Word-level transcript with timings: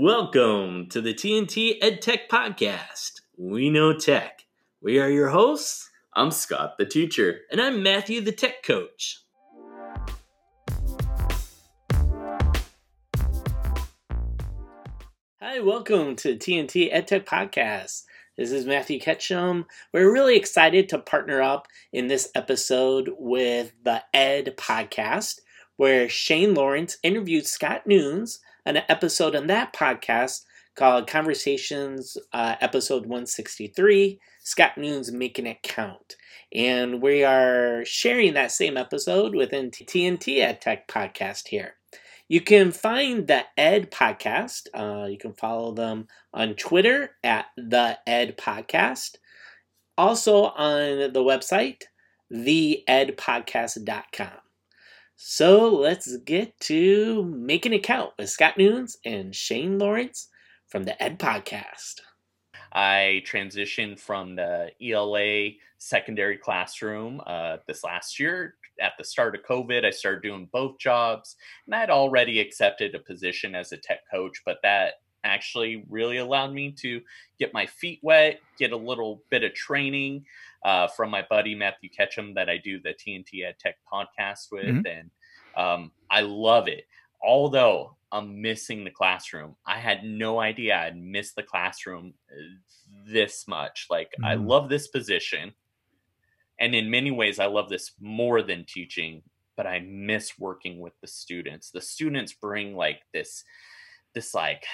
Welcome 0.00 0.86
to 0.90 1.00
the 1.00 1.12
TNT 1.12 1.80
EdTech 1.80 2.28
Podcast. 2.30 3.20
We 3.36 3.68
know 3.68 3.92
tech. 3.92 4.44
We 4.80 5.00
are 5.00 5.10
your 5.10 5.30
hosts. 5.30 5.90
I'm 6.14 6.30
Scott, 6.30 6.78
the 6.78 6.86
teacher. 6.86 7.40
And 7.50 7.60
I'm 7.60 7.82
Matthew, 7.82 8.20
the 8.20 8.30
tech 8.30 8.62
coach. 8.62 9.24
Hi, 15.40 15.58
welcome 15.58 16.14
to 16.14 16.36
TNT 16.36 16.94
EdTech 16.94 17.24
Podcast. 17.24 18.04
This 18.36 18.52
is 18.52 18.66
Matthew 18.66 19.00
Ketchum. 19.00 19.66
We're 19.92 20.12
really 20.12 20.36
excited 20.36 20.88
to 20.90 21.00
partner 21.00 21.42
up 21.42 21.66
in 21.92 22.06
this 22.06 22.30
episode 22.36 23.10
with 23.18 23.72
the 23.82 24.04
Ed 24.14 24.54
Podcast, 24.56 25.40
where 25.76 26.08
Shane 26.08 26.54
Lawrence 26.54 26.98
interviewed 27.02 27.48
Scott 27.48 27.84
Nunes 27.84 28.38
an 28.68 28.82
episode 28.90 29.34
on 29.34 29.46
that 29.46 29.72
podcast 29.72 30.44
called 30.76 31.08
Conversations, 31.08 32.18
uh, 32.34 32.56
episode 32.60 33.06
163 33.06 34.20
Scott 34.42 34.76
Nunes 34.76 35.10
Making 35.10 35.46
It 35.46 35.62
Count. 35.62 36.16
And 36.52 37.00
we 37.00 37.24
are 37.24 37.82
sharing 37.86 38.34
that 38.34 38.52
same 38.52 38.76
episode 38.76 39.34
within 39.34 39.70
TNT 39.70 40.40
Ed 40.40 40.60
Tech 40.60 40.86
podcast 40.86 41.48
here. 41.48 41.76
You 42.28 42.42
can 42.42 42.70
find 42.70 43.26
the 43.26 43.44
Ed 43.56 43.90
Podcast. 43.90 44.66
Uh, 44.74 45.06
you 45.06 45.16
can 45.16 45.32
follow 45.32 45.72
them 45.72 46.06
on 46.34 46.52
Twitter 46.54 47.12
at 47.24 47.46
the 47.56 47.98
Ed 48.06 48.36
Podcast. 48.36 49.16
Also 49.96 50.44
on 50.44 51.14
the 51.14 51.24
website, 51.24 51.84
theedpodcast.com. 52.30 54.47
So 55.20 55.74
let's 55.74 56.16
get 56.18 56.60
to 56.60 57.24
making 57.24 57.72
it 57.72 57.82
count 57.82 58.12
with 58.16 58.30
Scott 58.30 58.56
Nunes 58.56 58.98
and 59.04 59.34
Shane 59.34 59.76
Lawrence 59.76 60.28
from 60.68 60.84
the 60.84 61.02
Ed 61.02 61.18
Podcast. 61.18 62.02
I 62.72 63.24
transitioned 63.26 63.98
from 63.98 64.36
the 64.36 64.70
ELA 64.80 65.56
secondary 65.78 66.36
classroom 66.36 67.20
uh, 67.26 67.56
this 67.66 67.82
last 67.82 68.20
year. 68.20 68.54
At 68.80 68.92
the 68.96 69.02
start 69.02 69.34
of 69.34 69.42
COVID, 69.42 69.84
I 69.84 69.90
started 69.90 70.22
doing 70.22 70.48
both 70.52 70.78
jobs, 70.78 71.34
and 71.66 71.74
I 71.74 71.80
had 71.80 71.90
already 71.90 72.38
accepted 72.38 72.94
a 72.94 73.00
position 73.00 73.56
as 73.56 73.72
a 73.72 73.76
tech 73.76 74.08
coach, 74.08 74.40
but 74.46 74.58
that 74.62 75.00
actually 75.24 75.84
really 75.88 76.18
allowed 76.18 76.52
me 76.52 76.72
to 76.72 77.00
get 77.38 77.54
my 77.54 77.66
feet 77.66 78.00
wet, 78.02 78.40
get 78.58 78.72
a 78.72 78.76
little 78.76 79.22
bit 79.30 79.44
of 79.44 79.54
training 79.54 80.24
uh, 80.64 80.88
from 80.88 81.10
my 81.10 81.24
buddy 81.28 81.54
Matthew 81.54 81.90
Ketchum 81.90 82.34
that 82.34 82.48
I 82.48 82.58
do 82.58 82.80
the 82.80 82.94
TNT 82.94 83.44
Ed 83.46 83.56
Tech 83.58 83.76
podcast 83.90 84.50
with, 84.50 84.64
mm-hmm. 84.64 84.86
and 84.86 85.10
um, 85.56 85.92
I 86.10 86.22
love 86.22 86.68
it. 86.68 86.84
Although 87.22 87.96
I'm 88.12 88.40
missing 88.40 88.84
the 88.84 88.90
classroom, 88.90 89.56
I 89.66 89.78
had 89.78 90.04
no 90.04 90.40
idea 90.40 90.76
I'd 90.76 90.96
miss 90.96 91.32
the 91.32 91.42
classroom 91.42 92.14
uh, 92.30 92.42
this 93.06 93.46
much. 93.46 93.86
Like 93.90 94.10
mm-hmm. 94.12 94.24
I 94.24 94.34
love 94.34 94.68
this 94.68 94.88
position, 94.88 95.52
and 96.58 96.74
in 96.74 96.90
many 96.90 97.10
ways, 97.10 97.38
I 97.38 97.46
love 97.46 97.68
this 97.68 97.92
more 98.00 98.42
than 98.42 98.64
teaching. 98.64 99.22
But 99.56 99.66
I 99.66 99.80
miss 99.80 100.38
working 100.38 100.78
with 100.78 100.92
the 101.00 101.08
students. 101.08 101.72
The 101.72 101.80
students 101.80 102.32
bring 102.32 102.76
like 102.76 103.02
this 103.12 103.42
this 104.14 104.34
like 104.34 104.64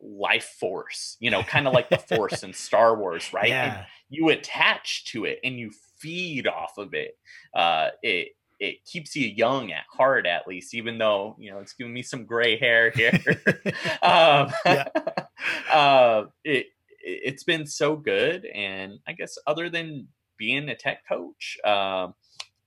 life 0.00 0.56
force, 0.60 1.16
you 1.20 1.30
know, 1.30 1.42
kind 1.42 1.66
of 1.66 1.72
like 1.72 1.88
the 1.88 1.98
force 1.98 2.42
in 2.42 2.52
Star 2.52 2.96
Wars, 2.96 3.30
right? 3.32 3.48
Yeah. 3.48 3.78
And 3.78 3.86
you 4.08 4.28
attach 4.28 5.06
to 5.06 5.24
it 5.24 5.40
and 5.42 5.58
you 5.58 5.70
feed 5.98 6.46
off 6.46 6.78
of 6.78 6.94
it. 6.94 7.16
Uh, 7.54 7.88
it 8.02 8.28
it 8.60 8.84
keeps 8.84 9.16
you 9.16 9.26
young 9.26 9.72
at 9.72 9.84
heart, 9.90 10.26
at 10.26 10.46
least, 10.46 10.74
even 10.74 10.98
though 10.98 11.36
you 11.38 11.50
know 11.50 11.58
it's 11.58 11.72
giving 11.72 11.92
me 11.92 12.02
some 12.02 12.24
gray 12.24 12.58
hair 12.58 12.90
here. 12.90 13.12
um, 14.02 14.52
uh, 15.72 16.24
it 16.44 16.66
it's 17.00 17.44
been 17.44 17.66
so 17.66 17.96
good, 17.96 18.46
and 18.46 18.98
I 19.06 19.12
guess 19.12 19.36
other 19.46 19.68
than 19.68 20.08
being 20.38 20.68
a 20.68 20.76
tech 20.76 21.06
coach. 21.08 21.58
Um, 21.64 22.14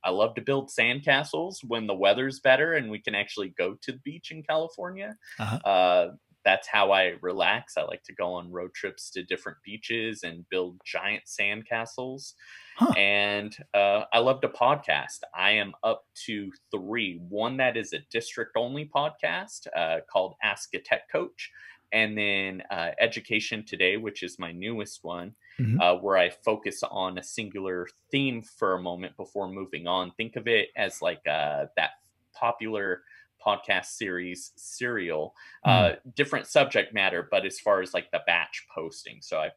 I 0.07 0.11
love 0.11 0.35
to 0.35 0.41
build 0.41 0.69
sandcastles 0.69 1.57
when 1.67 1.85
the 1.85 1.93
weather's 1.93 2.39
better 2.39 2.75
and 2.75 2.89
we 2.89 2.97
can 2.97 3.13
actually 3.13 3.49
go 3.49 3.75
to 3.81 3.91
the 3.91 3.99
beach 4.05 4.31
in 4.31 4.41
California. 4.41 5.17
Uh-huh. 5.37 5.57
Uh, 5.69 6.11
that's 6.45 6.65
how 6.65 6.93
I 6.93 7.15
relax. 7.21 7.75
I 7.75 7.83
like 7.83 8.03
to 8.03 8.13
go 8.13 8.35
on 8.35 8.49
road 8.49 8.73
trips 8.73 9.09
to 9.11 9.23
different 9.23 9.57
beaches 9.65 10.23
and 10.23 10.47
build 10.49 10.79
giant 10.85 11.23
sandcastles. 11.25 12.35
Huh. 12.77 12.93
And 12.95 13.53
uh, 13.73 14.03
I 14.13 14.19
love 14.19 14.39
to 14.41 14.47
podcast. 14.47 15.23
I 15.35 15.51
am 15.51 15.73
up 15.83 16.05
to 16.25 16.53
three. 16.71 17.19
One 17.27 17.57
that 17.57 17.75
is 17.75 17.91
a 17.91 17.99
district 18.09 18.55
only 18.55 18.89
podcast 18.95 19.67
uh, 19.75 19.97
called 20.09 20.35
Ask 20.41 20.73
a 20.73 20.79
Tech 20.79 21.11
Coach. 21.11 21.51
And 21.91 22.17
then 22.17 22.63
uh, 22.71 22.91
Education 22.97 23.65
Today, 23.65 23.97
which 23.97 24.23
is 24.23 24.39
my 24.39 24.53
newest 24.53 25.03
one, 25.03 25.35
mm-hmm. 25.59 25.79
Uh, 25.79 25.95
where 25.95 26.17
I 26.17 26.29
focus 26.29 26.83
on 26.83 27.17
a 27.17 27.23
singular 27.23 27.87
theme 28.11 28.41
for 28.41 28.75
a 28.75 28.81
moment 28.81 29.17
before 29.17 29.49
moving 29.49 29.87
on. 29.87 30.11
Think 30.11 30.35
of 30.35 30.47
it 30.47 30.69
as 30.75 31.01
like 31.01 31.21
uh, 31.27 31.65
that 31.75 31.91
popular 32.33 33.01
podcast 33.45 33.85
series 33.85 34.51
serial 34.55 35.33
mm. 35.65 35.71
uh, 35.71 35.95
different 36.15 36.47
subject 36.47 36.93
matter 36.93 37.27
but 37.29 37.45
as 37.45 37.59
far 37.59 37.81
as 37.81 37.93
like 37.93 38.09
the 38.11 38.21
batch 38.25 38.65
posting 38.73 39.19
so 39.21 39.37
i 39.37 39.49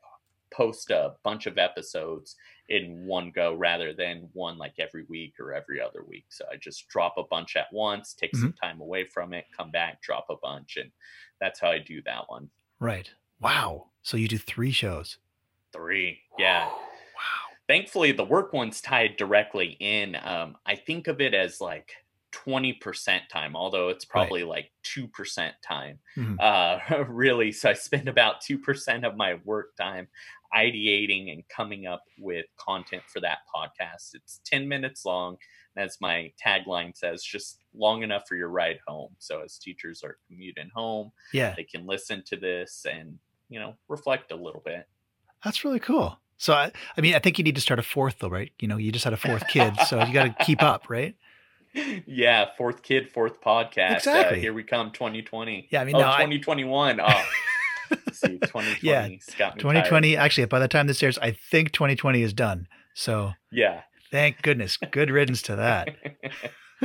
post 0.53 0.91
a 0.91 1.15
bunch 1.23 1.47
of 1.47 1.59
episodes 1.59 2.37
in 2.69 3.07
one 3.07 3.31
go 3.35 3.55
rather 3.55 3.93
than 3.93 4.29
one 4.33 4.59
like 4.59 4.75
every 4.79 5.05
week 5.09 5.35
or 5.41 5.53
every 5.53 5.81
other 5.81 6.05
week 6.07 6.27
so 6.29 6.45
i 6.53 6.57
just 6.57 6.89
drop 6.89 7.15
a 7.17 7.25
bunch 7.25 7.57
at 7.57 7.73
once 7.73 8.15
take 8.15 8.33
mm-hmm. 8.33 8.43
some 8.43 8.53
time 8.53 8.81
away 8.81 9.05
from 9.05 9.33
it 9.33 9.47
come 9.57 9.71
back 9.71 10.01
drop 10.03 10.27
a 10.31 10.37
bunch 10.43 10.77
and 10.77 10.91
that's 11.41 11.61
how 11.61 11.71
i 11.71 11.79
do 11.79 12.03
that 12.03 12.23
one 12.29 12.49
right 12.79 13.11
wow 13.41 13.87
so 14.03 14.17
you 14.17 14.29
do 14.29 14.39
three 14.39 14.73
shows 14.73 15.19
three 15.73 16.19
yeah 16.39 16.67
wow 16.67 16.73
thankfully 17.69 18.13
the 18.13 18.25
work 18.25 18.53
one's 18.53 18.81
tied 18.81 19.17
directly 19.17 19.77
in 19.81 20.17
um, 20.23 20.57
i 20.67 20.75
think 20.75 21.09
of 21.09 21.21
it 21.21 21.35
as 21.35 21.61
like 21.61 21.93
20% 22.33 23.21
time, 23.29 23.57
although 23.57 23.89
it's 23.89 24.05
probably 24.05 24.43
right. 24.43 24.49
like 24.49 24.73
2% 24.85 25.51
time. 25.67 25.99
Mm-hmm. 26.17 26.37
Uh, 26.39 27.05
really. 27.09 27.53
So 27.53 27.71
I 27.71 27.73
spend 27.73 28.09
about 28.09 28.43
2% 28.43 29.07
of 29.07 29.17
my 29.17 29.39
work 29.45 29.77
time 29.77 30.09
ideating 30.55 31.33
and 31.33 31.47
coming 31.49 31.87
up 31.87 32.03
with 32.19 32.47
content 32.57 33.03
for 33.07 33.21
that 33.21 33.39
podcast. 33.55 34.15
It's 34.15 34.41
10 34.45 34.69
minutes 34.69 35.05
long. 35.05 35.37
As 35.77 35.99
my 36.01 36.33
tagline 36.45 36.97
says, 36.97 37.23
just 37.23 37.59
long 37.75 38.03
enough 38.03 38.25
for 38.29 38.35
your 38.35 38.49
ride 38.49 38.81
home. 38.87 39.15
So 39.19 39.43
as 39.43 39.57
teachers 39.57 40.03
are 40.03 40.19
commuting 40.27 40.69
home, 40.75 41.13
yeah, 41.33 41.55
they 41.57 41.63
can 41.63 41.87
listen 41.87 42.25
to 42.27 42.37
this 42.37 42.87
and, 42.91 43.17
you 43.49 43.61
know, 43.61 43.75
reflect 43.89 44.33
a 44.33 44.37
little 44.37 44.63
bit. 44.65 44.87
That's 45.45 45.65
really 45.65 45.81
cool. 45.81 46.19
So 46.37 46.55
I, 46.55 46.73
I 46.97 47.01
mean, 47.01 47.15
I 47.15 47.19
think 47.19 47.39
you 47.39 47.45
need 47.45 47.55
to 47.57 47.61
start 47.61 47.79
a 47.79 47.83
fourth 47.83 48.19
though, 48.21 48.29
right? 48.29 48.51
You 48.59 48.69
know, 48.69 48.77
you 48.77 48.93
just 48.93 49.05
had 49.05 49.13
a 49.13 49.19
fourth 49.19 49.47
kid, 49.49 49.75
so 49.87 50.03
you 50.03 50.13
got 50.13 50.39
to 50.39 50.45
keep 50.45 50.63
up, 50.63 50.89
right? 50.89 51.15
yeah, 52.07 52.47
fourth 52.57 52.83
kid, 52.83 53.11
fourth 53.11 53.41
podcast. 53.41 53.93
Uh, 53.93 53.97
exactly. 53.97 54.39
Uh, 54.39 54.41
here 54.41 54.55
we 54.55 54.65
come, 54.65 54.91
2020. 54.91 55.69
Yeah, 55.71 55.83
I 55.83 55.85
mean, 55.85 55.97
oh, 55.97 56.01
no, 56.01 56.07
2021. 56.07 57.01
I... 57.01 57.25
Oh, 57.93 57.97
see, 58.13 58.39
2020. 58.39 58.79
Yeah, 58.83 59.09
2020. 59.09 60.15
Tired. 60.15 60.23
Actually, 60.23 60.47
by 60.47 60.59
the 60.59 60.69
time 60.69 60.87
this 60.87 61.03
airs, 61.03 61.19
I 61.19 61.33
think 61.33 61.73
2020 61.73 62.23
is 62.23 62.33
done. 62.33 62.67
So 62.95 63.33
yeah, 63.53 63.83
thank 64.11 64.43
goodness. 64.43 64.77
Good 64.77 65.11
riddance 65.11 65.43
to 65.43 65.57
that. 65.57 65.97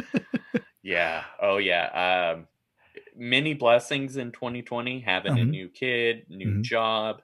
yeah. 0.83 1.23
Oh 1.41 1.57
yeah. 1.57 2.33
Um, 2.35 2.47
many 3.15 3.53
blessings 3.53 4.17
in 4.17 4.31
2020. 4.31 5.01
Having 5.01 5.33
mm-hmm. 5.33 5.41
a 5.41 5.45
new 5.45 5.69
kid, 5.69 6.25
new 6.29 6.47
mm-hmm. 6.47 6.61
job, 6.61 7.21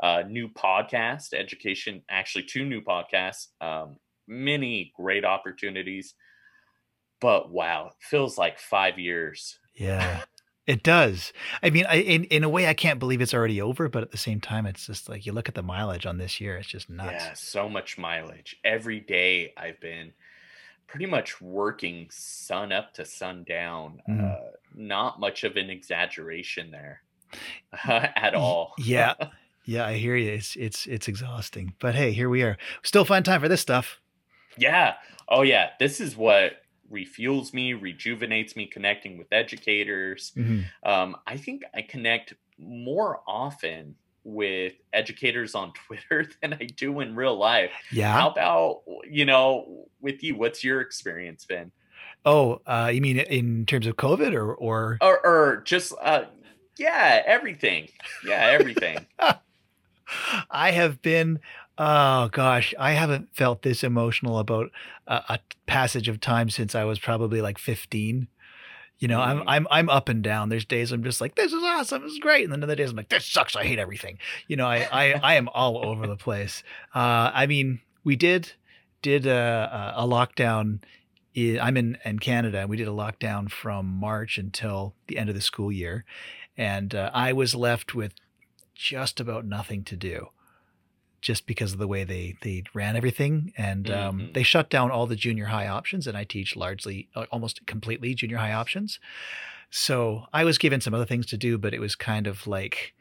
uh, 0.00 0.22
new 0.28 0.48
podcast, 0.48 1.34
education. 1.34 2.02
Actually, 2.08 2.44
two 2.44 2.64
new 2.64 2.80
podcasts. 2.80 3.48
Um, 3.60 3.96
many 4.26 4.92
great 4.96 5.24
opportunities 5.24 6.14
but 7.20 7.50
wow, 7.50 7.92
feels 8.00 8.38
like 8.38 8.58
five 8.58 8.98
years. 8.98 9.58
Yeah, 9.74 10.22
it 10.66 10.82
does. 10.82 11.32
I 11.62 11.70
mean, 11.70 11.86
I, 11.88 11.96
in 11.96 12.24
in 12.24 12.44
a 12.44 12.48
way, 12.48 12.66
I 12.66 12.74
can't 12.74 12.98
believe 12.98 13.20
it's 13.20 13.34
already 13.34 13.60
over, 13.60 13.88
but 13.88 14.02
at 14.02 14.10
the 14.10 14.18
same 14.18 14.40
time, 14.40 14.66
it's 14.66 14.86
just 14.86 15.08
like 15.08 15.26
you 15.26 15.32
look 15.32 15.48
at 15.48 15.54
the 15.54 15.62
mileage 15.62 16.06
on 16.06 16.18
this 16.18 16.40
year; 16.40 16.56
it's 16.56 16.68
just 16.68 16.88
nuts. 16.88 17.24
Yeah, 17.24 17.32
so 17.34 17.68
much 17.68 17.98
mileage 17.98 18.56
every 18.64 19.00
day. 19.00 19.52
I've 19.56 19.80
been 19.80 20.12
pretty 20.86 21.06
much 21.06 21.40
working 21.40 22.08
sun 22.10 22.72
up 22.72 22.94
to 22.94 23.04
sun 23.04 23.44
down. 23.44 24.00
Mm. 24.08 24.32
Uh, 24.32 24.50
not 24.74 25.20
much 25.20 25.44
of 25.44 25.56
an 25.56 25.70
exaggeration 25.70 26.70
there 26.70 27.02
uh, 27.86 28.06
at 28.16 28.34
all. 28.34 28.74
yeah. 28.78 29.14
Yeah, 29.68 29.84
I 29.84 29.98
hear 29.98 30.16
you. 30.16 30.30
It's 30.30 30.56
it's 30.56 30.86
it's 30.86 31.08
exhausting. 31.08 31.74
But 31.78 31.94
hey, 31.94 32.12
here 32.12 32.30
we 32.30 32.42
are. 32.42 32.56
Still 32.82 33.04
find 33.04 33.22
time 33.22 33.42
for 33.42 33.48
this 33.48 33.60
stuff. 33.60 34.00
Yeah. 34.56 34.94
Oh 35.28 35.42
yeah. 35.42 35.72
This 35.78 36.00
is 36.00 36.16
what 36.16 36.62
refuels 36.90 37.52
me, 37.52 37.74
rejuvenates 37.74 38.56
me 38.56 38.64
connecting 38.64 39.18
with 39.18 39.26
educators. 39.30 40.32
Mm-hmm. 40.34 40.88
Um, 40.90 41.16
I 41.26 41.36
think 41.36 41.64
I 41.74 41.82
connect 41.82 42.32
more 42.58 43.20
often 43.26 43.96
with 44.24 44.72
educators 44.94 45.54
on 45.54 45.74
Twitter 45.86 46.30
than 46.40 46.54
I 46.54 46.64
do 46.64 47.00
in 47.00 47.14
real 47.14 47.36
life. 47.36 47.70
Yeah. 47.92 48.10
How 48.10 48.30
about, 48.30 48.84
you 49.06 49.26
know, 49.26 49.90
with 50.00 50.22
you, 50.22 50.34
what's 50.34 50.64
your 50.64 50.80
experience 50.80 51.44
been? 51.44 51.72
Oh, 52.24 52.62
uh, 52.64 52.90
you 52.90 53.02
mean 53.02 53.18
in 53.18 53.66
terms 53.66 53.86
of 53.86 53.96
COVID 53.96 54.32
or, 54.32 54.54
or, 54.54 54.96
or, 55.02 55.26
or 55.26 55.56
just, 55.66 55.92
uh, 56.00 56.24
Yeah, 56.78 57.22
everything. 57.26 57.88
Yeah, 58.24 58.46
everything. 58.46 59.06
I 60.50 60.70
have 60.72 61.02
been, 61.02 61.40
oh 61.76 62.28
gosh, 62.28 62.74
I 62.78 62.92
haven't 62.92 63.34
felt 63.34 63.62
this 63.62 63.82
emotional 63.84 64.38
about 64.38 64.70
a, 65.06 65.14
a 65.28 65.38
passage 65.66 66.08
of 66.08 66.20
time 66.20 66.50
since 66.50 66.74
I 66.74 66.84
was 66.84 66.98
probably 66.98 67.40
like 67.40 67.58
15. 67.58 68.28
You 69.00 69.06
know, 69.06 69.20
I'm 69.20 69.38
Mhm. 69.38 69.44
I'm 69.46 69.66
I'm 69.70 69.88
up 69.88 70.08
and 70.08 70.22
down. 70.24 70.48
There's 70.48 70.64
days 70.64 70.90
I'm 70.90 71.04
just 71.04 71.20
like, 71.20 71.36
this 71.36 71.52
is 71.52 71.62
awesome, 71.62 72.02
this 72.02 72.12
is 72.12 72.18
great, 72.18 72.42
and 72.44 72.52
then 72.52 72.64
other 72.64 72.74
days 72.74 72.90
I'm 72.90 72.96
like, 72.96 73.08
this 73.10 73.24
sucks, 73.26 73.54
I 73.54 73.64
hate 73.64 73.78
everything. 73.78 74.18
You 74.48 74.56
know, 74.56 74.66
I 74.66 74.88
I, 74.90 75.12
I 75.22 75.34
am 75.34 75.48
all 75.50 75.78
over 75.86 76.06
the 76.08 76.16
place. 76.16 76.64
Uh, 76.94 77.30
I 77.32 77.46
mean, 77.46 77.80
we 78.02 78.16
did 78.16 78.52
did 79.00 79.24
a, 79.26 79.92
a 79.96 80.02
lockdown. 80.02 80.80
I'm 81.36 81.76
in 81.76 81.96
in 82.04 82.18
Canada, 82.18 82.58
and 82.58 82.68
we 82.68 82.76
did 82.76 82.88
a 82.88 82.92
lockdown 82.92 83.48
from 83.48 83.86
March 83.86 84.36
until 84.38 84.94
the 85.06 85.16
end 85.18 85.28
of 85.28 85.36
the 85.36 85.40
school 85.42 85.70
year, 85.70 86.04
and 86.56 86.92
uh, 86.92 87.12
I 87.14 87.32
was 87.32 87.54
left 87.54 87.94
with 87.94 88.14
just 88.78 89.18
about 89.18 89.44
nothing 89.44 89.82
to 89.82 89.96
do 89.96 90.28
just 91.20 91.46
because 91.48 91.72
of 91.72 91.80
the 91.80 91.88
way 91.88 92.04
they 92.04 92.36
they 92.42 92.62
ran 92.72 92.94
everything. 92.96 93.52
And 93.58 93.90
um, 93.90 94.20
Mhm. 94.20 94.34
they 94.34 94.44
shut 94.44 94.70
down 94.70 94.92
all 94.92 95.06
the 95.08 95.16
junior 95.16 95.46
high 95.46 95.66
options 95.66 96.06
and 96.06 96.16
i 96.16 96.22
teach 96.22 96.54
largely 96.54 97.08
uh, 97.16 97.26
almost 97.32 97.66
completely 97.66 98.14
junior 98.14 98.36
high 98.36 98.52
options. 98.52 99.00
So 99.70 100.26
i 100.32 100.44
was 100.44 100.58
given 100.58 100.80
some 100.80 100.94
other 100.94 101.04
things 101.04 101.26
to 101.26 101.36
do 101.36 101.58
but 101.58 101.74
it 101.74 101.80
was 101.80 101.96
kind 101.96 102.26
of 102.28 102.46
like 102.46 102.94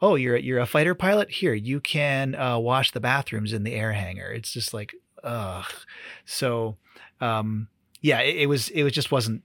oh 0.00 0.14
you're 0.14 0.36
you're 0.36 0.60
a 0.60 0.66
fighter 0.66 0.94
pilot? 0.94 1.30
Here 1.30 1.54
you 1.54 1.80
can 1.80 2.34
uh, 2.36 2.58
wash 2.58 2.92
the 2.92 3.00
bathrooms 3.00 3.52
in 3.52 3.64
the 3.64 3.74
air 3.74 3.92
hangar. 3.92 4.30
It's 4.32 4.52
just 4.52 4.72
like 4.72 4.94
ugh. 5.24 5.66
So 6.24 6.76
um 7.20 7.66
yeah 8.00 8.20
it, 8.20 8.36
it 8.42 8.46
was 8.46 8.68
it 8.68 8.84
was 8.84 8.92
just 8.92 9.10
wasn't 9.10 9.42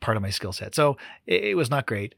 part 0.00 0.16
of 0.16 0.22
my 0.22 0.30
skill 0.30 0.52
set. 0.54 0.74
So 0.74 0.96
it, 1.26 1.44
it 1.44 1.56
was 1.56 1.68
not 1.70 1.84
great 1.86 2.14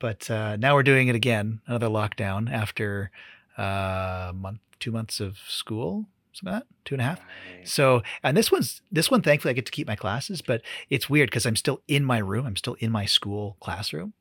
but 0.00 0.28
uh, 0.30 0.56
now 0.56 0.74
we're 0.74 0.82
doing 0.82 1.06
it 1.08 1.14
again 1.14 1.60
another 1.66 1.86
lockdown 1.88 2.50
after 2.50 3.10
uh, 3.58 4.28
a 4.30 4.32
month 4.34 4.58
two 4.80 4.90
months 4.90 5.20
of 5.20 5.38
school 5.46 6.06
something 6.32 6.52
like 6.54 6.62
that 6.62 6.66
two 6.84 6.94
and 6.94 7.02
a 7.02 7.04
half 7.04 7.18
Right. 7.56 7.68
so 7.68 8.02
and 8.22 8.36
this 8.36 8.50
one's 8.50 8.82
this 8.90 9.10
one 9.10 9.20
thankfully 9.22 9.50
i 9.50 9.52
get 9.54 9.66
to 9.66 9.72
keep 9.72 9.86
my 9.86 9.96
classes 9.96 10.40
but 10.42 10.62
it's 10.88 11.08
weird 11.10 11.28
because 11.30 11.44
i'm 11.46 11.56
still 11.56 11.82
in 11.86 12.04
my 12.04 12.18
room 12.18 12.46
i'm 12.46 12.56
still 12.56 12.74
in 12.80 12.90
my 12.90 13.04
school 13.04 13.56
classroom 13.60 14.12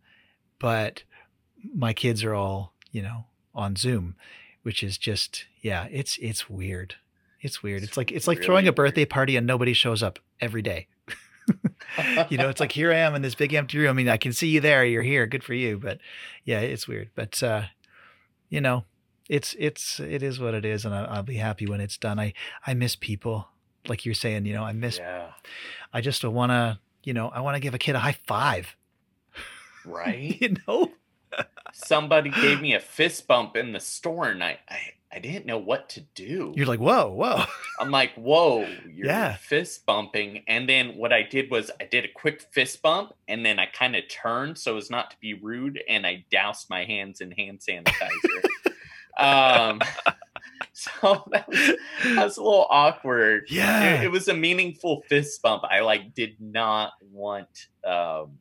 but 0.60 1.04
my 1.74 1.94
kids 1.94 2.24
are 2.24 2.34
all 2.34 2.74
you 2.92 3.02
know 3.02 3.25
on 3.56 3.75
zoom 3.75 4.16
which 4.64 4.84
is 4.84 4.98
just 4.98 5.46
yeah 5.62 5.88
it's 5.92 6.18
it's 6.22 6.50
weird 6.50 6.96
it's 7.42 7.64
weird 7.64 7.84
it's 7.84 7.92
It's 7.92 7.98
like 7.98 8.12
it's 8.12 8.28
like 8.28 8.42
throwing 8.44 8.68
a 8.68 8.74
birthday 8.74 9.02
weird. 9.02 9.10
party 9.12 9.36
and 9.38 9.46
nobody 9.48 9.74
shows 9.74 10.02
up 10.04 10.20
every 10.42 10.62
day 10.62 10.88
you 12.30 12.38
know 12.38 12.50
it's 12.50 12.59
like 12.59 12.71
here 12.71 12.91
i 12.91 12.97
am 12.97 13.15
in 13.15 13.21
this 13.21 13.36
big 13.36 13.53
empty 13.53 13.77
room. 13.77 13.89
I 13.89 13.94
mean 13.94 14.09
i 14.09 14.18
can 14.18 14.33
see 14.33 14.47
you 14.47 14.59
there. 14.62 14.86
You're 14.86 15.03
here. 15.03 15.25
Good 15.27 15.44
for 15.44 15.53
you. 15.53 15.77
But 15.77 16.00
yeah 16.44 16.59
it's 16.59 16.88
weird. 16.88 17.09
But 17.15 17.41
uh 17.44 17.63
you 18.50 18.62
know 18.62 18.86
it's 19.27 19.56
it's 19.59 20.00
it 20.00 20.24
is 20.24 20.39
what 20.39 20.53
it 20.53 20.65
is 20.65 20.86
and 20.86 20.94
I, 20.94 21.03
i'll 21.06 21.24
be 21.24 21.36
happy 21.36 21.65
when 21.65 21.81
it's 21.81 21.97
done. 21.97 22.19
I 22.19 22.33
i 22.65 22.74
miss 22.74 22.95
people. 22.95 23.50
Like 23.88 24.06
you're 24.06 24.15
saying 24.15 24.45
you 24.45 24.53
know 24.53 24.63
i 24.63 24.74
miss 24.74 24.97
yeah. 24.97 25.31
i 25.94 26.01
just 26.01 26.24
want 26.24 26.51
to 26.51 26.80
you 27.03 27.13
know 27.13 27.30
i 27.30 27.39
want 27.39 27.56
to 27.56 27.62
give 27.62 27.74
a 27.74 27.80
kid 27.80 27.95
a 27.95 28.00
high 28.00 28.18
five. 28.27 28.75
Right. 29.86 30.39
you 30.41 30.56
know? 30.68 30.91
Somebody 31.74 32.30
gave 32.30 32.62
me 32.62 32.74
a 32.74 32.80
fist 32.80 33.27
bump 33.27 33.56
in 33.56 33.71
the 33.71 33.80
store, 33.80 34.30
and 34.30 34.44
I, 34.44 34.59
I, 34.68 34.80
I 35.12 35.20
didn't 35.20 35.46
know 35.48 35.58
what 35.58 35.90
to 35.90 36.02
do. 36.14 36.54
you're 36.56 36.68
like 36.68 36.80
whoa 36.80 37.10
whoa 37.12 37.44
I'm 37.80 37.92
like, 37.92 38.14
whoa, 38.16 38.68
you're 38.94 39.08
Yeah. 39.08 39.36
fist 39.38 39.86
bumping. 39.86 40.44
And 40.48 40.68
then 40.70 40.96
what 40.98 41.12
I 41.14 41.24
did 41.24 41.50
was 41.50 41.72
I 41.82 41.86
did 41.86 42.06
a 42.06 42.10
quick 42.14 42.42
fist 42.52 42.82
bump 42.82 43.14
and 43.28 43.46
then 43.46 43.58
I 43.58 43.66
kind 43.68 43.96
of 43.96 44.04
turned 44.10 44.58
so 44.58 44.78
as 44.78 44.90
not 44.90 45.12
to 45.12 45.18
be 45.22 45.34
rude 45.34 45.80
and 45.90 46.06
I 46.06 46.26
doused 46.30 46.70
my 46.70 46.84
hands 46.86 47.22
in 47.22 47.32
hand 47.32 47.60
sanitizer. 47.60 48.44
um, 49.18 49.82
so 50.74 51.24
that 51.32 51.48
was, 51.48 51.58
that 52.04 52.24
was 52.26 52.38
a 52.38 52.44
little 52.44 52.68
awkward. 52.70 53.46
yeah 53.50 53.96
It, 54.02 54.06
it 54.06 54.12
was 54.12 54.28
a 54.28 54.34
meaningful 54.34 55.02
fist 55.08 55.42
bump. 55.42 55.64
I 55.70 55.80
like 55.80 56.14
did 56.14 56.36
not 56.40 56.94
want 57.12 57.68
um, 57.86 58.38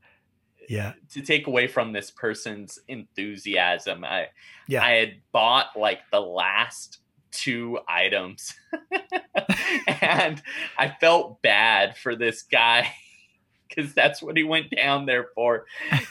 yeah 0.69 0.93
to 1.13 1.23
take 1.23 1.47
away 1.47 1.67
from 1.67 1.93
this 1.93 2.11
person's 2.11 2.79
enthusiasm. 2.89 4.05
I 4.05 4.29
Yeah. 4.67 4.85
I 4.85 4.91
had 4.93 5.15
bought 5.33 5.69
like 5.77 6.01
the 6.13 6.21
last 6.21 6.99
two 7.31 7.79
items 7.89 8.55
and 10.03 10.43
I 10.79 10.95
felt 11.01 11.43
bad 11.43 11.97
for 11.97 12.17
this 12.17 12.43
guy 12.43 12.91
because 13.69 13.93
that's 13.95 14.23
what 14.23 14.37
he 14.37 14.45
went 14.45 14.71
down 14.75 15.07
there 15.07 15.29
for. 15.35 15.67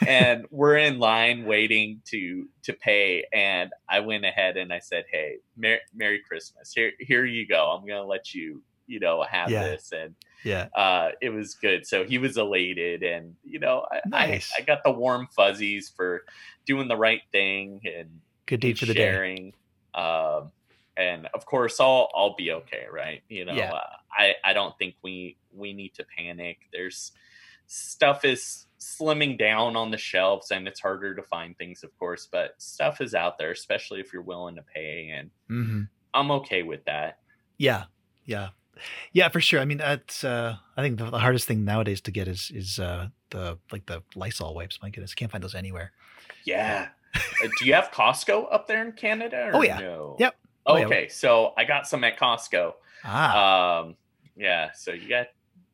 And 0.06 0.45
we're 0.51 0.77
in 0.77 1.00
line 1.00 1.45
waiting 1.45 2.01
to 2.06 2.48
to 2.63 2.74
pay. 2.74 3.25
And 3.33 3.71
I 3.89 4.00
went 4.01 4.25
ahead 4.25 4.57
and 4.57 4.71
I 4.71 4.80
said, 4.80 5.06
Hey, 5.12 5.38
Mer- 5.56 5.80
Merry 5.94 6.21
Christmas. 6.27 6.71
Here 6.74 6.92
here 7.00 7.25
you 7.25 7.48
go. 7.48 7.71
I'm 7.71 7.86
gonna 7.88 8.06
let 8.06 8.33
you, 8.33 8.62
you 8.86 9.00
know, 9.00 9.24
have 9.30 9.50
Yeah. 9.50 9.63
this. 9.63 9.92
And 9.92 10.15
yeah 10.43 10.67
uh, 10.75 11.09
it 11.21 11.29
was 11.29 11.55
good. 11.55 11.85
So 11.85 12.03
he 12.03 12.17
was 12.17 12.37
elated, 12.37 13.03
and 13.03 13.35
you 13.43 13.59
know, 13.59 13.85
I, 13.91 14.01
Nice. 14.05 14.51
I, 14.57 14.61
I 14.61 14.65
got 14.65 14.83
the 14.83 14.91
warm 14.91 15.27
fuzzies 15.35 15.89
for 15.89 16.23
doing 16.65 16.87
the 16.87 16.97
right 16.97 17.21
thing 17.31 17.81
and, 17.85 18.21
good 18.45 18.59
deed 18.59 18.69
and 18.71 18.79
for 18.79 18.85
the 18.85 18.93
day 18.93 19.01
sharing. 19.01 19.53
Um, 19.93 20.51
and 20.95 21.27
of 21.33 21.45
course, 21.45 21.79
I'll 21.79 22.09
I'll 22.15 22.35
be 22.35 22.51
okay, 22.51 22.85
right? 22.91 23.23
You 23.29 23.45
know, 23.45 23.55
Yeah. 23.55 23.73
uh, 23.73 23.89
I 24.11 24.33
I 24.43 24.53
don't 24.53 24.77
think 24.77 24.95
we 25.01 25.37
we 25.53 25.73
need 25.73 25.93
to 25.95 26.05
panic. 26.17 26.59
There's 26.71 27.11
stuff 27.67 28.25
is 28.25 28.65
slimming 28.79 29.37
down 29.37 29.75
on 29.75 29.91
the 29.91 29.97
shelves, 29.97 30.51
and 30.51 30.67
it's 30.67 30.79
harder 30.79 31.15
to 31.15 31.23
find 31.23 31.57
things, 31.57 31.83
of 31.83 31.97
course, 31.97 32.27
but 32.31 32.55
stuff 32.57 33.01
is 33.01 33.13
out 33.15 33.37
there, 33.37 33.51
especially 33.51 33.99
if 33.99 34.13
you're 34.13 34.21
willing 34.21 34.55
to 34.55 34.63
pay, 34.63 35.09
and 35.09 35.31
hmm 35.47 35.83
I'm 36.13 36.31
okay 36.31 36.63
with 36.63 36.85
that. 36.85 37.19
Yeah, 37.57 37.85
yeah, 38.25 38.49
yeah, 39.13 39.29
for 39.29 39.39
sure. 39.41 39.59
I 39.59 39.65
mean, 39.65 39.77
that's 39.79 40.24
uh, 40.24 40.56
I 40.75 40.81
think 40.81 40.97
the, 40.97 41.09
the 41.09 41.19
hardest 41.19 41.47
thing 41.47 41.65
nowadays 41.65 42.01
to 42.01 42.12
get 42.12 42.27
is 42.27 42.51
is 42.53 42.79
uh, 42.79 43.07
the 43.31 43.57
like 43.71 43.85
the 43.85 44.03
Lysol 44.15 44.53
wipes. 44.56 44.79
My 44.81 44.89
goodness, 44.89 45.13
can't 45.13 45.31
find 45.31 45.44
those 45.44 45.56
anywhere. 45.56 45.91
Yeah. 46.45 46.89
Uh, 47.15 47.47
do 47.59 47.65
you 47.65 47.74
have 47.74 47.91
Costco 47.91 48.47
up 48.53 48.68
there 48.68 48.85
in 48.85 48.91
Canada? 48.94 49.47
Or 49.53 49.57
Oh, 49.57 49.62
yeah. 49.63 49.79
No? 49.79 50.15
Yep. 50.19 50.35
Oh, 50.65 50.75
yeah. 50.77 50.85
Okay, 50.85 51.07
so 51.09 51.53
I 51.57 51.63
got 51.63 51.88
some 51.88 52.03
at 52.03 52.19
Costco. 52.19 52.74
Ah, 53.03 53.79
Um, 53.81 53.95
yeah, 54.35 54.71
so 54.74 54.91
you 54.91 55.07
got 55.09 55.27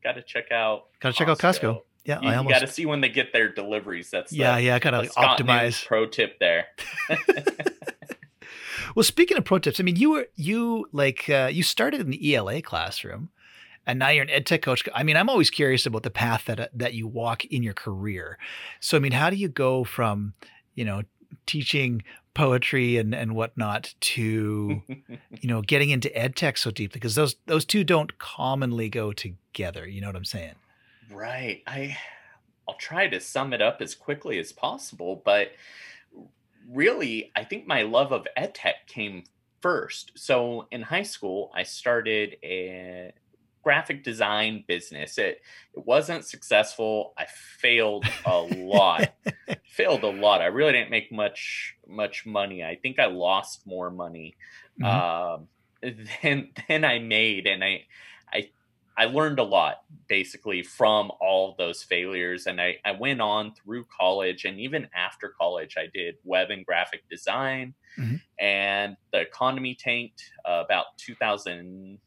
got 0.04 0.14
to 0.14 0.22
check 0.22 0.52
out. 0.52 0.86
gotta 1.00 1.14
check 1.16 1.28
out 1.28 1.40
Costco. 1.40 1.82
Yeah, 2.06 2.20
You, 2.22 2.30
almost. 2.30 2.50
got 2.54 2.60
to 2.60 2.68
see 2.68 2.86
when 2.86 3.02
they 3.02 3.10
get 3.10 3.32
their 3.34 3.50
deliveries. 3.52 4.10
That's 4.12 4.32
the, 4.32 4.38
yeah, 4.38 4.58
yeah, 4.58 4.76
I 4.76 4.80
gotta 4.80 4.98
the 5.04 5.06
Scott 5.08 5.40
Nunes 5.40 5.50
optimize. 5.82 5.86
pro 5.86 6.06
tip 6.06 6.38
there. 6.40 6.68
Well, 8.96 9.04
speaking 9.04 9.38
of 9.38 9.46
pro 9.46 9.60
tips, 9.60 9.80
I 9.80 9.84
mean, 9.84 9.96
you 9.96 10.12
were 10.12 10.28
you 10.36 10.88
like 10.92 11.30
uh, 11.30 11.50
you 11.52 11.64
started 11.64 12.02
in 12.02 12.10
the 12.10 12.36
ELA 12.36 12.62
classroom, 12.62 13.30
and 13.86 14.00
now 14.00 14.10
you're 14.10 14.24
an 14.24 14.30
ed 14.30 14.46
tech 14.46 14.62
coach. 14.62 14.88
I 14.94 15.04
mean, 15.04 15.18
I'm 15.18 15.30
always 15.30 15.50
curious 15.50 15.86
about 15.86 16.04
the 16.04 16.12
path 16.12 16.46
that 16.46 16.70
that 16.78 16.94
you 16.94 17.08
walk 17.08 17.46
in 17.46 17.64
your 17.64 17.74
career. 17.74 18.38
So, 18.80 18.98
I 18.98 19.00
mean, 19.00 19.14
how 19.14 19.30
do 19.30 19.36
you 19.36 19.48
go 19.48 19.84
from 19.84 20.34
you 20.76 20.86
know 20.86 21.04
teaching 21.46 22.04
poetry 22.34 22.98
and 22.98 23.14
and 23.14 23.36
whatnot 23.36 23.94
to 24.00 24.82
you 24.88 25.50
know 25.50 25.62
getting 25.62 25.90
into 25.90 26.16
ed 26.18 26.36
tech 26.36 26.58
so 26.58 26.72
deeply 26.72 27.00
because 27.00 27.16
those 27.16 27.36
those 27.46 27.66
two 27.66 27.84
don't 27.84 28.18
commonly 28.18 28.90
go 28.90 29.14
together. 29.14 29.88
You 29.88 30.02
know 30.02 30.08
what 30.08 30.16
I'm 30.16 30.26
saying? 30.26 30.56
Right. 31.12 31.64
I 31.68 31.98
I'll 32.68 32.76
try 32.76 33.08
to 33.08 33.20
sum 33.20 33.54
it 33.54 33.62
up 33.62 33.82
as 33.82 33.96
quickly 33.96 34.40
as 34.40 34.52
possible, 34.52 35.22
but 35.24 35.52
really, 36.70 37.32
I 37.36 37.44
think 37.44 37.68
my 37.68 37.84
love 37.84 38.12
of 38.12 38.28
edtech 38.38 38.88
came 38.88 39.24
first. 39.62 40.12
So 40.16 40.68
in 40.72 40.82
high 40.82 41.04
school, 41.04 41.52
I 41.56 41.64
started 41.64 42.38
a 42.44 43.14
graphic 43.64 44.04
design 44.04 44.64
business. 44.68 45.18
It 45.18 45.42
it 45.76 45.86
wasn't 45.86 46.26
successful. 46.26 47.14
I 47.18 47.26
failed 47.26 48.06
a 48.26 48.40
lot. 48.40 49.14
failed 49.66 50.04
a 50.04 50.10
lot. 50.10 50.42
I 50.42 50.48
really 50.48 50.74
didn't 50.74 50.92
make 50.92 51.12
much 51.12 51.76
much 51.88 52.26
money. 52.26 52.64
I 52.64 52.76
think 52.76 53.00
I 53.00 53.06
lost 53.06 53.66
more 53.66 53.90
money 53.90 54.36
Mhm. 54.82 54.86
um, 54.86 55.48
than 56.22 56.52
than 56.68 56.84
I 56.86 57.00
made, 57.00 57.48
and 57.48 57.64
I 57.64 57.86
I 58.98 59.06
learned 59.06 59.40
a 59.40 59.44
lot 59.44 59.84
basically 60.08 60.64
from 60.64 61.12
all 61.20 61.56
those 61.58 61.84
failures. 61.84 62.46
And 62.46 62.62
I, 62.62 62.78
I 62.86 62.92
went 62.92 63.22
on 63.22 63.54
through 63.56 63.86
college 63.86 64.46
and 64.46 64.60
even 64.60 64.88
after 64.96 65.30
college, 65.30 65.76
I 65.78 65.88
did 65.94 66.16
web 66.24 66.52
and 66.52 66.66
graphic 66.66 67.08
design. 67.10 67.74
Mhm. 67.98 68.22
And 68.40 68.98
the 69.12 69.22
economy 69.22 69.76
tanked 69.76 70.32
uh, 70.46 70.64
about 70.66 70.98
2000, 70.98 72.00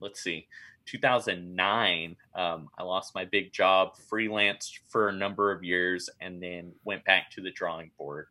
let's 0.00 0.22
see, 0.22 0.48
2009. 0.86 2.16
Um, 2.34 2.68
I 2.78 2.82
lost 2.82 3.14
my 3.14 3.24
big 3.24 3.52
job, 3.52 3.96
freelanced 3.96 4.80
for 4.88 5.08
a 5.08 5.12
number 5.12 5.52
of 5.52 5.62
years, 5.62 6.10
and 6.20 6.42
then 6.42 6.72
went 6.84 7.04
back 7.04 7.30
to 7.32 7.40
the 7.40 7.50
drawing 7.50 7.90
board 7.98 8.26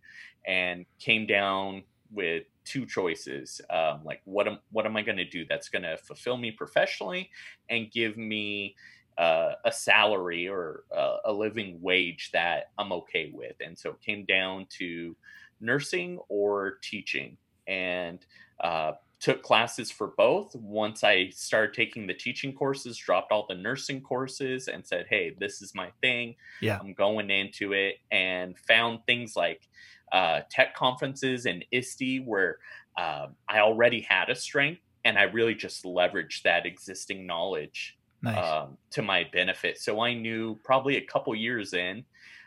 and 0.45 0.85
came 0.99 1.25
down 1.25 1.83
with 2.11 2.43
two 2.65 2.85
choices 2.85 3.61
um, 3.69 4.01
like 4.03 4.21
what 4.25 4.47
am 4.47 4.59
what 4.71 4.85
am 4.85 4.95
i 4.95 5.01
going 5.01 5.17
to 5.17 5.25
do 5.25 5.45
that's 5.49 5.69
going 5.69 5.83
to 5.83 5.97
fulfill 5.97 6.37
me 6.37 6.51
professionally 6.51 7.29
and 7.69 7.91
give 7.91 8.17
me 8.17 8.75
uh, 9.17 9.53
a 9.65 9.71
salary 9.71 10.47
or 10.47 10.83
uh, 10.95 11.17
a 11.25 11.31
living 11.33 11.79
wage 11.81 12.31
that 12.33 12.71
I'm 12.77 12.91
okay 12.91 13.31
with. 13.33 13.55
And 13.63 13.77
so 13.77 13.91
it 13.91 14.01
came 14.01 14.25
down 14.25 14.67
to 14.79 15.15
nursing 15.61 16.19
or 16.29 16.79
teaching. 16.81 17.37
And 17.67 18.25
uh, 18.59 18.93
took 19.23 19.41
classes 19.41 19.89
for 19.89 20.07
both. 20.17 20.53
Once 20.53 21.01
I 21.01 21.29
started 21.29 21.73
taking 21.73 22.07
the 22.07 22.13
teaching 22.13 22.51
courses, 22.51 22.97
dropped 22.97 23.31
all 23.31 23.45
the 23.47 23.55
nursing 23.55 24.01
courses, 24.01 24.67
and 24.67 24.85
said, 24.85 25.05
"Hey, 25.09 25.33
this 25.39 25.61
is 25.61 25.73
my 25.73 25.91
thing. 26.01 26.35
Yeah. 26.59 26.77
I'm 26.77 26.93
going 26.93 27.29
into 27.29 27.71
it." 27.71 27.99
And 28.11 28.57
found 28.57 29.05
things 29.05 29.37
like 29.37 29.69
uh, 30.11 30.41
tech 30.49 30.75
conferences 30.75 31.45
and 31.45 31.65
ISTE 31.71 32.23
where 32.25 32.57
uh, 32.97 33.27
I 33.49 33.59
already 33.59 34.01
had 34.01 34.29
a 34.29 34.35
strength, 34.35 34.81
and 35.05 35.17
I 35.17 35.23
really 35.23 35.55
just 35.55 35.83
leveraged 35.83 36.43
that 36.43 36.65
existing 36.65 37.25
knowledge 37.25 37.97
Nice. 38.21 38.37
um, 38.37 38.77
to 38.91 39.01
my 39.01 39.25
benefit. 39.33 39.79
So 39.79 40.01
I 40.01 40.13
knew 40.13 40.57
probably 40.63 40.95
a 40.97 41.05
couple 41.05 41.35
years 41.35 41.73
in 41.73 42.05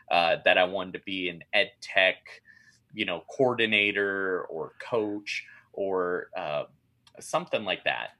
uh, 0.09 0.37
that 0.43 0.57
I 0.57 0.63
wanted 0.63 0.93
to 0.93 1.01
be 1.05 1.29
an 1.29 1.43
ed 1.53 1.71
tech, 1.81 2.15
you 2.93 3.05
know, 3.05 3.23
coordinator 3.29 4.43
or 4.45 4.73
coach 4.79 5.45
or 5.73 6.29
uh, 6.35 6.63
something 7.19 7.63
like 7.63 7.83
that. 7.83 8.11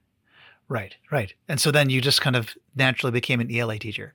right. 0.68 0.94
Right. 1.10 1.34
And 1.48 1.60
so 1.60 1.70
then 1.70 1.90
you 1.90 2.00
just 2.00 2.20
kind 2.20 2.36
of 2.36 2.54
naturally 2.76 3.10
became 3.10 3.40
an 3.40 3.52
ELA 3.52 3.78
teacher. 3.78 4.14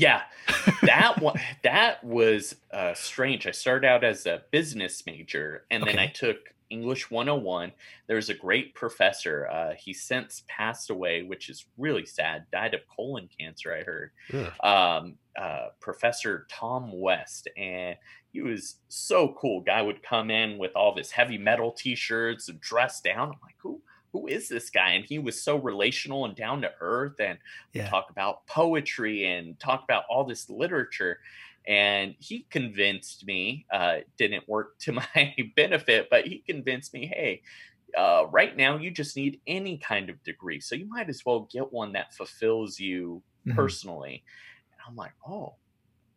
Yeah, 0.00 0.22
that 0.82 1.20
one 1.20 1.38
that 1.62 2.02
was 2.02 2.56
uh, 2.72 2.94
strange. 2.94 3.46
I 3.46 3.50
started 3.50 3.86
out 3.86 4.02
as 4.02 4.24
a 4.24 4.42
business 4.50 5.04
major, 5.06 5.64
and 5.70 5.84
then 5.84 5.98
I 5.98 6.06
took 6.06 6.38
English 6.70 7.10
101. 7.10 7.72
There 8.06 8.16
was 8.16 8.30
a 8.30 8.34
great 8.34 8.74
professor. 8.74 9.46
Uh, 9.48 9.74
he 9.74 9.92
since 9.92 10.42
passed 10.48 10.88
away, 10.88 11.22
which 11.22 11.50
is 11.50 11.66
really 11.76 12.06
sad. 12.06 12.46
Died 12.50 12.72
of 12.74 12.80
colon 12.96 13.28
cancer, 13.38 13.74
I 13.74 13.82
heard. 13.82 14.12
Um, 14.64 15.16
uh, 15.38 15.68
Professor 15.80 16.46
Tom 16.48 16.98
West, 16.98 17.48
and 17.56 17.96
he 18.32 18.40
was 18.40 18.76
so 18.88 19.36
cool. 19.38 19.60
Guy 19.60 19.82
would 19.82 20.02
come 20.02 20.30
in 20.30 20.56
with 20.56 20.74
all 20.74 20.92
of 20.92 20.96
his 20.96 21.10
heavy 21.10 21.36
metal 21.36 21.72
T-shirts 21.72 22.48
and 22.48 22.60
dressed 22.60 23.04
down. 23.04 23.28
I'm 23.28 23.38
like, 23.42 23.56
who 23.58 23.82
who 24.12 24.26
is 24.26 24.48
this 24.48 24.70
guy? 24.70 24.92
And 24.92 25.04
he 25.04 25.18
was 25.18 25.42
so 25.42 25.56
relational 25.56 26.24
and 26.24 26.36
down 26.36 26.62
to 26.62 26.72
earth, 26.80 27.20
and 27.20 27.38
Yeah. 27.72 27.90
talk 27.90 28.10
about 28.10 28.46
poetry 28.46 29.24
and 29.26 29.58
talk 29.60 29.82
about 29.84 30.04
all 30.10 30.24
this 30.24 30.48
literature. 30.50 31.18
And 31.66 32.14
he 32.18 32.44
convinced 32.50 33.26
me, 33.26 33.66
uh, 33.72 33.98
didn't 34.16 34.48
work 34.48 34.78
to 34.80 34.92
my 35.14 35.36
benefit, 35.56 36.08
but 36.10 36.26
he 36.26 36.42
convinced 36.42 36.94
me, 36.94 37.06
hey, 37.06 37.42
uh, 37.96 38.26
right 38.30 38.56
now 38.56 38.76
you 38.78 38.90
just 38.90 39.16
need 39.16 39.40
any 39.46 39.78
kind 39.78 40.10
of 40.10 40.22
degree. 40.22 40.60
So 40.60 40.74
you 40.74 40.88
might 40.88 41.08
as 41.10 41.22
well 41.26 41.48
get 41.52 41.72
one 41.72 41.92
that 41.92 42.14
fulfills 42.14 42.78
you 42.78 43.24
Mhm. 43.44 43.74
personally. 43.74 44.24
And 44.72 44.80
I'm 44.88 44.96
like, 44.96 45.14
oh, 45.26 45.56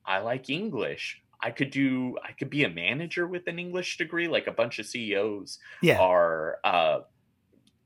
I 0.05 0.19
like 0.19 0.49
English. 0.49 1.21
I 1.41 1.51
could 1.51 1.71
do, 1.71 2.17
I 2.23 2.31
could 2.33 2.49
be 2.49 2.63
a 2.63 2.69
manager 2.69 3.27
with 3.27 3.47
an 3.47 3.59
English 3.59 3.97
degree. 3.97 4.27
Like 4.27 4.47
a 4.47 4.51
bunch 4.51 4.79
of 4.79 4.85
CEOs 4.85 5.59
Yeah. 5.81 5.99
are, 5.99 6.59
uh, 6.63 7.01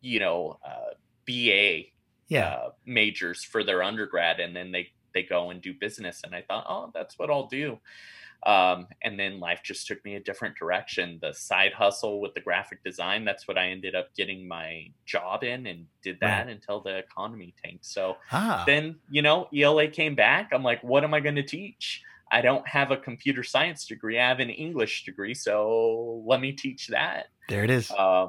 you 0.01 0.19
know, 0.19 0.59
uh, 0.65 0.93
BA 1.25 1.91
Yeah. 2.29 2.47
uh, 2.49 2.69
majors 2.85 3.43
for 3.43 3.63
their 3.63 3.83
undergrad, 3.83 4.39
and 4.39 4.55
then 4.55 4.71
they 4.71 4.91
they 5.13 5.23
go 5.23 5.49
and 5.49 5.61
do 5.61 5.73
business. 5.73 6.21
And 6.23 6.35
I 6.35 6.43
thought, 6.43 6.65
oh, 6.69 6.91
that's 6.93 7.17
what 7.17 7.29
I'll 7.31 7.47
do. 7.47 7.79
Um, 8.45 8.87
and 9.01 9.19
then 9.19 9.39
life 9.39 9.61
just 9.63 9.87
took 9.87 10.03
me 10.05 10.13
a 10.15 10.19
different 10.19 10.55
direction. 10.55 11.17
The 11.21 11.33
side 11.33 11.73
hustle 11.73 12.21
with 12.21 12.35
the 12.35 12.41
graphic 12.41 12.83
design, 12.83 13.25
that's 13.25 13.47
what 13.47 13.57
I 13.57 13.69
ended 13.69 13.95
up 13.95 14.13
getting 14.15 14.47
my 14.47 14.91
job 15.07 15.43
in 15.43 15.65
and 15.65 15.87
did 16.03 16.19
that 16.19 16.45
Right. 16.45 16.53
until 16.53 16.81
the 16.81 16.97
economy 16.97 17.55
tanked. 17.63 17.83
So 17.85 18.17
ah. 18.31 18.63
then, 18.67 18.99
you 19.09 19.23
know, 19.23 19.49
ELA 19.55 19.87
came 19.87 20.13
back. 20.13 20.49
I'm 20.53 20.61
like, 20.61 20.83
what 20.83 21.03
am 21.03 21.15
I 21.15 21.19
going 21.19 21.35
to 21.35 21.43
teach? 21.43 22.03
I 22.31 22.41
don't 22.41 22.67
have 22.67 22.91
a 22.91 22.97
computer 22.97 23.41
science 23.41 23.87
degree. 23.87 24.19
I 24.19 24.27
have 24.27 24.39
an 24.39 24.51
English 24.51 25.03
degree. 25.05 25.33
So 25.33 26.21
let 26.27 26.39
me 26.39 26.51
teach 26.51 26.87
that. 26.89 27.27
there 27.49 27.63
it 27.63 27.71
is. 27.71 27.89
Uh, 27.89 28.27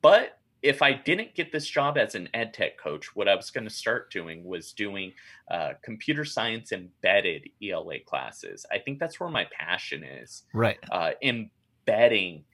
but 0.00 0.38
if 0.62 0.80
I 0.80 0.92
didn't 0.92 1.34
get 1.34 1.50
this 1.50 1.66
job 1.66 1.98
as 1.98 2.14
an 2.14 2.28
ed 2.32 2.54
tech 2.54 2.78
coach, 2.78 3.16
what 3.16 3.28
I 3.28 3.34
was 3.34 3.50
going 3.50 3.64
to 3.64 3.74
start 3.74 4.12
doing 4.12 4.44
was 4.44 4.72
doing 4.72 5.12
uh, 5.50 5.70
computer 5.82 6.24
science 6.24 6.70
embedded 6.70 7.48
ELA 7.62 8.00
classes. 8.06 8.64
I 8.70 8.78
think 8.78 9.00
that's 9.00 9.18
where 9.18 9.28
my 9.28 9.46
passion 9.58 10.04
is 10.04 10.44
right. 10.54 10.78
uh, 10.90 11.12
embedding 11.20 12.44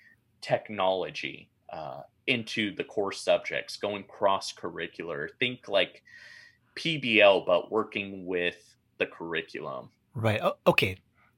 technology 0.40 1.50
uh, 1.70 2.00
into 2.26 2.74
the 2.74 2.84
core 2.84 3.12
subjects, 3.12 3.76
going 3.76 4.04
cross 4.04 4.54
curricular. 4.54 5.28
Think 5.38 5.68
like 5.68 6.02
PBL, 6.76 7.44
but 7.44 7.70
working 7.70 8.24
with 8.24 8.74
the 8.96 9.06
curriculum. 9.06 9.90
Right. 10.14 10.40
Oh, 10.42 10.54
okay. 10.66 10.96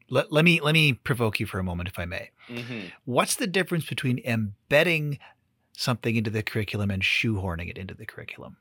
Let, 0.08 0.32
let 0.32 0.44
me 0.44 0.60
let 0.60 0.72
me 0.72 0.92
provoke 0.92 1.38
you 1.38 1.46
for 1.46 1.58
a 1.58 1.64
moment, 1.64 1.88
if 1.88 1.98
I 1.98 2.04
may. 2.04 2.30
hmm 2.48 2.86
What's 3.04 3.36
the 3.36 3.46
difference 3.46 3.86
between 3.86 4.20
embedding 4.24 5.18
something 5.76 6.16
into 6.16 6.30
the 6.30 6.42
curriculum 6.42 6.90
and 6.90 7.02
shoehorning 7.02 7.68
it 7.70 7.78
into 7.78 7.94
the 7.94 8.06
curriculum? 8.06 8.58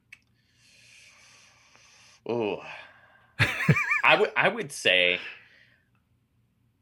Oh, 2.26 2.62
I 4.04 4.16
would 4.20 4.32
I 4.36 4.50
would 4.50 4.72
say 4.72 5.20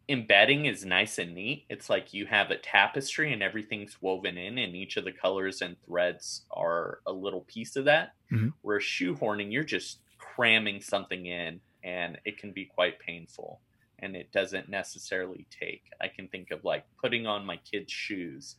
embedding 0.10 0.66
is 0.66 0.86
nice 0.86 1.18
and 1.18 1.34
neat. 1.36 1.66
It's 1.70 1.90
like 1.90 2.14
you 2.14 2.26
have 2.28 2.50
a 2.50 2.58
tapestry 2.58 3.34
and 3.34 3.44
everything's 3.44 4.02
woven 4.02 4.38
in, 4.38 4.58
and 4.58 4.76
each 4.76 4.98
of 4.98 5.04
the 5.06 5.12
colors 5.12 5.62
and 5.62 5.76
threads 5.86 6.46
are 6.52 7.02
a 7.06 7.12
little 7.12 7.42
piece 7.42 7.76
of 7.76 7.86
that. 7.86 8.14
Mhm. 8.32 8.54
Where 8.62 8.80
shoehorning, 8.80 9.52
you're 9.52 9.64
just 9.64 10.02
cramming 10.18 10.82
something 10.82 11.26
in, 11.26 11.62
and 11.84 12.20
it 12.26 12.38
can 12.38 12.54
be 12.54 12.66
quite 12.66 13.00
painful, 13.00 13.62
and 14.00 14.16
it 14.16 14.32
doesn't 14.32 14.70
necessarily 14.70 15.48
take. 15.50 15.84
I 16.02 16.08
can 16.08 16.30
think 16.30 16.52
of 16.52 16.64
like 16.64 16.86
putting 17.02 17.28
on 17.28 17.46
my 17.46 17.58
kid's 17.58 17.92
shoes. 17.92 18.56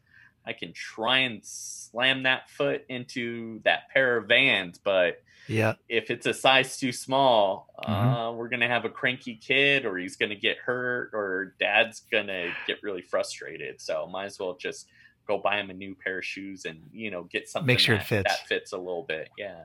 I 0.48 0.54
can 0.54 0.72
try 0.72 1.18
and 1.18 1.44
slam 1.44 2.22
that 2.22 2.48
foot 2.48 2.86
into 2.88 3.60
that 3.64 3.90
pair 3.90 4.16
of 4.16 4.28
Vans, 4.28 4.78
but 4.78 5.22
Yeah. 5.46 5.74
if 5.90 6.10
it's 6.10 6.26
a 6.26 6.32
size 6.32 6.78
too 6.78 6.92
small, 6.92 7.68
Mhm. 7.78 8.30
uh, 8.30 8.32
we're 8.32 8.48
gonna 8.48 8.66
have 8.68 8.86
a 8.86 8.90
cranky 8.90 9.34
kid, 9.36 9.84
or 9.84 9.98
he's 9.98 10.16
gonna 10.16 10.34
get 10.34 10.56
hurt, 10.56 11.10
or 11.12 11.54
dad's 11.60 12.00
gonna 12.10 12.52
get 12.66 12.82
really 12.82 13.02
frustrated. 13.02 13.80
So 13.80 14.06
might 14.06 14.24
as 14.24 14.38
well 14.38 14.56
just 14.56 14.88
go 15.28 15.38
buy 15.38 15.60
him 15.60 15.68
a 15.70 15.74
new 15.74 15.94
pair 15.94 16.18
of 16.18 16.24
shoes 16.24 16.64
and 16.64 16.80
you 16.92 17.10
know 17.10 17.24
get 17.24 17.48
something 17.48 17.66
make 17.66 17.78
sure 17.78 17.94
it 17.94 17.98
that, 17.98 18.06
fits. 18.06 18.30
that 18.38 18.48
fits 18.48 18.72
a 18.72 18.78
little 18.78 19.02
bit. 19.02 19.28
Yeah, 19.38 19.64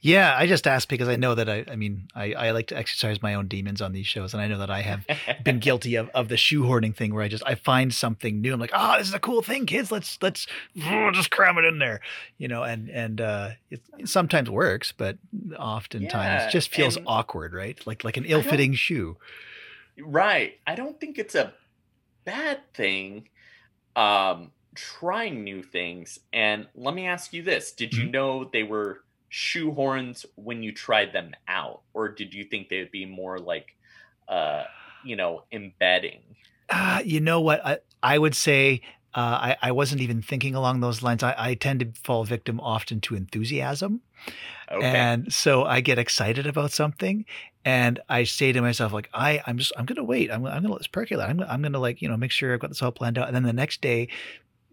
Yeah. 0.00 0.34
I 0.36 0.46
just 0.48 0.66
asked 0.66 0.88
because 0.88 1.08
I 1.08 1.14
know 1.16 1.34
that 1.36 1.48
I, 1.48 1.64
I 1.70 1.76
mean, 1.76 2.08
I, 2.14 2.32
I 2.32 2.50
like 2.50 2.66
to 2.68 2.76
exercise 2.76 3.22
my 3.22 3.34
own 3.34 3.46
demons 3.46 3.80
on 3.80 3.92
these 3.92 4.06
shows. 4.06 4.34
And 4.34 4.40
I 4.42 4.48
know 4.48 4.58
that 4.58 4.70
I 4.70 4.80
have 4.82 5.06
been 5.44 5.58
guilty 5.68 5.94
of, 5.94 6.08
of 6.10 6.28
the 6.28 6.34
shoehorning 6.34 6.94
thing 6.94 7.14
where 7.14 7.22
I 7.22 7.28
just, 7.28 7.44
I 7.46 7.54
find 7.54 7.94
something 7.94 8.40
new. 8.40 8.52
I'm 8.52 8.58
like, 8.60 8.72
oh, 8.74 8.98
this 8.98 9.06
is 9.08 9.14
a 9.14 9.20
cool 9.20 9.42
thing, 9.42 9.64
kids. 9.66 9.92
Let's, 9.92 10.18
let's 10.20 10.46
just 10.74 11.30
cram 11.30 11.56
it 11.58 11.64
in 11.64 11.78
there, 11.78 12.00
you 12.38 12.48
know, 12.48 12.64
and, 12.64 12.88
and, 12.90 13.20
uh, 13.20 13.50
it, 13.70 13.80
it 13.98 14.08
sometimes 14.08 14.50
works, 14.50 14.92
but 14.96 15.18
oftentimes 15.58 16.12
Yeah, 16.44 16.50
just 16.50 16.74
feels 16.74 16.96
and- 16.96 17.06
awkward, 17.08 17.54
right? 17.54 17.78
Like, 17.86 18.02
like 18.04 18.16
an 18.16 18.24
ill 18.24 18.42
fitting 18.42 18.74
shoe. 18.74 19.16
right. 20.00 20.58
I 20.66 20.74
don't 20.74 20.98
think 21.00 21.18
it's 21.18 21.34
a 21.36 21.52
bad 22.24 22.60
thing. 22.74 23.28
Um, 23.94 24.50
trying 24.76 25.44
new 25.44 25.62
things. 25.62 26.18
And 26.32 26.68
let 26.74 26.94
me 26.94 27.06
ask 27.06 27.32
you 27.32 27.42
this: 27.42 27.72
Did 27.72 27.96
you 27.96 28.06
Mhm. 28.06 28.12
know 28.12 28.44
they 28.52 28.62
were 28.64 29.02
shoehorns 29.32 30.24
when 30.36 30.62
you 30.62 30.72
tried 30.72 31.12
them 31.12 31.34
out, 31.48 31.82
or 31.94 32.08
did 32.10 32.34
you 32.34 32.44
think 32.44 32.68
they 32.68 32.78
would 32.80 32.92
be 32.92 33.06
more 33.06 33.38
like, 33.38 33.68
uh, 34.28 34.64
you 35.02 35.16
know, 35.16 35.44
embedding? 35.52 36.36
Uh, 36.68 37.00
you 37.04 37.20
know 37.20 37.40
what? 37.40 37.64
I, 37.64 37.78
I 38.02 38.18
would 38.18 38.34
say 38.34 38.82
uh, 39.14 39.54
I, 39.54 39.56
I 39.62 39.72
wasn't 39.72 40.00
even 40.02 40.20
thinking 40.20 40.54
along 40.54 40.80
those 40.80 41.02
lines. 41.02 41.22
I, 41.22 41.34
I 41.36 41.54
tend 41.54 41.80
to 41.80 41.92
fall 42.02 42.24
victim 42.24 42.60
often 42.60 43.00
to 43.02 43.14
enthusiasm. 43.14 44.02
Okay. 44.70 45.10
And 45.10 45.32
so 45.32 45.64
I 45.64 45.80
get 45.80 45.98
excited 45.98 46.46
about 46.46 46.72
something 46.72 47.24
and 47.64 48.00
I 48.08 48.24
say 48.24 48.52
to 48.52 48.60
myself, 48.62 48.92
like, 48.92 49.10
I, 49.14 49.42
I'm 49.46 49.58
just, 49.58 49.72
I'm 49.78 49.86
going 49.86 49.96
to 49.96 50.04
wait. 50.04 50.30
I'm, 50.30 50.46
I'm 50.46 50.52
going 50.52 50.64
to 50.64 50.72
let 50.72 50.78
this 50.80 50.86
percolate. 50.88 51.28
I'm, 51.28 51.40
I'm 51.42 51.62
going 51.62 51.72
to 51.72 51.78
like, 51.80 52.02
you 52.02 52.08
know, 52.08 52.16
make 52.16 52.32
sure 52.32 52.54
I've 52.54 52.60
got 52.60 52.70
this 52.70 52.82
all 52.82 52.92
planned 52.92 53.18
out. 53.18 53.28
And 53.28 53.36
then 53.36 53.44
the 53.44 53.52
next 53.52 53.80
day, 53.80 54.08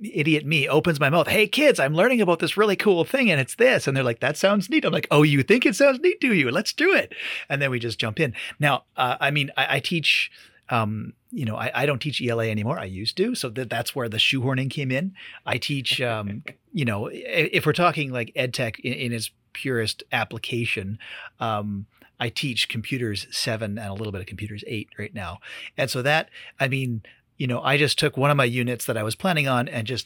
idiot 0.01 0.45
me 0.45 0.67
opens 0.67 0.99
my 0.99 1.09
mouth. 1.09 1.27
Hey 1.27 1.47
kids, 1.47 1.79
I'm 1.79 1.93
learning 1.93 2.21
about 2.21 2.39
this 2.39 2.57
really 2.57 2.75
cool 2.75 3.03
thing 3.05 3.29
and 3.29 3.39
it's 3.39 3.55
this. 3.55 3.87
And 3.87 3.95
they're 3.95 4.03
like, 4.03 4.19
that 4.19 4.37
sounds 4.37 4.69
neat. 4.69 4.85
I'm 4.85 4.93
like, 4.93 5.07
oh, 5.11 5.23
you 5.23 5.43
think 5.43 5.65
it 5.65 5.75
sounds 5.75 5.99
neat? 5.99 6.19
Do 6.19 6.33
you? 6.33 6.51
Let's 6.51 6.73
do 6.73 6.93
it. 6.93 7.13
And 7.49 7.61
then 7.61 7.71
we 7.71 7.79
just 7.79 7.99
jump 7.99 8.19
in. 8.19 8.33
Now, 8.59 8.83
uh, 8.97 9.17
I 9.19 9.31
mean, 9.31 9.51
I, 9.57 9.77
I 9.77 9.79
teach, 9.79 10.31
um, 10.69 11.13
you 11.31 11.45
know, 11.45 11.55
I, 11.55 11.71
I 11.73 11.85
don't 11.85 11.99
teach 11.99 12.21
ELA 12.21 12.47
anymore. 12.47 12.79
I 12.79 12.85
used 12.85 13.17
to. 13.17 13.35
So 13.35 13.49
that, 13.49 13.69
that's 13.69 13.95
where 13.95 14.09
the 14.09 14.17
shoehorning 14.17 14.69
came 14.69 14.91
in. 14.91 15.13
I 15.45 15.57
teach, 15.57 16.01
um, 16.01 16.43
you 16.73 16.85
know, 16.85 17.09
if 17.11 17.65
we're 17.65 17.73
talking 17.73 18.11
like 18.11 18.31
ed 18.35 18.53
tech 18.53 18.79
in, 18.79 18.93
in 18.93 19.13
its 19.13 19.31
purest 19.53 20.03
application, 20.11 20.97
um, 21.39 21.85
I 22.19 22.29
teach 22.29 22.69
computers 22.69 23.27
seven 23.31 23.77
and 23.77 23.89
a 23.89 23.93
little 23.93 24.11
bit 24.11 24.21
of 24.21 24.27
computers 24.27 24.63
eight 24.67 24.89
right 24.97 25.13
now. 25.13 25.39
And 25.77 25.89
so 25.89 26.01
that, 26.03 26.29
I 26.59 26.67
mean, 26.67 27.01
you 27.37 27.47
know, 27.47 27.61
I 27.61 27.77
just 27.77 27.97
took 27.97 28.15
one 28.15 28.29
of 28.31 28.37
my 28.37 28.45
units 28.45 28.85
that 28.85 28.97
I 28.97 29.03
was 29.03 29.15
planning 29.15 29.47
on 29.47 29.67
and 29.67 29.87
just 29.87 30.05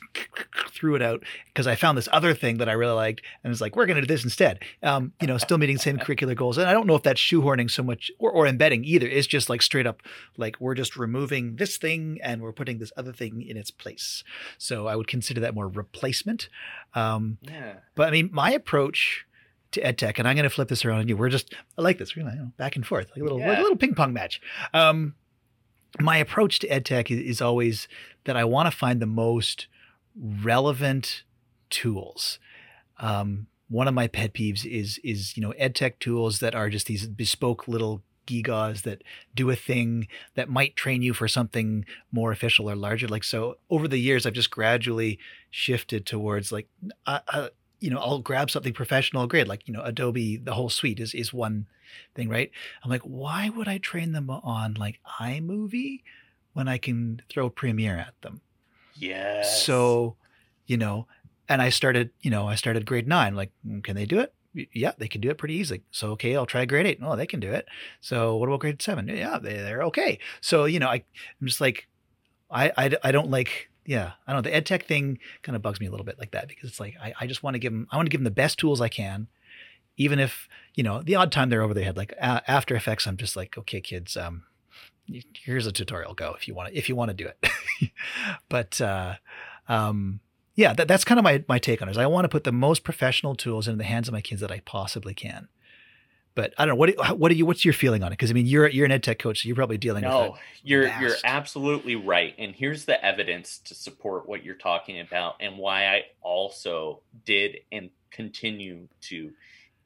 threw 0.69 0.95
it 0.95 1.01
out 1.01 1.23
because 1.47 1.67
I 1.67 1.75
found 1.75 1.97
this 1.97 2.07
other 2.11 2.33
thing 2.33 2.57
that 2.57 2.69
I 2.69 2.73
really 2.73 2.93
liked 2.93 3.21
and 3.43 3.49
was 3.51 3.59
like, 3.61 3.75
we're 3.75 3.85
going 3.85 3.95
to 3.95 4.01
do 4.01 4.07
this 4.13 4.23
instead. 4.23 4.59
Um, 4.81 5.11
you 5.21 5.27
know, 5.27 5.37
still 5.37 5.57
meeting 5.57 5.75
the 5.75 5.81
same 5.81 5.97
curricular 5.97 6.35
goals. 6.35 6.57
And 6.57 6.69
I 6.69 6.73
don't 6.73 6.87
know 6.87 6.95
if 6.95 7.03
that's 7.03 7.19
shoehorning 7.21 7.69
so 7.69 7.83
much 7.83 8.11
or, 8.19 8.31
or 8.31 8.47
embedding 8.47 8.85
either. 8.85 9.07
It's 9.07 9.27
just 9.27 9.49
like 9.49 9.61
straight 9.61 9.85
up, 9.87 10.01
like 10.37 10.59
we're 10.61 10.75
just 10.75 10.95
removing 10.95 11.57
this 11.57 11.77
thing 11.77 12.19
and 12.23 12.41
we're 12.41 12.53
putting 12.53 12.79
this 12.79 12.91
other 12.95 13.11
thing 13.13 13.41
in 13.41 13.57
its 13.57 13.71
place. 13.71 14.23
So 14.57 14.87
I 14.87 14.95
would 14.95 15.07
consider 15.07 15.41
that 15.41 15.53
more 15.53 15.67
replacement. 15.67 16.49
Um, 16.93 17.37
Yeah. 17.41 17.73
but 17.95 18.07
I 18.07 18.11
mean, 18.11 18.29
my 18.31 18.51
approach 18.51 19.25
to 19.71 19.85
ed 19.85 19.97
tech, 19.97 20.17
and 20.17 20.27
I'm 20.27 20.35
going 20.35 20.43
to 20.45 20.49
flip 20.49 20.69
this 20.69 20.85
around 20.85 20.99
on 20.99 21.07
you. 21.09 21.17
We're 21.17 21.27
just 21.29 21.53
I 21.77 21.81
like 21.81 21.97
this. 21.97 22.15
We're 22.15 22.23
gonna, 22.23 22.35
you 22.35 22.41
know, 22.43 22.51
back 22.55 22.77
and 22.77 22.87
forth, 22.87 23.07
like 23.09 23.19
a 23.19 23.23
little 23.23 23.39
like 23.39 23.57
a 23.57 23.61
little 23.61 23.75
ping 23.75 23.95
pong 23.95 24.13
match. 24.13 24.39
Um, 24.73 25.13
my 25.99 26.17
approach 26.17 26.59
to 26.59 26.67
ed 26.67 26.85
tech 26.85 27.09
is, 27.09 27.41
always 27.41 27.87
that 28.25 28.37
I 28.37 28.43
want 28.43 28.71
to 28.71 28.77
find 28.77 29.01
the 29.01 29.05
most 29.05 29.67
relevant 30.15 31.23
tools. 31.69 32.39
Um, 32.99 33.47
one 33.69 33.87
of 33.87 33.93
my 33.93 34.07
pet 34.07 34.33
peeves 34.33 34.65
is 34.65 34.99
is 35.03 35.35
you 35.35 35.43
know 35.43 35.51
ed 35.51 35.75
tech 35.75 35.99
tools 35.99 36.39
that 36.39 36.55
are 36.55 36.69
just 36.69 36.87
these 36.87 37.05
bespoke 37.07 37.67
little 37.67 38.01
gigas 38.27 38.83
that 38.83 39.01
do 39.33 39.49
a 39.49 39.55
thing 39.55 40.07
that 40.35 40.49
might 40.49 40.75
train 40.75 41.01
you 41.01 41.13
for 41.13 41.27
something 41.27 41.85
more 42.11 42.31
official 42.31 42.69
or 42.69 42.75
larger. 42.75 43.07
Like 43.07 43.23
so, 43.23 43.57
over 43.69 43.87
the 43.87 43.97
years, 43.97 44.25
I've 44.25 44.33
just 44.33 44.51
gradually 44.51 45.17
shifted 45.49 46.05
towards 46.05 46.51
like 46.51 46.67
uh, 47.05 47.19
uh, 47.29 47.49
you 47.79 47.89
know 47.89 47.99
I'll 47.99 48.19
grab 48.19 48.49
something 48.49 48.73
professional 48.73 49.27
grade 49.27 49.47
like 49.47 49.67
you 49.67 49.73
know 49.73 49.81
Adobe 49.83 50.37
the 50.37 50.53
whole 50.53 50.69
suite 50.69 50.99
is 50.99 51.13
is 51.13 51.33
one 51.33 51.67
thing 52.15 52.29
right? 52.29 52.51
I'm 52.83 52.89
like 52.89 53.01
why 53.03 53.49
would 53.49 53.67
I 53.67 53.77
train 53.77 54.11
them 54.11 54.29
on 54.29 54.73
like 54.75 54.99
iMovie 55.21 56.01
when 56.53 56.67
I 56.67 56.77
can 56.77 57.21
throw 57.29 57.49
Premiere 57.49 57.97
at 57.97 58.19
them? 58.21 58.41
Yes. 58.93 59.63
so 59.63 60.15
you 60.65 60.77
know 60.77 61.07
and 61.47 61.61
I 61.61 61.69
started 61.69 62.09
you 62.21 62.31
know 62.31 62.47
I 62.47 62.55
started 62.55 62.85
grade 62.85 63.07
9 63.07 63.35
like 63.35 63.51
"Mm, 63.65 63.83
can 63.83 63.95
they 63.95 64.05
do 64.05 64.19
it? 64.19 64.33
Yeah 64.73 64.93
they 64.97 65.07
can 65.07 65.21
do 65.21 65.29
it 65.29 65.37
pretty 65.37 65.53
easily. 65.53 65.83
So 65.91 66.11
okay 66.11 66.35
I'll 66.35 66.47
try 66.47 66.65
grade 66.65 66.87
8 66.87 66.99
oh 67.03 67.15
they 67.15 67.27
can 67.27 67.39
do 67.39 67.51
it. 67.51 67.67
So 68.01 68.35
what 68.37 68.49
about 68.49 68.59
grade 68.61 68.81
7 68.81 69.07
yeah 69.07 69.37
they, 69.37 69.53
they're 69.53 69.83
okay. 69.83 70.19
So 70.41 70.65
you 70.65 70.79
know 70.79 70.87
I 70.87 71.03
I'm 71.39 71.47
just 71.47 71.61
like 71.61 71.87
I, 72.49 72.71
I, 72.77 72.91
I 73.03 73.11
don't 73.11 73.29
like 73.29 73.69
yeah 73.87 74.11
I 74.27 74.33
don't 74.33 74.43
know 74.43 74.49
the 74.49 74.55
ed 74.55 74.67
tech 74.67 74.85
thing 74.85 75.17
kind 75.41 75.55
of 75.55 75.63
bugs 75.63 75.79
me 75.79 75.87
a 75.87 75.89
little 75.89 76.05
bit 76.05 76.19
like 76.19 76.31
that 76.31 76.47
because 76.47 76.69
it's 76.69 76.79
like 76.79 76.95
I, 77.01 77.13
I 77.21 77.25
just 77.25 77.41
want 77.41 77.55
to 77.55 77.59
give 77.59 77.71
them 77.71 77.87
I 77.89 77.95
want 77.95 78.05
to 78.05 78.11
give 78.11 78.19
them 78.19 78.25
the 78.25 78.31
best 78.31 78.59
tools 78.59 78.81
I 78.81 78.89
can 78.89 79.27
even 79.95 80.19
if 80.19 80.47
you 80.75 80.83
know 80.83 81.01
the 81.01 81.15
odd 81.15 81.31
time 81.31 81.49
they're 81.49 81.63
over 81.63 81.73
their 81.73 81.85
head 81.85 81.97
like 81.97 82.11
a 82.11 82.43
After 82.51 82.75
Effects 82.75 83.07
I'm 83.07 83.17
just 83.17 83.35
like 83.35 83.57
okay 83.57 83.81
kids 83.81 84.15
um 84.15 84.43
here's 85.33 85.65
a 85.65 85.71
tutorial 85.71 86.13
go 86.13 86.35
if 86.37 86.47
you 86.47 86.53
want 86.53 86.69
to 86.69 86.77
if 86.77 86.89
you 86.89 86.95
want 86.95 87.09
to 87.09 87.15
do 87.15 87.27
it. 87.27 87.49
But 88.49 88.79
uh 88.81 89.15
um 89.69 90.19
yeah 90.55 90.73
that, 90.73 90.87
that's 90.87 91.05
kind 91.05 91.17
of 91.17 91.23
my 91.23 91.43
my 91.47 91.57
take 91.57 91.81
on 91.81 91.87
it 91.87 91.91
is 91.91 91.97
I 91.97 92.07
want 92.07 92.25
to 92.25 92.29
put 92.29 92.43
the 92.43 92.51
most 92.51 92.83
professional 92.83 93.35
tools 93.35 93.67
in 93.67 93.77
the 93.77 93.85
hands 93.85 94.09
of 94.09 94.13
my 94.13 94.21
kids 94.21 94.41
that 94.41 94.51
I 94.51 94.59
possibly 94.59 95.13
can 95.13 95.47
but 96.37 96.53
I 96.55 96.65
don't 96.65 96.75
know 96.75 96.75
what 96.75 96.95
do- 96.95 97.15
what 97.15 97.31
are 97.31 97.35
you 97.35 97.47
what's 97.47 97.65
your 97.65 97.73
feeling 97.73 98.03
on 98.03 98.09
it 98.09 98.15
because 98.15 98.29
I 98.29 98.35
mean 98.35 98.45
you're 98.45 98.67
you're 98.67 98.85
an 98.85 98.91
ed 98.91 99.01
tech 99.01 99.17
coach 99.17 99.41
so 99.41 99.47
you're 99.47 99.55
probably 99.55 99.79
dealing 99.79 100.03
with 100.03 100.13
No, 100.13 100.37
you're 100.61 100.87
you're 100.99 101.15
absolutely 101.23 101.95
right. 101.95 102.35
And 102.37 102.55
here's 102.55 102.85
the 102.85 103.03
evidence 103.03 103.57
to 103.65 103.73
support 103.73 104.29
what 104.29 104.45
you're 104.45 104.53
talking 104.53 104.99
about 104.99 105.37
and 105.39 105.57
why 105.57 105.87
I 105.87 106.03
also 106.21 107.01
did 107.25 107.57
and 107.71 107.89
continue 108.11 108.87
to 109.01 109.31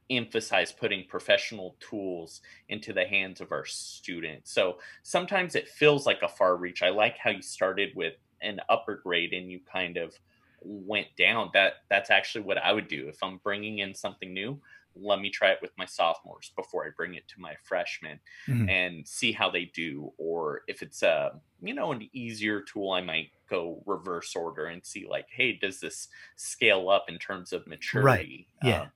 emphasize 0.10 0.74
putting 0.74 1.06
professional 1.08 1.78
tools 1.80 2.42
into 2.68 2.92
the 2.92 3.06
hands 3.06 3.40
of 3.40 3.54
our 3.54 3.66
students. 3.66 4.52
So 4.52 4.80
sometimes 5.04 5.56
it 5.56 5.70
feels 5.70 6.06
like 6.06 6.22
a 6.22 6.28
far 6.28 6.58
reach. 6.58 6.84
I 6.84 6.90
like 6.90 7.18
how 7.18 7.30
you 7.30 7.42
started 7.42 7.96
with 7.96 8.16
an 8.42 8.60
upper 8.68 8.96
grade 8.96 9.32
and 9.32 9.50
you 9.50 9.62
kind 9.72 9.96
of 9.96 10.20
went 10.62 11.08
down. 11.18 11.52
That 11.54 11.76
that's 11.90 12.12
actually 12.12 12.44
what 12.44 12.58
I 12.58 12.74
would 12.74 12.90
do 12.90 13.08
if 13.08 13.24
I'm 13.24 13.38
bringing 13.38 13.80
in 13.80 13.96
something 13.96 14.34
new. 14.34 14.60
Let 14.96 15.20
me 15.20 15.30
try 15.30 15.52
it 15.52 15.60
with 15.62 15.78
my 15.78 15.86
sophomores 15.86 16.52
before 16.56 16.86
I 16.86 16.90
bring 16.96 17.16
it 17.16 17.28
to 17.30 17.40
my 17.42 17.56
freshmen 17.64 18.20
Mhm. 18.48 18.68
and 18.68 19.08
see 19.08 19.32
how 19.32 19.50
they 19.50 19.66
do 19.66 20.14
or 20.18 20.64
if 20.68 20.82
it's 20.82 21.02
a 21.04 21.42
you 21.62 21.74
know 21.74 21.92
an 21.92 22.10
easier 22.14 22.62
tool 22.62 22.92
i 22.92 23.02
might 23.02 23.32
go 23.48 23.84
reverse 23.86 24.36
order 24.36 24.66
and 24.68 24.86
see 24.86 25.08
like 25.08 25.28
hey 25.30 25.54
does 25.54 25.80
this 25.80 26.08
scale 26.36 26.90
up 26.90 27.06
in 27.10 27.18
terms 27.20 27.54
of 27.54 27.68
maturity? 27.68 28.48
Yeah. 28.62 28.84
Um, 28.84 28.92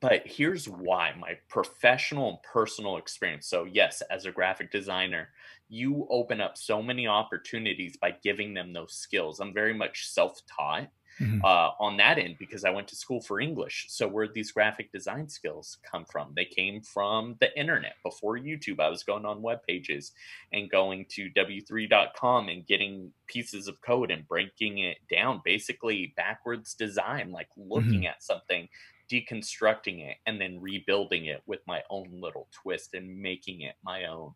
but 0.00 0.26
here's 0.26 0.68
why 0.68 1.12
my 1.18 1.34
professional 1.48 2.28
and 2.30 2.42
personal 2.42 2.96
experience. 2.96 3.46
So 3.46 3.64
yes 3.64 4.02
as 4.02 4.24
a 4.26 4.32
graphic 4.32 4.70
designer 4.70 5.30
you 5.68 6.06
open 6.10 6.40
up 6.40 6.56
so 6.58 6.82
many 6.82 7.06
opportunities 7.06 7.96
by 7.96 8.10
giving 8.10 8.54
them 8.54 8.72
those 8.72 8.92
skills. 8.94 9.38
I'm 9.40 9.54
very 9.54 9.74
much 9.74 10.08
self-taught 10.08 10.90
Mhm. 11.20 11.44
uh, 11.44 11.72
on 11.78 11.96
that 11.98 12.18
end 12.18 12.36
because 12.38 12.64
I 12.64 12.70
went 12.70 12.88
to 12.88 12.96
school 12.96 13.20
for 13.20 13.40
English. 13.40 13.86
So 13.90 14.08
where 14.08 14.26
these 14.28 14.52
graphic 14.52 14.90
design 14.92 15.28
skills 15.28 15.78
come 15.82 16.04
from? 16.06 16.32
They 16.34 16.46
came 16.46 16.80
from 16.82 17.36
the 17.40 17.56
internet 17.58 17.96
before 18.02 18.38
YouTube. 18.38 18.80
I 18.80 18.88
was 18.88 19.04
going 19.04 19.26
on 19.26 19.42
web 19.42 19.60
pages 19.66 20.12
and 20.52 20.70
going 20.70 21.06
to 21.10 21.30
w3.com 21.30 22.48
and 22.48 22.66
getting 22.66 23.12
pieces 23.26 23.68
of 23.68 23.80
code 23.82 24.10
and 24.10 24.26
breaking 24.26 24.78
it 24.78 24.98
down, 25.10 25.42
basically 25.44 26.14
backwards 26.16 26.74
design, 26.74 27.32
like 27.32 27.48
looking 27.56 28.06
at 28.06 28.22
something, 28.22 28.68
deconstructing 29.10 30.00
it, 30.08 30.18
and 30.26 30.40
then 30.40 30.60
rebuilding 30.60 31.26
it 31.26 31.42
with 31.46 31.60
my 31.66 31.82
own 31.90 32.08
little 32.20 32.48
twist 32.52 32.94
and 32.94 33.20
making 33.20 33.60
it 33.62 33.76
my 33.82 34.06
own. 34.06 34.34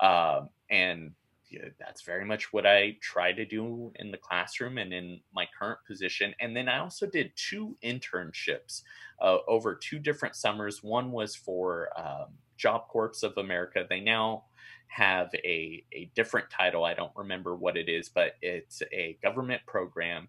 Um, 0.00 0.50
and 0.70 1.14
that's 1.78 2.02
very 2.02 2.24
much 2.24 2.52
what 2.52 2.66
I 2.66 2.96
try 3.00 3.32
to 3.32 3.44
do 3.44 3.92
in 3.96 4.10
the 4.10 4.18
classroom 4.18 4.78
and 4.78 4.92
in 4.92 5.20
my 5.34 5.46
current 5.58 5.78
position. 5.86 6.34
And 6.40 6.56
then 6.56 6.68
I 6.68 6.78
also 6.78 7.06
did 7.06 7.32
two 7.36 7.76
internships 7.82 8.82
uh, 9.20 9.38
over 9.48 9.74
two 9.74 9.98
different 9.98 10.36
summers. 10.36 10.82
One 10.82 11.12
was 11.12 11.34
for 11.34 11.88
um, 11.96 12.28
Job 12.56 12.88
Corps 12.88 13.22
of 13.22 13.36
America. 13.36 13.84
They 13.88 14.00
now 14.00 14.44
have 14.88 15.30
a, 15.34 15.84
a 15.92 16.10
different 16.14 16.50
title. 16.50 16.84
I 16.84 16.94
don't 16.94 17.14
remember 17.14 17.54
what 17.54 17.76
it 17.76 17.88
is, 17.88 18.08
but 18.08 18.32
it's 18.42 18.82
a 18.92 19.16
government 19.22 19.62
program 19.66 20.28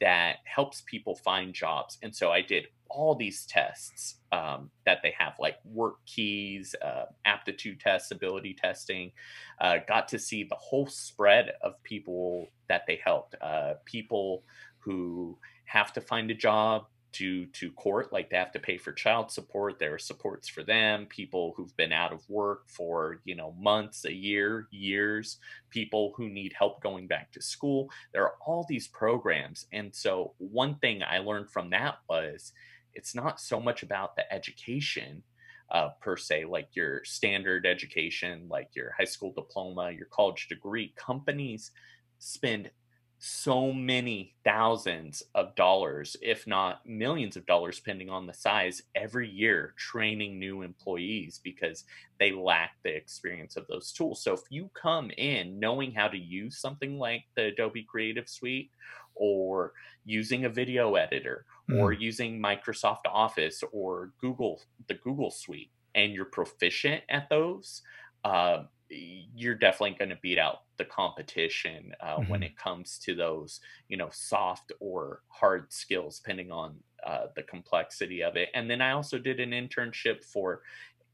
that 0.00 0.36
helps 0.44 0.82
people 0.86 1.16
find 1.16 1.54
jobs. 1.54 1.98
And 2.02 2.14
so 2.14 2.30
I 2.30 2.42
did 2.42 2.66
all 2.88 3.14
these 3.14 3.46
tests 3.46 4.16
um, 4.32 4.70
that 4.84 5.00
they 5.02 5.14
have, 5.18 5.34
like 5.38 5.56
work 5.64 5.96
keys, 6.06 6.74
uh, 6.82 7.06
aptitude 7.24 7.80
tests, 7.80 8.10
ability 8.10 8.54
testing. 8.54 9.12
Uh, 9.60 9.78
got 9.88 10.08
to 10.08 10.18
see 10.18 10.44
the 10.44 10.56
whole 10.56 10.86
spread 10.86 11.52
of 11.62 11.82
people 11.82 12.48
that 12.68 12.82
they 12.86 13.00
helped. 13.04 13.34
Uh, 13.40 13.74
people 13.84 14.44
who 14.78 15.36
have 15.64 15.92
to 15.92 16.00
find 16.00 16.30
a 16.30 16.34
job 16.34 16.86
due 17.16 17.46
to 17.46 17.70
court, 17.72 18.12
like 18.12 18.28
they 18.28 18.36
have 18.36 18.52
to 18.52 18.58
pay 18.58 18.76
for 18.76 18.92
child 18.92 19.30
support. 19.30 19.78
There 19.78 19.94
are 19.94 19.98
supports 19.98 20.48
for 20.48 20.62
them. 20.62 21.06
People 21.06 21.54
who've 21.56 21.76
been 21.76 21.92
out 21.92 22.12
of 22.12 22.28
work 22.28 22.68
for 22.68 23.20
you 23.24 23.34
know 23.34 23.54
months, 23.58 24.04
a 24.04 24.12
year, 24.12 24.68
years. 24.70 25.38
People 25.70 26.12
who 26.16 26.28
need 26.28 26.52
help 26.58 26.82
going 26.82 27.06
back 27.06 27.32
to 27.32 27.42
school. 27.42 27.88
There 28.12 28.24
are 28.24 28.34
all 28.44 28.66
these 28.68 28.88
programs, 28.88 29.66
and 29.72 29.94
so 29.94 30.34
one 30.38 30.76
thing 30.76 31.02
I 31.02 31.18
learned 31.18 31.50
from 31.50 31.70
that 31.70 31.96
was 32.08 32.52
it's 32.94 33.14
not 33.14 33.40
so 33.40 33.60
much 33.60 33.82
about 33.82 34.16
the 34.16 34.30
education 34.32 35.22
uh, 35.70 35.88
per 36.00 36.16
se, 36.16 36.44
like 36.44 36.68
your 36.74 37.04
standard 37.04 37.66
education, 37.66 38.46
like 38.48 38.68
your 38.74 38.92
high 38.96 39.04
school 39.04 39.32
diploma, 39.34 39.90
your 39.90 40.06
college 40.06 40.48
degree. 40.48 40.92
Companies 40.96 41.72
spend 42.18 42.70
so 43.18 43.72
many 43.72 44.34
thousands 44.44 45.22
of 45.34 45.54
dollars, 45.54 46.16
if 46.20 46.46
not 46.46 46.86
millions 46.86 47.36
of 47.36 47.46
dollars, 47.46 47.76
depending 47.76 48.10
on 48.10 48.26
the 48.26 48.34
size, 48.34 48.82
every 48.94 49.28
year 49.28 49.74
training 49.76 50.38
new 50.38 50.62
employees 50.62 51.40
because 51.42 51.84
they 52.20 52.32
lack 52.32 52.72
the 52.82 52.94
experience 52.94 53.56
of 53.56 53.66
those 53.68 53.90
tools. 53.92 54.22
So 54.22 54.34
if 54.34 54.42
you 54.50 54.70
come 54.80 55.10
in 55.16 55.58
knowing 55.58 55.92
how 55.92 56.08
to 56.08 56.18
use 56.18 56.58
something 56.58 56.98
like 56.98 57.24
the 57.34 57.46
Adobe 57.46 57.86
Creative 57.88 58.28
Suite 58.28 58.70
or 59.14 59.72
using 60.04 60.44
a 60.44 60.50
video 60.50 60.94
editor 60.94 61.46
or 61.74 61.92
using 61.92 62.40
Microsoft 62.40 63.06
Office 63.10 63.64
or 63.72 64.12
Google, 64.20 64.60
the 64.88 64.94
Google 64.94 65.30
Suite, 65.30 65.70
and 65.94 66.12
you're 66.12 66.26
proficient 66.26 67.02
at 67.08 67.28
those, 67.30 67.82
uh, 68.24 68.64
you're 68.88 69.54
definitely 69.54 69.96
going 69.98 70.10
to 70.10 70.18
beat 70.22 70.38
out 70.38 70.58
the 70.78 70.84
competition 70.84 71.92
uh, 72.00 72.18
when 72.18 72.42
Mhm. 72.42 72.44
it 72.44 72.56
comes 72.56 72.98
to 73.00 73.14
those, 73.14 73.60
you 73.88 73.96
know, 73.96 74.08
soft 74.12 74.72
or 74.80 75.22
hard 75.28 75.72
skills, 75.72 76.18
depending 76.20 76.50
on 76.52 76.82
uh, 77.04 77.26
the 77.36 77.42
complexity 77.42 78.22
of 78.22 78.36
it. 78.36 78.48
And 78.54 78.70
then 78.70 78.80
I 78.80 78.92
also 78.92 79.18
did 79.18 79.40
an 79.40 79.50
internship 79.50 80.24
for 80.24 80.62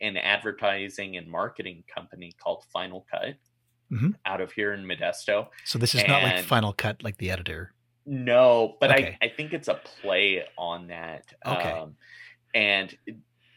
an 0.01 0.17
advertising 0.17 1.17
and 1.17 1.29
marketing 1.29 1.85
company 1.93 2.33
called 2.33 2.65
Final 2.73 3.07
Cut 3.11 3.37
Mhm. 3.91 4.15
out 4.25 4.41
of 4.41 4.53
here 4.53 4.73
in 4.73 4.85
Modesto. 4.85 5.49
So 5.65 5.79
this 5.79 5.95
is 5.95 6.07
not 6.07 6.23
like 6.23 6.39
Final 6.39 6.73
Cut, 6.73 7.03
like 7.03 7.19
the 7.19 7.31
editor. 7.31 7.75
No, 8.05 8.77
but 8.81 8.91
Okay. 8.91 9.19
I, 9.21 9.27
I 9.27 9.29
think 9.29 9.53
it's 9.53 9.69
a 9.69 9.75
play 9.75 10.45
on 10.59 10.89
that. 10.89 11.33
Okay. 11.47 11.71
Um, 11.71 11.97
and 12.55 12.97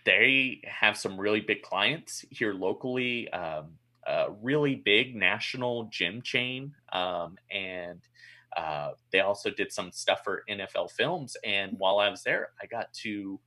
they 0.05 0.61
have 0.65 0.97
some 0.97 1.19
really 1.19 1.41
big 1.41 1.63
clients 1.63 2.23
here 2.29 2.53
locally. 2.53 3.29
Um, 3.29 3.79
a 4.07 4.27
really 4.41 4.75
big 4.75 5.15
national 5.15 5.85
gym 5.91 6.21
chain, 6.21 6.73
um, 6.91 7.37
and 7.51 8.01
uh, 8.55 8.91
they 9.11 9.19
also 9.19 9.49
did 9.49 9.71
some 9.71 9.91
stuff 9.91 10.21
for 10.23 10.43
NFL 10.49 10.91
Films. 10.91 11.35
And 11.43 11.73
while 11.77 11.99
I 11.99 12.09
was 12.09 12.23
there, 12.23 12.49
I 12.61 12.67
got 12.67 12.93
to 13.03 13.39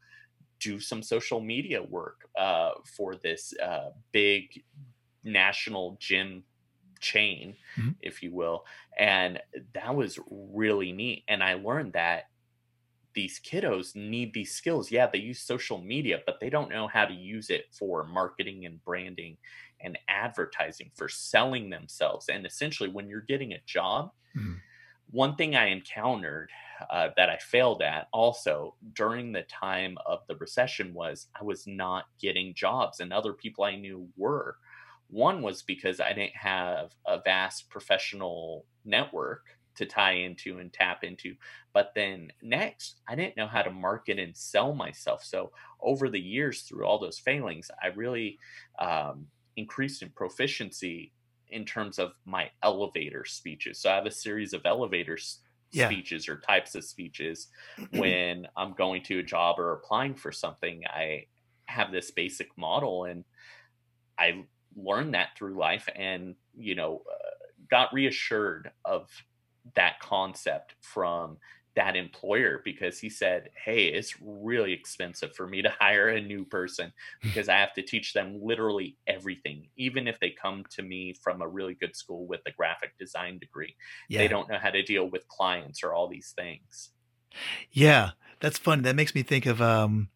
do 0.60 0.80
some 0.80 1.02
social 1.02 1.40
media 1.40 1.82
work 1.82 2.28
uh, 2.38 2.72
for 2.84 3.14
this 3.16 3.54
uh, 3.62 3.90
big 4.12 4.64
national 5.24 5.96
gym 6.00 6.42
chain, 7.00 7.56
mm-hmm. 7.78 7.90
if 8.02 8.22
you 8.22 8.34
will. 8.34 8.64
And 8.98 9.40
that 9.74 9.94
was 9.94 10.18
really 10.30 10.92
neat. 10.92 11.24
And 11.28 11.42
I 11.42 11.54
learned 11.54 11.94
that 11.94 12.24
these 13.14 13.40
kiddos 13.40 13.96
need 13.96 14.32
these 14.34 14.54
skills. 14.54 14.90
Yeah, 14.90 15.08
they 15.12 15.18
use 15.18 15.40
social 15.40 15.78
media, 15.78 16.20
but 16.26 16.38
they 16.40 16.50
don't 16.50 16.70
know 16.70 16.86
how 16.86 17.04
to 17.04 17.14
use 17.14 17.50
it 17.50 17.64
for 17.72 18.04
marketing 18.04 18.66
and 18.66 18.82
branding 18.84 19.36
and 19.80 19.98
advertising, 20.08 20.90
for 20.94 21.08
selling 21.08 21.70
themselves. 21.70 22.28
And 22.28 22.46
essentially, 22.46 22.88
when 22.88 23.08
you're 23.08 23.20
getting 23.20 23.52
a 23.52 23.62
job, 23.66 24.10
mm-hmm. 24.36 24.54
one 25.10 25.36
thing 25.36 25.56
I 25.56 25.66
encountered 25.66 26.50
uh, 26.90 27.08
that 27.16 27.28
I 27.28 27.38
failed 27.38 27.82
at 27.82 28.08
also 28.12 28.74
during 28.94 29.32
the 29.32 29.42
time 29.42 29.98
of 30.06 30.20
the 30.28 30.36
recession 30.36 30.94
was 30.94 31.26
I 31.38 31.44
was 31.44 31.66
not 31.66 32.04
getting 32.20 32.54
jobs, 32.54 33.00
and 33.00 33.12
other 33.12 33.32
people 33.32 33.64
I 33.64 33.76
knew 33.76 34.08
were. 34.16 34.56
One 35.10 35.42
was 35.42 35.62
because 35.62 36.00
I 36.00 36.12
didn't 36.12 36.36
have 36.36 36.94
a 37.06 37.20
vast 37.20 37.70
professional 37.70 38.66
network 38.84 39.46
to 39.78 39.86
tie 39.86 40.12
into 40.12 40.58
and 40.58 40.72
tap 40.72 41.04
into. 41.04 41.34
But 41.72 41.92
then 41.94 42.32
next, 42.42 42.96
I 43.08 43.14
didn't 43.14 43.36
know 43.36 43.46
how 43.46 43.62
to 43.62 43.70
market 43.70 44.18
and 44.18 44.36
sell 44.36 44.74
myself. 44.74 45.24
So 45.24 45.52
over 45.80 46.10
the 46.10 46.20
years, 46.20 46.62
through 46.62 46.84
all 46.84 46.98
those 46.98 47.18
failings, 47.18 47.70
I 47.82 47.88
really 47.88 48.38
um, 48.78 49.28
increased 49.58 50.02
in 50.02 50.10
proficiency 50.10 51.12
in 51.50 51.64
terms 51.64 51.98
of 51.98 52.12
my 52.24 52.48
elevator 52.62 53.24
speeches. 53.24 53.80
So 53.80 53.90
I 53.90 53.96
have 53.96 54.06
a 54.06 54.10
series 54.10 54.52
of 54.52 54.62
elevator 54.64 55.18
yeah. 55.72 55.88
speeches 55.88 56.28
or 56.28 56.38
types 56.38 56.74
of 56.74 56.84
speeches 56.84 57.48
when 57.92 58.46
I'm 58.56 58.74
going 58.74 59.02
to 59.04 59.18
a 59.18 59.22
job 59.22 59.58
or 59.58 59.72
applying 59.72 60.14
for 60.14 60.30
something. 60.30 60.82
I 60.86 61.26
have 61.66 61.90
this 61.90 62.10
basic 62.10 62.56
model 62.56 63.04
and 63.04 63.24
I 64.18 64.44
learned 64.76 65.14
that 65.14 65.30
through 65.36 65.58
life 65.58 65.88
and, 65.96 66.34
you 66.56 66.74
know, 66.74 67.02
uh, 67.10 67.28
got 67.70 67.92
reassured 67.92 68.70
of 68.84 69.10
that 69.74 70.00
concept 70.00 70.74
from 70.80 71.36
that 71.78 71.94
employer 71.94 72.60
because 72.64 72.98
he 72.98 73.08
said, 73.08 73.50
Hey, 73.64 73.86
it's 73.86 74.16
really 74.20 74.72
expensive 74.72 75.34
for 75.36 75.46
me 75.46 75.62
to 75.62 75.70
hire 75.80 76.08
a 76.08 76.20
new 76.20 76.44
person 76.44 76.92
because 77.22 77.48
I 77.48 77.54
have 77.54 77.72
to 77.74 77.82
teach 77.82 78.12
them 78.12 78.40
literally 78.42 78.96
everything. 79.06 79.68
Even 79.76 80.08
if 80.08 80.18
they 80.18 80.30
come 80.30 80.64
to 80.70 80.82
me 80.82 81.14
from 81.22 81.40
a 81.40 81.48
really 81.48 81.74
good 81.74 81.94
school 81.94 82.26
with 82.26 82.40
a 82.46 82.50
graphic 82.50 82.98
design 82.98 83.38
degree, 83.38 83.76
yeah. 84.08 84.18
they 84.18 84.28
don't 84.28 84.48
know 84.50 84.58
how 84.60 84.70
to 84.70 84.82
deal 84.82 85.08
with 85.08 85.28
clients 85.28 85.84
or 85.84 85.94
all 85.94 86.08
these 86.08 86.34
things. 86.36 86.90
Yeah, 87.70 88.10
that's 88.40 88.58
fun. 88.58 88.82
That 88.82 88.96
makes 88.96 89.14
me 89.14 89.22
think 89.22 89.46
of, 89.46 89.62
um, 89.62 90.08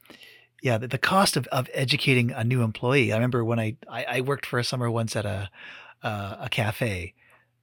yeah, 0.62 0.78
the, 0.78 0.88
the 0.88 0.98
cost 0.98 1.36
of, 1.36 1.46
of 1.48 1.70
educating 1.72 2.32
a 2.32 2.42
new 2.42 2.62
employee. 2.62 3.12
I 3.12 3.16
remember 3.16 3.44
when 3.44 3.60
I, 3.60 3.76
I, 3.88 4.04
I 4.04 4.20
worked 4.22 4.46
for 4.46 4.58
a 4.58 4.64
summer 4.64 4.90
once 4.90 5.14
at 5.14 5.24
a, 5.24 5.48
uh, 6.02 6.36
a 6.40 6.48
cafe 6.48 7.14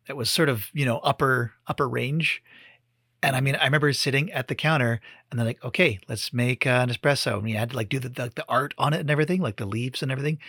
that 0.07 0.15
was 0.15 0.29
sort 0.29 0.49
of 0.49 0.69
you 0.73 0.85
know 0.85 0.97
upper 0.99 1.53
upper 1.67 1.87
range 1.87 2.41
and 3.21 3.35
I 3.35 3.41
mean, 3.41 3.55
I 3.55 3.65
remember 3.65 3.91
sitting 3.91 4.31
at 4.31 4.47
the 4.47 4.55
counter 4.55 5.01
and 5.29 5.39
they're 5.39 5.47
like, 5.47 5.63
okay, 5.63 5.99
let's 6.07 6.33
make 6.33 6.65
uh, 6.65 6.85
an 6.87 6.89
espresso. 6.89 7.39
And 7.39 7.49
you 7.49 7.57
had 7.57 7.71
to 7.71 7.75
like 7.75 7.89
do 7.89 7.99
the, 7.99 8.09
the, 8.09 8.31
the, 8.33 8.45
art 8.47 8.73
on 8.77 8.93
it 8.93 9.01
and 9.01 9.11
everything, 9.11 9.41
like 9.41 9.57
the 9.57 9.65
leaves 9.65 10.01
and 10.01 10.11
everything. 10.11 10.39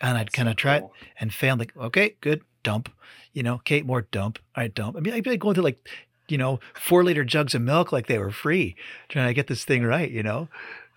And 0.00 0.18
I'd 0.18 0.32
kind 0.32 0.48
of 0.48 0.52
so 0.52 0.56
try 0.56 0.80
cool. 0.80 0.92
it 1.00 1.08
and 1.20 1.32
fail. 1.32 1.56
Like, 1.56 1.74
okay, 1.76 2.16
good, 2.20 2.42
dump. 2.62 2.92
You 3.32 3.42
know, 3.42 3.54
okay, 3.54 3.82
more 3.82 4.02
dump. 4.02 4.38
All 4.56 4.62
right, 4.62 4.74
dump. 4.74 4.96
I 4.96 5.00
mean, 5.00 5.14
I'd 5.14 5.24
be 5.24 5.30
like 5.30 5.40
going 5.40 5.54
through 5.54 5.64
like, 5.64 5.88
you 6.28 6.36
know, 6.36 6.60
four 6.74 7.02
liter 7.02 7.24
jugs 7.24 7.54
of 7.54 7.62
milk 7.62 7.92
like 7.92 8.06
they 8.06 8.18
were 8.18 8.30
free, 8.30 8.76
trying 9.08 9.28
to 9.28 9.34
get 9.34 9.46
this 9.46 9.64
thing 9.64 9.84
right, 9.84 10.10
you 10.10 10.22
know? 10.22 10.48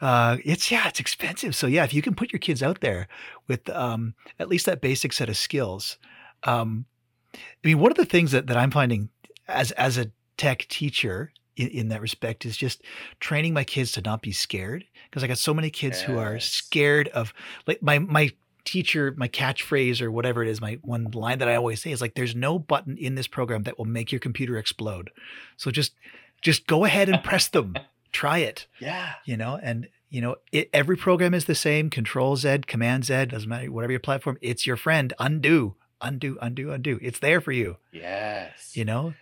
Uh, 0.02 0.38
it's, 0.44 0.70
yeah, 0.70 0.88
it's 0.88 1.00
expensive. 1.00 1.56
So, 1.56 1.68
yeah, 1.68 1.86
if 1.86 1.94
you 1.94 2.02
can 2.02 2.16
put 2.16 2.34
your 2.34 2.40
kids 2.40 2.62
out 2.62 2.82
there 2.82 3.08
with 3.48 3.70
um, 3.70 4.16
at 4.40 4.50
least 4.50 4.66
that 4.66 4.82
basic 4.82 5.14
set 5.14 5.30
of 5.30 5.38
skills, 5.38 5.98
um, 6.44 6.86
I 7.34 7.68
mean, 7.68 7.80
one 7.80 7.92
of 7.92 7.98
the 7.98 8.06
things 8.06 8.32
that, 8.32 8.48
that 8.48 8.58
I'm 8.58 8.72
finding 8.72 9.10
as 9.48 9.72
as 9.74 9.98
a 9.98 10.12
tech 10.42 10.68
teacher 10.70 11.32
in, 11.56 11.68
in 11.68 11.90
that 11.90 12.02
respect 12.02 12.48
is 12.48 12.58
just 12.58 12.82
training 13.20 13.54
my 13.54 13.64
kids 13.64 13.92
to 13.92 14.02
not 14.02 14.24
be 14.24 14.32
scared 14.32 14.84
because 15.08 15.24
I 15.24 15.28
got 15.28 15.38
so 15.38 15.54
many 15.54 15.70
kids 15.70 16.00
yes. 16.00 16.08
who 16.08 16.18
are 16.18 16.40
scared 16.40 17.10
of 17.10 17.32
like 17.68 17.84
my 17.84 18.00
my 18.00 18.32
teacher 18.66 19.14
my 19.16 19.28
catchphrase 19.28 20.02
or 20.02 20.10
whatever 20.10 20.42
it 20.42 20.50
is 20.50 20.60
my 20.60 20.80
one 20.82 21.12
line 21.12 21.38
that 21.38 21.48
I 21.48 21.56
always 21.56 21.80
say 21.80 21.92
is 21.92 22.02
like 22.02 22.16
there's 22.16 22.36
no 22.36 22.58
button 22.58 22.98
in 22.98 23.14
this 23.14 23.28
program 23.28 23.62
that 23.64 23.78
will 23.78 23.86
make 23.86 24.12
your 24.12 24.18
computer 24.18 24.58
explode. 24.58 25.12
So 25.58 25.70
just 25.70 25.94
just 26.42 26.66
go 26.66 26.86
ahead 26.86 27.08
and 27.08 27.24
press 27.24 27.48
them. 27.48 27.76
Try 28.12 28.40
it. 28.40 28.66
Yeah. 28.80 29.14
You 29.26 29.38
know, 29.38 29.60
and 29.62 29.90
you 30.10 30.22
know, 30.22 30.38
it, 30.52 30.72
every 30.74 30.98
program 30.98 31.36
is 31.36 31.46
the 31.46 31.54
same. 31.54 31.92
Control 31.92 32.36
Z, 32.36 32.62
Command 32.66 33.06
Z, 33.06 33.28
doesn't 33.28 33.48
matter, 33.48 33.72
whatever 33.72 33.92
your 33.92 34.00
platform. 34.00 34.40
It's 34.42 34.66
your 34.66 34.76
friend. 34.76 35.14
Undo 35.20 35.76
undo, 36.02 36.38
undo, 36.42 36.72
undo. 36.72 37.00
It's 37.02 37.20
there 37.20 37.42
for 37.42 37.52
you. 37.52 37.78
Yes. 37.92 38.76
You 38.76 38.86
know? 38.86 39.14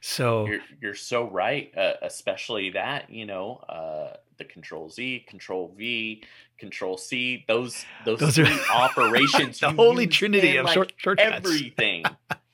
So 0.00 0.46
you're, 0.46 0.60
you're 0.80 0.94
so 0.94 1.28
right, 1.28 1.72
uh, 1.76 1.94
especially 2.02 2.70
that, 2.70 3.10
you 3.10 3.26
know, 3.26 3.56
uh, 3.68 4.16
the 4.38 4.44
control 4.44 4.90
Z, 4.90 5.26
control 5.28 5.74
V, 5.76 6.22
control 6.58 6.96
C, 6.96 7.44
those, 7.48 7.84
those, 8.04 8.18
those 8.18 8.38
are 8.38 8.46
operations, 8.72 9.60
the 9.60 9.70
holy 9.70 10.06
trinity 10.06 10.56
of 10.56 10.66
like 10.66 10.74
short, 10.74 10.92
shortcuts. 10.96 11.30
everything. 11.36 12.04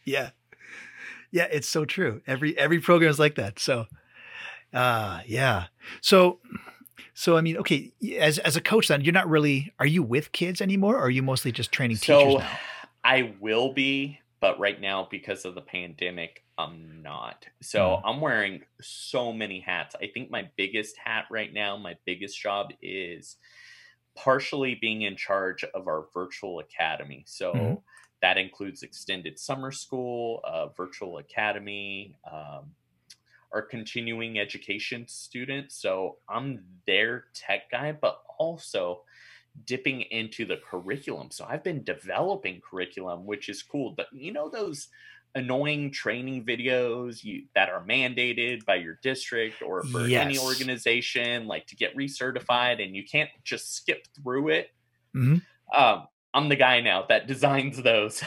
yeah. 0.04 0.30
Yeah. 1.30 1.48
It's 1.50 1.68
so 1.68 1.84
true. 1.84 2.22
Every, 2.26 2.56
every 2.58 2.80
program 2.80 3.10
is 3.10 3.18
like 3.18 3.34
that. 3.36 3.58
So, 3.58 3.86
uh, 4.72 5.20
yeah. 5.26 5.66
So, 6.00 6.40
so 7.14 7.36
I 7.36 7.40
mean, 7.40 7.56
okay, 7.58 7.92
as 8.18 8.38
as 8.38 8.56
a 8.56 8.60
coach, 8.60 8.88
then 8.88 9.02
you're 9.02 9.12
not 9.12 9.28
really. 9.28 9.72
Are 9.78 9.86
you 9.86 10.02
with 10.02 10.32
kids 10.32 10.60
anymore, 10.60 10.96
or 10.96 11.02
are 11.02 11.10
you 11.10 11.22
mostly 11.22 11.52
just 11.52 11.70
training 11.70 11.98
so, 11.98 12.18
teachers 12.18 12.40
now? 12.40 12.58
I 13.04 13.34
will 13.40 13.72
be, 13.72 14.20
but 14.42 14.58
right 14.58 14.80
now 14.80 15.06
because 15.08 15.44
of 15.44 15.54
the 15.54 15.60
pandemic, 15.60 16.42
I'm 16.58 17.00
not. 17.00 17.46
So 17.62 17.78
mm. 17.78 18.02
I'm 18.04 18.20
wearing 18.20 18.62
so 18.80 19.32
many 19.32 19.60
hats. 19.60 19.94
I 20.02 20.08
think 20.12 20.32
my 20.32 20.50
biggest 20.56 20.96
hat 21.02 21.26
right 21.30 21.54
now, 21.54 21.76
my 21.76 21.94
biggest 22.04 22.38
job 22.38 22.70
is 22.82 23.36
partially 24.16 24.76
being 24.80 25.02
in 25.02 25.16
charge 25.16 25.62
of 25.62 25.86
our 25.86 26.06
virtual 26.12 26.58
academy. 26.58 27.22
So 27.24 27.52
mm. 27.52 27.82
that 28.20 28.36
includes 28.36 28.82
extended 28.82 29.38
summer 29.38 29.70
school, 29.70 30.40
uh, 30.42 30.66
virtual 30.76 31.18
academy, 31.18 32.16
um, 32.30 32.72
our 33.52 33.62
continuing 33.62 34.40
education 34.40 35.06
students. 35.06 35.80
So 35.80 36.16
I'm 36.28 36.64
their 36.84 37.26
tech 37.32 37.70
guy, 37.70 37.92
but 37.92 38.20
also 38.40 39.02
dipping 39.66 40.02
into 40.02 40.44
the 40.44 40.56
curriculum. 40.56 41.30
So 41.30 41.46
I've 41.48 41.64
been 41.64 41.84
developing 41.84 42.60
curriculum, 42.60 43.26
which 43.26 43.48
is 43.48 43.62
cool. 43.62 43.92
But 43.92 44.06
you 44.12 44.32
know 44.32 44.48
those 44.48 44.88
annoying 45.34 45.90
training 45.90 46.44
videos 46.44 47.24
you, 47.24 47.44
that 47.54 47.70
are 47.70 47.82
mandated 47.82 48.64
by 48.64 48.76
your 48.76 48.98
district 49.02 49.62
or 49.62 49.82
for 49.84 50.06
yes. 50.06 50.24
any 50.24 50.38
organization, 50.38 51.46
like 51.46 51.66
to 51.68 51.76
get 51.76 51.96
recertified, 51.96 52.84
and 52.84 52.94
you 52.94 53.04
can't 53.04 53.30
just 53.44 53.74
skip 53.74 54.06
through 54.14 54.48
it. 54.48 54.70
Mm-hmm. 55.14 55.38
Um, 55.78 56.06
I'm 56.34 56.48
the 56.48 56.56
guy 56.56 56.80
now 56.80 57.04
that 57.08 57.26
designs 57.26 57.82
those. 57.82 58.22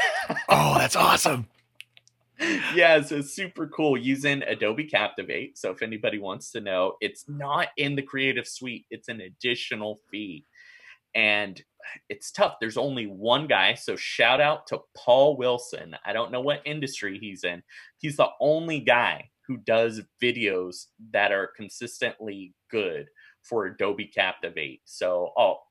oh, 0.49 0.75
that's 0.77 0.95
awesome. 0.95 1.47
yeah, 2.73 3.01
so 3.01 3.21
super 3.21 3.67
cool 3.67 3.97
using 3.97 4.43
Adobe 4.43 4.83
Captivate. 4.83 5.57
So 5.57 5.71
if 5.71 5.81
anybody 5.81 6.19
wants 6.19 6.51
to 6.51 6.61
know, 6.61 6.97
it's 7.01 7.29
not 7.29 7.69
in 7.77 7.95
the 7.95 8.01
Creative 8.01 8.47
Suite, 8.47 8.85
it's 8.91 9.07
an 9.07 9.21
additional 9.21 9.99
fee 10.11 10.45
and 11.15 11.63
it's 12.09 12.31
tough. 12.31 12.55
There's 12.59 12.77
only 12.77 13.05
one 13.07 13.47
guy. 13.47 13.73
So 13.75 13.95
shout 13.95 14.41
out 14.41 14.67
to 14.67 14.79
Paul 14.97 15.37
Wilson. 15.37 15.95
I 16.05 16.13
don't 16.13 16.31
know 16.31 16.41
what 16.41 16.61
industry 16.65 17.17
he's 17.19 17.43
in. 17.43 17.63
He's 17.99 18.17
the 18.17 18.29
only 18.39 18.79
guy 18.79 19.29
who 19.47 19.57
does 19.57 20.01
videos 20.21 20.87
that 21.11 21.31
are 21.31 21.51
consistently 21.55 22.53
good 22.69 23.07
for 23.43 23.67
Adobe 23.67 24.11
Captivate. 24.13 24.81
So 24.85 25.31
I'll 25.37 25.63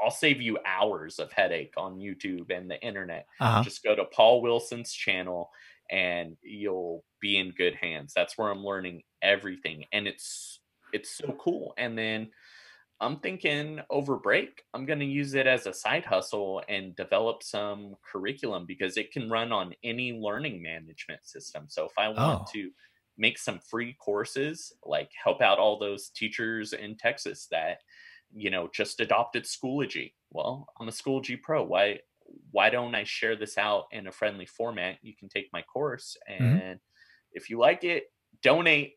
I'll 0.00 0.10
save 0.10 0.40
you 0.40 0.58
hours 0.66 1.18
of 1.18 1.32
headache 1.32 1.72
on 1.76 1.98
YouTube 1.98 2.50
and 2.50 2.70
the 2.70 2.80
internet. 2.82 3.26
Uh-huh. 3.40 3.62
Just 3.62 3.82
go 3.82 3.94
to 3.94 4.04
Paul 4.04 4.42
Wilson's 4.42 4.92
channel 4.92 5.50
and 5.90 6.36
you'll 6.42 7.04
be 7.20 7.38
in 7.38 7.52
good 7.52 7.74
hands. 7.74 8.12
That's 8.14 8.36
where 8.36 8.50
I'm 8.50 8.64
learning 8.64 9.02
everything. 9.22 9.84
And 9.92 10.06
it's 10.06 10.60
it's 10.92 11.16
so 11.16 11.36
cool. 11.40 11.74
And 11.78 11.96
then 11.96 12.30
I'm 13.04 13.18
thinking 13.18 13.80
over 13.90 14.16
break, 14.16 14.62
I'm 14.72 14.86
going 14.86 14.98
to 15.00 15.04
use 15.04 15.34
it 15.34 15.46
as 15.46 15.66
a 15.66 15.74
side 15.74 16.04
hustle 16.04 16.62
and 16.68 16.96
develop 16.96 17.42
some 17.42 17.94
curriculum 18.02 18.64
because 18.66 18.96
it 18.96 19.12
can 19.12 19.28
run 19.28 19.52
on 19.52 19.74
any 19.84 20.12
learning 20.12 20.62
management 20.62 21.20
system. 21.24 21.66
So 21.68 21.84
if 21.84 21.92
I 21.98 22.08
want 22.08 22.42
oh. 22.42 22.52
to 22.54 22.70
make 23.18 23.38
some 23.38 23.58
free 23.58 23.94
courses, 23.94 24.72
like 24.84 25.10
help 25.22 25.42
out 25.42 25.58
all 25.58 25.78
those 25.78 26.08
teachers 26.08 26.72
in 26.72 26.96
Texas 26.96 27.46
that, 27.50 27.78
you 28.34 28.50
know, 28.50 28.70
just 28.72 29.00
adopted 29.00 29.44
Schoology. 29.44 30.14
Well, 30.30 30.66
I'm 30.80 30.88
a 30.88 30.92
Schoology 30.92 31.40
pro. 31.40 31.62
Why 31.62 32.00
why 32.50 32.70
don't 32.70 32.94
I 32.94 33.04
share 33.04 33.36
this 33.36 33.58
out 33.58 33.84
in 33.92 34.06
a 34.06 34.12
friendly 34.12 34.46
format? 34.46 34.96
You 35.02 35.14
can 35.14 35.28
take 35.28 35.48
my 35.52 35.62
course, 35.62 36.16
Mm-hmm. 36.30 36.44
and 36.44 36.80
if 37.32 37.50
you 37.50 37.58
like 37.58 37.84
it, 37.84 38.04
donate. 38.42 38.94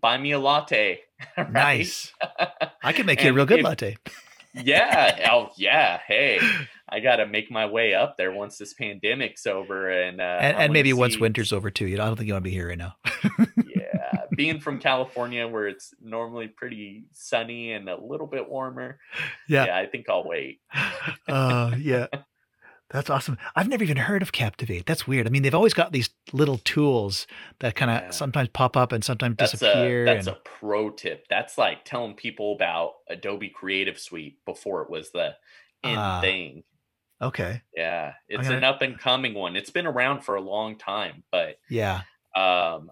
Buy 0.00 0.18
me 0.18 0.32
a 0.32 0.38
latte. 0.38 1.00
right? 1.36 1.52
Nice. 1.52 2.12
I 2.82 2.92
can 2.92 3.06
make 3.06 3.22
you 3.22 3.30
a 3.30 3.32
real 3.32 3.46
good 3.46 3.60
if- 3.60 3.64
latte. 3.64 3.96
yeah. 4.54 5.28
Oh, 5.32 5.50
yeah. 5.56 6.00
Hey, 6.06 6.40
I 6.88 7.00
got 7.00 7.16
to 7.16 7.26
make 7.26 7.50
my 7.50 7.66
way 7.66 7.94
up 7.94 8.16
there 8.18 8.32
once 8.32 8.58
this 8.58 8.74
pandemic's 8.74 9.46
over, 9.46 9.88
and 9.90 10.20
uh, 10.20 10.38
and, 10.40 10.56
and 10.56 10.72
maybe 10.72 10.92
wanna 10.92 11.00
once 11.00 11.18
winter's 11.18 11.52
over 11.52 11.70
too. 11.70 11.86
You 11.86 11.96
know, 11.96 12.02
I 12.02 12.06
don't 12.06 12.16
think 12.16 12.26
you 12.26 12.34
want 12.34 12.44
to 12.44 12.50
be 12.50 12.54
here 12.54 12.68
right 12.68 12.76
now. 12.78 12.96
yeah, 13.66 14.24
being 14.36 14.60
from 14.60 14.78
California, 14.78 15.48
where 15.48 15.68
it's 15.68 15.94
normally 16.02 16.48
pretty 16.48 17.04
sunny 17.12 17.72
and 17.72 17.88
a 17.88 17.96
little 17.96 18.26
bit 18.26 18.48
warmer. 18.48 18.98
Yeah. 19.48 19.66
yeah 19.66 19.78
I 19.78 19.86
think 19.86 20.08
I'll 20.10 20.24
wait. 20.24 20.60
uh, 21.28 21.74
yeah. 21.78 22.08
That's 22.92 23.08
awesome. 23.10 23.38
I've 23.56 23.68
never 23.68 23.82
even 23.82 23.96
heard 23.96 24.20
of 24.22 24.32
Captivate. 24.32 24.84
That's 24.86 25.06
weird. 25.06 25.26
I 25.26 25.30
mean, 25.30 25.42
they've 25.42 25.54
always 25.54 25.72
got 25.74 25.92
these 25.92 26.10
little 26.32 26.58
tools 26.58 27.26
that 27.60 27.74
kind 27.74 27.90
of 27.90 28.02
Yeah. 28.02 28.10
sometimes 28.10 28.50
pop 28.50 28.76
up 28.76 28.92
and 28.92 29.02
sometimes 29.02 29.36
That's 29.38 29.52
disappear. 29.52 30.02
a 30.02 30.06
that's 30.06 30.26
and, 30.26 30.36
a 30.36 30.40
pro 30.40 30.90
tip. 30.90 31.26
That's 31.28 31.56
like 31.56 31.84
telling 31.86 32.14
people 32.14 32.54
about 32.54 32.92
Adobe 33.08 33.48
Creative 33.48 33.98
Suite 33.98 34.44
before 34.44 34.82
it 34.82 34.90
was 34.90 35.10
the 35.12 35.34
in 35.82 35.96
Ah. 35.98 36.20
thing. 36.20 36.64
okay. 37.20 37.62
Yeah, 37.74 38.12
it's 38.28 38.42
gonna- 38.44 38.58
an 38.58 38.64
up 38.64 38.82
and 38.82 38.98
coming 38.98 39.32
one. 39.34 39.56
It's 39.56 39.70
been 39.70 39.86
around 39.86 40.20
for 40.22 40.34
a 40.34 40.40
long 40.40 40.76
time, 40.76 41.22
but 41.30 41.58
Yeah. 41.70 42.02
um, 42.36 42.90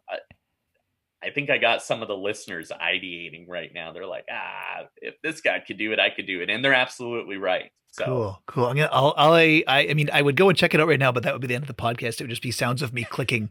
I, 1.22 1.30
think 1.30 1.50
I 1.50 1.58
got 1.58 1.82
some 1.82 2.02
of 2.02 2.08
the 2.08 2.16
listeners 2.16 2.70
ideating 2.70 3.46
right 3.48 3.70
now. 3.72 3.92
They're 3.92 4.06
like, 4.06 4.26
ah, 4.30 4.86
if 4.96 5.20
this 5.22 5.40
guy 5.40 5.60
could 5.60 5.78
do 5.78 5.92
it, 5.92 6.00
I 6.00 6.10
could 6.10 6.26
do 6.26 6.40
it, 6.40 6.50
and 6.50 6.64
they're 6.64 6.74
absolutely 6.74 7.36
right. 7.36 7.70
So 7.92 8.04
Cool. 8.04 8.42
Cool. 8.46 8.66
I'm 8.66 8.76
gonna. 8.76 8.88
I'll. 8.92 9.14
I'll 9.16 9.32
I. 9.32 9.64
I 9.66 9.94
mean, 9.94 10.10
I 10.12 10.22
would 10.22 10.36
go 10.36 10.48
and 10.48 10.56
check 10.56 10.74
it 10.74 10.80
out 10.80 10.86
right 10.86 10.98
now, 10.98 11.10
but 11.10 11.24
that 11.24 11.32
would 11.32 11.40
be 11.40 11.48
the 11.48 11.56
end 11.56 11.64
of 11.64 11.68
the 11.68 11.74
podcast. 11.74 12.20
It 12.20 12.22
would 12.22 12.30
just 12.30 12.42
be 12.42 12.52
sounds 12.52 12.82
of 12.82 12.92
me 12.92 13.02
clicking, 13.02 13.50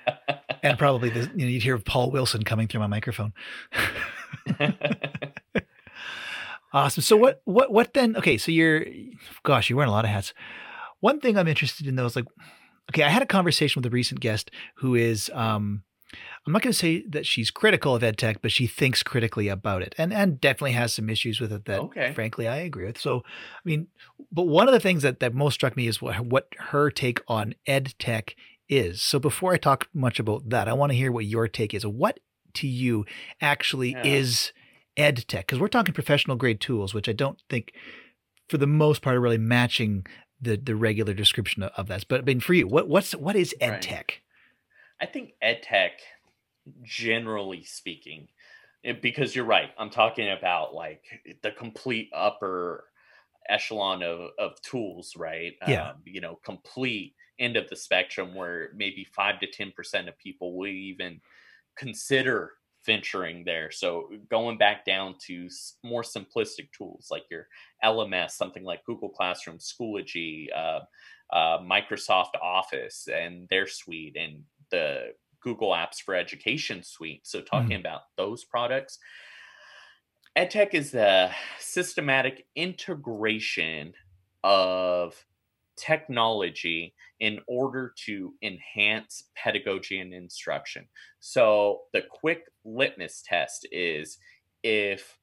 and 0.64 0.76
probably 0.76 1.10
the, 1.10 1.30
you 1.36 1.44
know, 1.44 1.46
you'd 1.46 1.62
hear 1.62 1.78
Paul 1.78 2.10
Wilson 2.10 2.42
coming 2.42 2.66
through 2.66 2.80
my 2.80 2.88
microphone. 2.88 3.32
Awesome. 6.72 7.02
So 7.02 7.16
what 7.16 7.40
what 7.44 7.72
what 7.72 7.94
then? 7.94 8.16
Okay, 8.16 8.36
so 8.36 8.52
you're 8.52 8.84
gosh, 9.42 9.70
you're 9.70 9.76
wearing 9.76 9.88
a 9.88 9.92
lot 9.92 10.04
of 10.04 10.10
hats. 10.10 10.34
One 11.00 11.20
thing 11.20 11.38
I'm 11.38 11.48
interested 11.48 11.86
in 11.86 11.96
though 11.96 12.06
is 12.06 12.16
like 12.16 12.26
okay, 12.90 13.02
I 13.02 13.08
had 13.08 13.22
a 13.22 13.26
conversation 13.26 13.80
with 13.80 13.90
a 13.90 13.94
recent 13.94 14.20
guest 14.20 14.50
who 14.76 14.94
is 14.94 15.30
um 15.32 15.82
I'm 16.46 16.52
not 16.52 16.62
going 16.62 16.72
to 16.72 16.78
say 16.78 17.04
that 17.08 17.26
she's 17.26 17.50
critical 17.50 17.94
of 17.94 18.02
ed 18.02 18.16
tech, 18.16 18.40
but 18.40 18.50
she 18.52 18.66
thinks 18.66 19.02
critically 19.02 19.48
about 19.48 19.82
it 19.82 19.94
and 19.98 20.12
and 20.12 20.40
definitely 20.40 20.72
has 20.72 20.94
some 20.94 21.10
issues 21.10 21.40
with 21.40 21.52
it 21.52 21.66
that 21.66 21.80
Okay. 21.80 22.12
frankly 22.14 22.48
I 22.48 22.56
agree 22.58 22.86
with. 22.86 22.98
So 22.98 23.22
I 23.26 23.60
mean, 23.64 23.88
but 24.32 24.44
one 24.44 24.68
of 24.68 24.72
the 24.74 24.80
things 24.80 25.02
that 25.02 25.20
that 25.20 25.34
most 25.34 25.54
struck 25.54 25.76
me 25.76 25.86
is 25.86 26.00
what 26.00 26.20
what 26.20 26.48
her 26.58 26.90
take 26.90 27.20
on 27.28 27.54
ed 27.66 27.94
tech 27.98 28.34
is. 28.68 29.00
So 29.02 29.18
before 29.18 29.52
I 29.52 29.58
talk 29.58 29.88
much 29.94 30.18
about 30.18 30.48
that, 30.48 30.68
I 30.68 30.72
want 30.72 30.92
to 30.92 30.96
hear 30.96 31.12
what 31.12 31.24
your 31.26 31.48
take 31.48 31.74
is. 31.74 31.84
What 31.86 32.20
to 32.54 32.66
you 32.66 33.04
actually 33.40 33.92
Yeah. 33.92 34.02
is 34.04 34.52
ed 34.96 35.24
tech? 35.28 35.46
Because 35.46 35.58
we're 35.60 35.68
talking 35.68 35.94
professional 35.94 36.36
grade 36.36 36.60
tools, 36.60 36.94
which 36.94 37.08
I 37.08 37.12
don't 37.12 37.40
think, 37.48 37.72
for 38.48 38.58
the 38.58 38.66
most 38.66 39.02
part, 39.02 39.16
are 39.16 39.20
really 39.20 39.38
matching 39.38 40.06
the 40.40 40.56
the 40.56 40.76
regular 40.76 41.12
description 41.14 41.62
of, 41.62 41.72
of 41.76 41.88
that. 41.88 42.06
But 42.08 42.20
I 42.20 42.24
mean, 42.24 42.40
for 42.40 42.54
you, 42.54 42.66
what 42.66 42.88
what's 42.88 43.12
what 43.14 43.36
is 43.36 43.54
ed 43.60 43.70
Right. 43.70 43.82
I 45.00 45.06
think 45.06 45.34
edtech, 45.42 45.92
generally 46.82 47.64
speaking, 47.64 48.28
it- 48.82 49.02
because 49.02 49.34
you're 49.34 49.44
right, 49.44 49.72
I'm 49.78 49.90
talking 49.90 50.30
about 50.30 50.74
like 50.74 51.04
the 51.42 51.52
complete 51.52 52.10
upper 52.14 52.90
echelon 53.48 54.02
of, 54.02 54.32
of 54.38 54.60
tools, 54.62 55.16
right? 55.16 55.54
Yeah. 55.66 55.90
Um, 55.92 56.02
you 56.04 56.20
know, 56.20 56.36
complete 56.36 57.16
end 57.38 57.56
of 57.56 57.68
the 57.68 57.76
spectrum 57.76 58.34
where 58.34 58.72
maybe 58.74 59.04
five 59.04 59.40
to 59.40 59.46
10% 59.46 60.08
of 60.08 60.18
people 60.18 60.56
will 60.56 60.68
even 60.68 61.20
consider 61.76 62.54
venturing 62.84 63.44
there. 63.44 63.70
So 63.70 64.10
going 64.30 64.58
back 64.58 64.84
down 64.84 65.16
to 65.26 65.48
more 65.82 66.02
simplistic 66.02 66.72
tools 66.72 67.08
like 67.10 67.24
your 67.30 67.48
LMS, 67.82 68.36
something 68.36 68.64
like 68.64 68.84
Google 68.84 69.10
Classroom, 69.10 69.58
Schoology, 69.58 70.48
uh, 70.54 70.80
uh, 71.30 71.58
Microsoft 71.58 72.34
Office 72.40 73.08
and 73.08 73.48
their 73.48 73.66
suite, 73.66 74.16
and 74.16 74.44
the 74.70 75.12
Google 75.40 75.70
Apps 75.70 76.00
for 76.04 76.14
Education 76.14 76.82
suite. 76.82 77.26
So 77.26 77.40
talking 77.40 77.76
about 77.80 78.02
those 78.16 78.44
products. 78.44 78.98
EdTech 80.36 80.74
is 80.74 80.92
the 80.92 81.30
systematic 81.58 82.46
integration 82.54 83.92
of 84.44 85.24
technology 85.76 86.94
in 87.20 87.40
order 87.48 87.92
to 88.06 88.34
enhance 88.42 89.24
pedagogy 89.36 89.98
and 89.98 90.12
instruction. 90.12 90.86
So 91.20 91.82
the 91.92 92.02
quick 92.02 92.44
litmus 92.64 93.22
test 93.24 93.66
is 93.72 94.18
if 94.62 95.18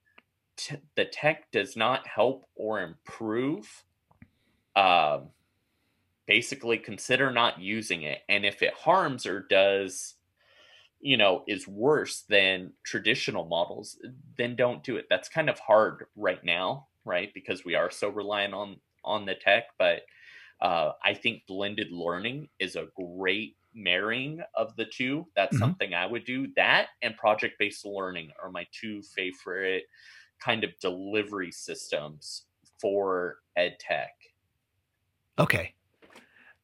t- 0.57 0.77
the 0.95 1.05
tech 1.05 1.51
does 1.51 1.77
not 1.77 2.07
help 2.07 2.45
or 2.55 2.81
improve, 2.81 3.83
um, 4.75 5.29
basically 6.27 6.77
consider 6.77 7.31
not 7.31 7.59
using 7.59 8.03
it. 8.03 8.21
And 8.29 8.45
if 8.45 8.61
it 8.61 8.73
harms 8.73 9.25
or 9.25 9.41
does, 9.41 10.15
you 10.99 11.17
know, 11.17 11.43
is 11.47 11.67
worse 11.67 12.23
than 12.23 12.73
traditional 12.83 13.45
models, 13.45 13.99
then 14.37 14.55
don't 14.55 14.83
do 14.83 14.97
it. 14.97 15.07
That's 15.09 15.29
kind 15.29 15.49
of 15.49 15.59
hard 15.59 16.07
right 16.15 16.43
now, 16.43 16.87
right? 17.05 17.33
Because 17.33 17.65
we 17.65 17.75
are 17.75 17.91
so 17.91 18.09
reliant 18.09 18.53
on 18.53 18.81
on 19.03 19.25
the 19.25 19.35
tech, 19.35 19.65
but 19.77 20.03
uh, 20.61 20.93
I 21.03 21.13
think 21.13 21.45
blended 21.47 21.91
learning 21.91 22.49
is 22.59 22.75
a 22.75 22.87
great 22.95 23.57
marrying 23.73 24.41
of 24.55 24.75
the 24.77 24.85
two. 24.85 25.27
That's 25.35 25.57
Mhm. 25.57 25.75
something 25.75 25.93
I 25.93 26.05
would 26.07 26.25
do. 26.25 26.47
That 26.55 26.89
and 27.01 27.17
project 27.17 27.57
based 27.59 27.85
learning 27.85 28.31
are 28.41 28.51
my 28.51 28.67
two 28.71 29.03
favorite 29.03 29.85
kind 30.39 30.63
of 30.63 30.77
delivery 30.79 31.51
systems 31.51 32.45
for 32.79 33.39
ed 33.55 33.77
tech. 33.79 34.13
Okay, 35.37 35.74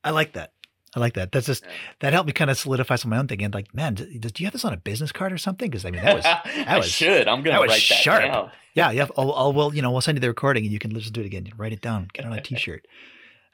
I 0.03 0.11
like 0.11 0.33
that. 0.33 0.53
I 0.95 0.99
like 0.99 1.13
that. 1.13 1.31
That's 1.31 1.45
just 1.45 1.63
that 1.99 2.11
helped 2.11 2.27
me 2.27 2.33
kind 2.33 2.51
of 2.51 2.57
solidify 2.57 2.95
some 2.97 3.11
of 3.11 3.15
my 3.15 3.19
own 3.19 3.27
thinking. 3.27 3.49
Like, 3.51 3.73
man, 3.73 3.93
do, 3.93 4.05
do 4.05 4.43
you 4.43 4.45
have 4.47 4.53
this 4.53 4.65
on 4.65 4.73
a 4.73 4.77
business 4.77 5.11
card 5.13 5.31
or 5.31 5.37
something? 5.37 5.69
Because 5.69 5.85
I 5.85 5.91
mean, 5.91 6.03
that 6.03 6.15
was 6.15 6.25
I 6.67 6.77
was- 6.77 6.89
should. 6.89 7.27
I'm 7.27 7.41
gonna 7.43 7.59
was 7.61 7.69
write 7.69 7.87
that 7.89 7.95
sharp. 7.97 8.23
down. 8.23 8.51
Yeah, 8.73 8.91
yeah. 8.91 9.07
I'll, 9.17 9.31
I'll, 9.33 9.53
well, 9.53 9.73
you 9.73 9.81
know, 9.81 9.91
we'll 9.91 10.01
send 10.01 10.17
you 10.17 10.21
the 10.21 10.27
recording 10.29 10.63
and 10.63 10.71
you 10.71 10.79
can 10.79 10.91
listen 10.91 11.11
to 11.13 11.19
it 11.21 11.25
again. 11.25 11.49
Write 11.57 11.73
it 11.73 11.81
down. 11.81 12.07
Get 12.13 12.25
on 12.25 12.33
a 12.33 12.41
T-shirt. 12.43 12.85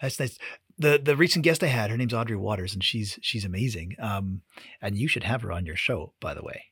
That's 0.01 0.19
nice. 0.19 0.37
The 0.79 0.99
the 1.03 1.15
recent 1.15 1.43
guest 1.43 1.63
I 1.63 1.67
had, 1.67 1.89
her 1.91 1.97
name's 1.97 2.13
Audrey 2.13 2.35
Watters, 2.35 2.73
and 2.73 2.83
she's 2.83 3.17
she's 3.21 3.45
amazing. 3.45 3.95
Um, 3.99 4.41
and 4.81 4.95
you 4.97 5.07
should 5.07 5.23
have 5.23 5.41
her 5.43 5.51
on 5.51 5.65
your 5.65 5.75
show, 5.75 6.13
by 6.19 6.33
the 6.33 6.43
way. 6.43 6.65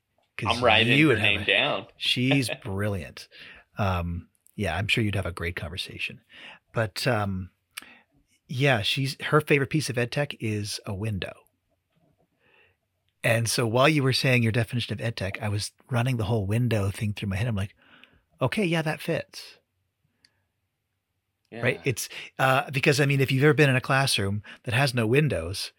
I'm 0.46 0.64
writing 0.64 0.98
you 0.98 1.10
her 1.10 1.16
name 1.16 1.42
a- 1.42 1.46
down. 1.46 1.86
She's 1.98 2.50
brilliant. 2.64 3.28
Um, 3.78 4.28
yeah, 4.56 4.76
I'm 4.78 4.88
sure 4.88 5.04
you'd 5.04 5.16
have 5.16 5.26
a 5.26 5.32
great 5.32 5.56
conversation. 5.56 6.22
But 6.74 7.06
um, 7.08 7.50
yeah, 8.48 8.82
she's 8.82 9.18
her 9.26 9.42
favorite 9.42 9.70
piece 9.70 9.90
of 9.90 9.98
ed 9.98 10.12
tech 10.12 10.36
is 10.40 10.80
a 10.86 10.94
window. 10.94 11.34
And 13.24 13.50
so 13.50 13.66
while 13.66 13.90
you 13.90 14.04
were 14.04 14.14
saying 14.14 14.44
your 14.44 14.52
definition 14.52 14.94
of 14.94 15.02
ed 15.02 15.18
tech, 15.18 15.42
I 15.42 15.50
was 15.50 15.72
running 15.90 16.18
the 16.18 16.26
whole 16.26 16.46
window 16.46 16.92
thing 16.92 17.14
through 17.14 17.30
my 17.30 17.38
head. 17.38 17.48
I'm 17.48 17.56
like, 17.56 17.76
okay, 18.40 18.64
yeah, 18.64 18.84
that 18.84 19.02
fits. 19.02 19.58
Right. 21.52 21.80
It's 21.86 22.10
uh, 22.38 22.70
because 22.72 23.00
I 23.00 23.06
mean, 23.06 23.22
if 23.22 23.32
you've 23.32 23.44
ever 23.44 23.54
been 23.54 23.70
in 23.70 23.76
a 23.76 23.82
classroom 23.82 24.44
that 24.64 24.74
has 24.74 24.94
no 24.94 25.08
windows, 25.08 25.72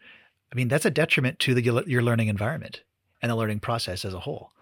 I 0.50 0.57
mean, 0.57 0.68
that's 0.68 0.87
a 0.87 0.90
detriment 0.90 1.38
to 1.40 1.55
the 1.55 1.85
your 1.87 2.02
learning 2.02 2.29
environment 2.29 2.83
and 3.20 3.31
the 3.31 3.37
learning 3.37 3.61
process 3.61 4.05
as 4.05 4.14
a 4.14 4.20
whole. 4.20 4.52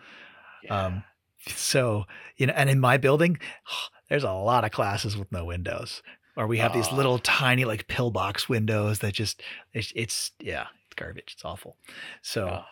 Yeah. 0.65 0.87
Um, 0.87 1.05
so, 1.47 2.05
you 2.37 2.47
know, 2.47 2.55
and 2.57 2.69
in 2.69 2.81
my 2.81 2.97
building, 2.97 3.39
there's 4.09 4.25
a 4.25 4.33
lot 4.33 4.65
of 4.65 4.73
classes 4.73 5.17
with 5.17 5.31
no 5.31 5.45
windows, 5.45 6.03
or 6.37 6.47
we 6.47 6.59
have 6.59 6.73
these 6.73 6.89
Ah. 6.91 6.97
little 6.97 7.19
tiny 7.19 7.65
like 7.65 7.87
pillbox 7.89 8.49
windows 8.49 8.99
that 9.01 9.13
just, 9.15 9.43
it's, 9.73 9.93
it's 9.97 10.33
yeah, 10.41 10.67
it's 10.87 10.95
garbage. 10.95 11.33
It's 11.35 11.45
awful. 11.45 11.77
So 12.23 12.47
Ugh. 12.49 12.65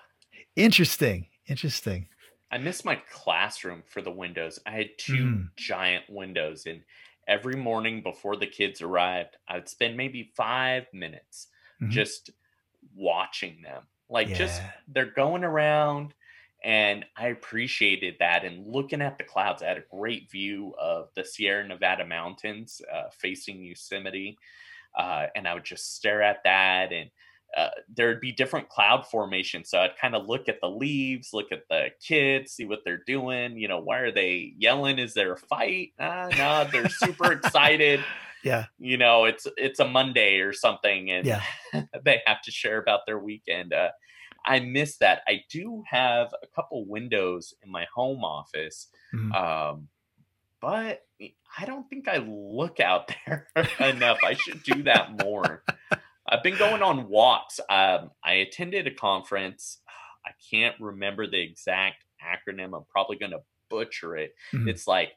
interesting. 0.57 1.27
Interesting. 1.47 2.09
I 2.51 2.59
miss 2.59 2.85
my 2.85 2.97
classroom 3.11 3.83
for 3.87 4.03
the 4.03 4.11
windows. 4.11 4.59
I 4.67 4.71
had 4.73 4.91
two 4.99 5.15
Mm. 5.25 5.49
giant 5.57 6.05
windows, 6.11 6.67
and 6.67 6.83
every 7.27 7.57
morning 7.57 8.03
before 8.03 8.37
the 8.37 8.47
kids 8.47 8.83
arrived, 8.83 9.37
I'd 9.49 9.69
spend 9.69 9.97
maybe 9.97 10.33
five 10.37 10.87
minutes 10.93 11.49
Mhm. 11.81 11.91
just 11.91 12.31
watching 12.95 13.63
them. 13.63 13.87
Like, 14.09 14.29
just 14.35 14.61
they're 14.89 15.07
going 15.07 15.43
around, 15.45 16.13
and 16.65 17.05
I 17.17 17.29
appreciated 17.29 18.17
that. 18.21 18.45
And 18.45 18.67
looking 18.67 19.03
at 19.03 19.19
the 19.19 19.25
clouds, 19.25 19.63
I 19.63 19.69
had 19.69 19.79
a 19.79 19.85
great 19.97 20.31
view 20.31 20.75
of 20.81 21.09
the 21.15 21.25
Sierra 21.25 21.67
Nevada 21.67 22.07
mountains 22.07 22.81
uh, 22.93 23.11
facing 23.13 23.63
Yosemite, 23.63 24.39
uh, 24.97 25.27
and 25.35 25.47
I 25.49 25.55
would 25.55 25.65
just 25.65 25.95
stare 25.97 26.23
at 26.23 26.45
that 26.45 26.93
and 26.93 27.11
uh, 27.57 27.69
there'd 27.95 28.21
be 28.21 28.33
different 28.33 28.69
cloud 28.71 29.07
formations. 29.07 29.69
So 29.69 29.79
I'd 29.79 29.97
kind 29.99 30.15
of 30.15 30.27
look 30.27 30.49
at 30.49 30.61
the 30.63 30.71
leaves, 30.71 31.35
look 31.35 31.53
at 31.53 31.65
the 31.69 31.89
kids, 32.01 32.53
see 32.53 32.65
what 32.65 32.81
they're 32.85 33.03
doing. 33.07 33.59
You 33.59 33.69
know, 33.69 33.79
why 33.79 33.99
are 33.99 34.11
they 34.13 34.55
yelling? 34.57 34.99
Is 34.99 35.13
there 35.13 35.33
a 35.33 35.37
fight? 35.37 35.93
Ah, 36.01 36.29
no, 36.39 36.71
they're 36.71 36.89
super 36.89 37.33
excited. 37.33 38.01
Yeah. 38.45 38.65
you 38.77 38.97
know, 38.97 39.25
it's 39.27 39.47
it's 39.57 39.79
a 39.79 39.87
Monday 39.87 40.41
or 40.41 40.53
something, 40.53 41.13
and 41.13 41.25
Yeah. 41.25 41.43
they 42.05 42.23
have 42.27 42.43
to 42.43 42.51
share 42.51 42.79
about 42.79 43.07
their 43.07 43.21
weekend. 43.21 43.73
Uh, 43.73 43.91
I 44.45 44.61
miss 44.61 44.97
that. 44.99 45.23
I 45.29 45.45
do 45.51 45.83
have 45.89 46.35
a 46.43 46.47
couple 46.49 46.85
windows 46.87 47.55
in 47.63 47.71
my 47.71 47.87
home 47.95 48.25
office, 48.25 48.89
Mhm. 49.15 49.33
um, 49.35 49.89
but 50.61 51.07
I 51.59 51.65
don't 51.67 51.89
think 51.89 52.09
I 52.09 52.19
look 52.19 52.81
out 52.81 53.09
there 53.27 53.49
enough. 53.81 54.19
I 54.25 54.35
should 54.35 54.63
do 54.63 54.83
that 54.85 55.23
more. 55.23 55.63
I've 56.29 56.43
been 56.43 56.57
going 56.57 56.83
on 56.83 57.09
walks. 57.09 57.61
Um, 57.69 58.11
I 58.25 58.35
attended 58.35 58.87
a 58.87 58.95
conference. 58.95 59.81
I 60.25 60.31
can't 60.51 60.81
remember 60.81 61.27
the 61.27 61.41
exact 61.41 62.05
acronym. 62.23 62.77
I'm 62.77 62.85
probably 62.91 63.17
going 63.17 63.33
to 63.33 63.43
butcher 63.69 64.17
it. 64.17 64.35
Mhm. 64.53 64.69
It's 64.69 64.87
like 64.87 65.13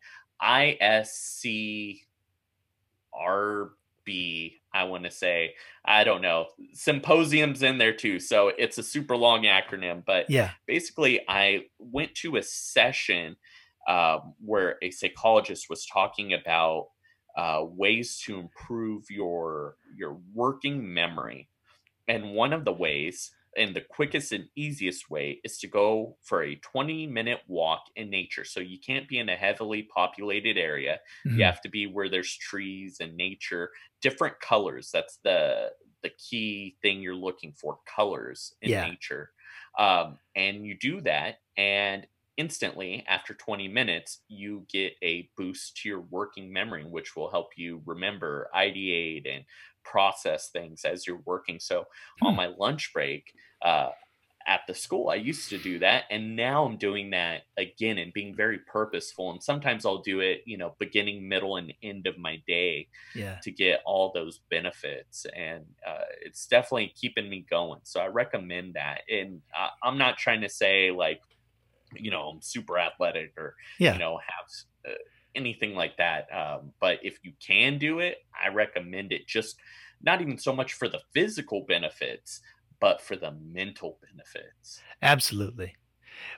ISCRB, 4.08 4.54
I 4.74 4.84
want 4.86 5.04
to 5.06 5.12
say. 5.12 5.56
I 5.86 6.04
don't 6.04 6.22
know. 6.22 6.48
Symposium's 6.74 7.64
in 7.64 7.78
there 7.78 7.94
too. 7.94 8.20
So 8.20 8.50
it's 8.58 8.78
a 8.78 8.84
super 8.84 9.16
long 9.16 9.44
acronym, 9.44 10.04
but 10.06 10.30
Yeah. 10.30 10.52
basically 10.68 11.22
i 11.28 11.62
went 11.80 12.16
to 12.16 12.38
a 12.38 12.44
session 12.44 13.36
um, 13.88 14.34
where 14.40 14.78
a 14.82 14.90
psychologist 14.92 15.70
was 15.70 15.86
talking 15.86 16.34
about 16.34 16.88
uh, 17.38 17.64
ways 17.64 18.18
to 18.26 18.40
improve 18.40 19.04
your 19.10 19.76
your 19.96 20.18
working 20.34 20.94
memory 20.94 21.50
and 22.08 22.32
one 22.34 22.54
of 22.54 22.66
the 22.66 22.72
ways 22.74 23.32
and 23.58 23.76
the 23.76 23.82
quickest 23.82 24.32
and 24.32 24.50
easiest 24.56 25.10
way 25.10 25.40
is 25.44 25.58
to 25.60 25.68
go 25.68 26.18
for 26.22 26.44
a 26.44 26.56
20 26.58 27.08
minute 27.08 27.42
walk 27.48 27.86
in 27.96 28.10
nature 28.10 28.44
so 28.46 28.60
you 28.60 28.80
can't 28.80 29.08
be 29.08 29.18
in 29.20 29.30
a 29.30 29.36
heavily 29.36 29.84
populated 29.84 30.58
area 30.58 31.00
Mhm. 31.26 31.36
you 31.36 31.44
have 31.46 31.62
to 31.62 31.70
be 31.70 31.86
where 31.88 32.10
there's 32.10 32.36
trees 32.36 32.98
and 33.00 33.16
nature 33.16 33.72
different 34.02 34.40
colors 34.40 34.90
that's 34.92 35.18
the 35.24 35.72
the 36.04 36.10
key 36.12 36.78
thing 36.82 37.02
you're 37.02 37.16
looking 37.16 37.54
for 37.54 37.80
colors 37.88 38.54
in 38.62 38.78
Yeah. 38.78 38.80
nature 38.80 39.32
um, 39.78 40.20
and 40.36 40.66
you 40.66 40.78
do 40.78 41.02
that 41.02 41.38
and 41.58 42.08
instantly 42.38 43.04
after 43.08 43.34
20 43.34 43.68
minutes 43.68 44.22
you 44.28 44.66
get 44.70 44.94
a 45.02 45.30
boost 45.38 45.78
to 45.78 45.88
your 45.90 46.02
working 46.02 46.52
memory 46.52 46.84
which 46.84 47.16
will 47.16 47.32
help 47.32 47.50
you 47.56 47.82
remember 47.86 48.50
ideate 48.54 49.26
and 49.28 49.46
process 49.86 50.50
things 50.52 50.84
as 50.86 51.08
you're 51.08 51.22
working 51.26 51.60
so 51.60 51.86
on 52.24 52.34
Hmm. 52.34 52.36
my 52.36 52.48
lunch 52.48 52.92
break 52.94 53.34
uh, 53.62 53.92
at 54.48 54.62
the 54.68 54.74
school 54.76 55.10
i 55.10 55.16
used 55.16 55.50
to 55.50 55.58
do 55.58 55.80
that 55.80 56.04
and 56.12 56.36
now 56.36 56.66
i'm 56.66 56.78
doing 56.78 57.10
that 57.12 57.44
again 57.58 57.98
and 57.98 58.14
being 58.14 58.36
very 58.36 58.60
purposeful 58.60 59.32
and 59.32 59.42
sometimes 59.42 59.86
i'll 59.86 60.02
do 60.04 60.20
it 60.20 60.42
you 60.46 60.58
know 60.58 60.76
beginning 60.80 61.28
middle 61.28 61.58
and 61.58 61.74
end 61.82 62.06
of 62.08 62.18
my 62.18 62.42
day 62.48 62.88
Yeah. 63.14 63.42
to 63.42 63.52
get 63.52 63.82
all 63.86 64.12
those 64.14 64.40
benefits 64.50 65.26
and 65.36 65.66
uh, 65.88 66.06
it's 66.22 66.48
definitely 66.48 66.92
keeping 66.96 67.30
me 67.30 67.46
going 67.50 67.80
so 67.84 68.00
i 68.00 68.08
recommend 68.08 68.76
that 68.76 69.02
and 69.10 69.42
I, 69.54 69.70
i'm 69.84 69.98
not 69.98 70.18
trying 70.18 70.42
to 70.42 70.50
say 70.50 70.92
like 70.92 71.22
you 71.96 72.12
know 72.12 72.24
i'm 72.30 72.42
super 72.42 72.78
athletic 72.80 73.34
or 73.38 73.56
Yeah. 73.80 73.94
you 73.94 74.00
know 74.00 74.18
have 74.18 74.92
uh, 74.94 74.96
anything 75.36 75.76
like 75.76 75.98
that 75.98 76.28
um, 76.34 76.72
but 76.80 77.00
if 77.04 77.20
you 77.24 77.34
can 77.46 77.78
do 77.78 78.00
it 78.00 78.18
i 78.44 78.48
recommend 78.48 79.12
it 79.12 79.28
just 79.28 79.58
not 80.02 80.22
even 80.22 80.38
so 80.38 80.54
much 80.54 80.74
for 80.74 80.88
the 80.88 81.00
physical 81.14 81.66
benefits 81.68 82.42
but 82.80 83.02
for 83.02 83.16
the 83.16 83.32
mental 83.32 83.98
benefits 84.02 84.82
Absolutely. 85.02 85.76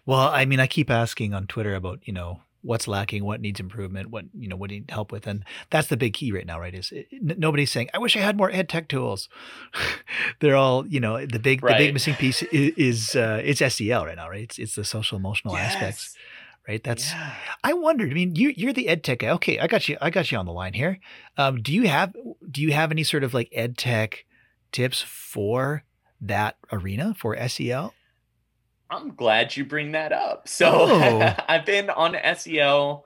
Well, 0.06 0.20
I 0.20 0.46
mean, 0.46 0.60
I 0.60 0.68
keep 0.68 0.90
asking 0.90 1.34
on 1.34 1.48
Twitter 1.48 1.76
about, 1.76 2.00
you 2.04 2.14
know, 2.14 2.42
what's 2.62 2.88
lacking, 2.88 3.24
what 3.24 3.40
needs 3.40 3.60
improvement, 3.60 4.10
what, 4.10 4.26
you 4.34 4.50
know, 4.50 4.56
what 4.56 4.70
do 4.70 4.76
you 4.76 4.82
need 4.82 4.92
help 4.92 5.12
with. 5.12 5.26
And 5.28 5.46
that's 5.70 5.88
the 5.88 5.96
big 5.96 6.14
key 6.14 6.32
right 6.32 6.46
now, 6.46 6.60
right? 6.60 6.74
Is 6.74 6.92
it, 6.92 7.08
n- 7.14 7.36
nobody's 7.38 7.72
saying, 7.72 7.90
I 7.94 8.00
wish 8.00 8.18
I 8.18 8.20
had 8.20 8.36
more 8.36 8.52
ed 8.52 8.68
tech 8.68 8.90
tools. 8.90 9.30
They're 10.40 10.56
all, 10.56 10.86
you 10.88 11.00
know, 11.00 11.26
the 11.26 11.40
big, 11.40 11.62
the 11.62 11.76
big 11.78 11.94
missing 11.94 12.16
piece 12.16 12.44
is, 12.44 12.74
is 12.78 13.16
uh, 13.16 13.42
it's 13.44 13.60
SEL 13.74 14.06
right 14.06 14.18
now, 14.18 14.30
right? 14.30 14.44
It's, 14.44 14.60
it's 14.60 14.76
the 14.76 14.84
social 14.84 15.18
emotional 15.18 15.56
aspects, 15.56 16.16
Yes. 16.16 16.18
Right? 16.68 16.84
That's, 16.84 17.12
Yeah. 17.12 17.34
I 17.64 17.74
wondered, 17.74 18.12
I 18.12 18.14
mean, 18.14 18.36
you, 18.36 18.54
you're 18.56 18.74
the 18.74 18.88
ed 18.88 19.04
tech 19.04 19.20
guy. 19.20 19.30
Okay. 19.30 19.60
I 19.60 19.68
got 19.68 19.88
you. 19.90 19.98
I 20.02 20.10
got 20.10 20.32
you 20.32 20.38
on 20.38 20.46
the 20.46 20.52
line 20.54 20.74
here. 20.74 21.00
Um, 21.38 21.62
do 21.62 21.74
you 21.74 21.88
have, 21.88 22.14
do 22.50 22.62
you 22.62 22.72
have 22.74 22.92
any 22.92 23.04
sort 23.04 23.24
of 23.24 23.34
like 23.34 23.50
ed 23.52 23.78
tech 23.78 24.26
tips 24.72 25.02
for 25.02 25.84
that 26.22 26.58
arena 26.72 27.16
for 27.18 27.36
SEL? 27.48 27.94
I'm 28.90 29.16
glad 29.16 29.56
you 29.56 29.66
bring 29.66 29.92
that 29.94 30.12
up. 30.14 30.48
So 30.48 30.70
Oh. 30.72 31.36
I've 31.48 31.66
been 31.66 31.90
on 31.90 32.16
SEL. 32.36 33.06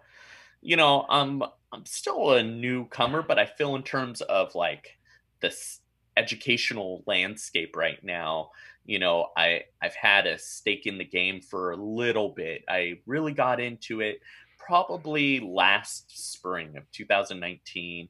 You 0.61 0.75
know, 0.75 1.05
I'm 1.09 1.41
I'm 1.73 1.85
still 1.85 2.31
a 2.33 2.43
newcomer, 2.43 3.21
but 3.23 3.39
I 3.39 3.45
feel 3.45 3.75
in 3.75 3.83
terms 3.83 4.21
of 4.21 4.53
like 4.53 4.97
this 5.39 5.79
educational 6.17 7.03
landscape 7.07 7.75
right 7.75 8.03
now. 8.03 8.51
You 8.85 8.99
know, 8.99 9.27
I 9.37 9.63
I've 9.81 9.95
had 9.95 10.27
a 10.27 10.37
stake 10.37 10.85
in 10.85 10.97
the 10.97 11.05
game 11.05 11.41
for 11.41 11.71
a 11.71 11.77
little 11.77 12.29
bit. 12.29 12.63
I 12.67 12.99
really 13.05 13.33
got 13.33 13.59
into 13.59 14.01
it 14.01 14.19
probably 14.57 15.39
last 15.39 16.31
spring 16.31 16.77
of 16.77 16.89
2019. 16.91 18.09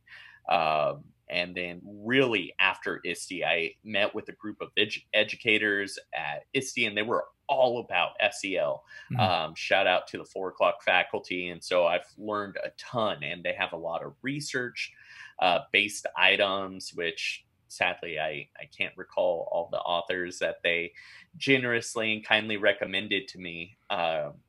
Um, 0.50 1.04
and 1.30 1.56
then 1.56 1.82
really 1.86 2.54
after 2.60 3.02
ISTE, 3.06 3.44
I 3.46 3.76
met 3.86 4.14
with 4.14 4.28
a 4.28 4.34
group 4.34 4.58
of 4.60 4.70
edu- 4.78 5.04
educators 5.14 5.98
at 6.14 6.44
ISTE, 6.54 6.86
and 6.86 6.98
they 6.98 7.04
were 7.04 7.26
all 7.48 7.80
about 7.80 8.12
SEL. 8.32 8.84
Mhm. 9.12 9.20
Um, 9.20 9.56
shout 9.56 9.88
out 9.88 10.08
to 10.08 10.18
the 10.18 10.26
four 10.26 10.50
o'clock 10.50 10.84
faculty. 10.84 11.50
And 11.50 11.64
so 11.64 11.86
I've 11.86 12.08
learned 12.18 12.58
a 12.64 12.72
ton, 12.78 13.24
and 13.24 13.44
they 13.44 13.54
have 13.54 13.74
a 13.74 13.78
lot 13.78 14.04
of 14.04 14.14
research 14.22 14.92
uh, 15.40 15.62
based 15.72 16.06
items, 16.16 16.94
which 16.94 17.46
sadly 17.72 18.20
I, 18.20 18.50
I 18.60 18.66
can't 18.76 18.96
recall 18.98 19.48
all 19.52 19.70
the 19.72 19.80
authors 19.80 20.40
that 20.40 20.58
they 20.64 20.94
generously 21.38 22.14
and 22.14 22.26
kindly 22.26 22.58
recommended 22.58 23.28
to 23.30 23.40
me. 23.40 23.78
Um, 23.90 24.42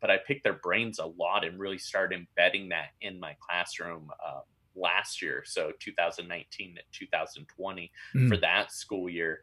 but 0.00 0.10
I 0.10 0.18
picked 0.18 0.44
their 0.44 0.54
brains 0.54 0.98
a 0.98 1.06
lot 1.06 1.44
and 1.44 1.58
really 1.58 1.78
started 1.78 2.18
embedding 2.18 2.68
that 2.70 2.90
in 3.00 3.18
my 3.18 3.36
classroom 3.40 4.10
uh, 4.24 4.40
last 4.74 5.22
year. 5.22 5.42
So 5.46 5.72
2019 5.80 6.76
to 6.76 6.82
2020 6.92 7.92
for 8.26 8.36
Mm. 8.36 8.40
that 8.40 8.70
school 8.72 9.08
year. 9.08 9.40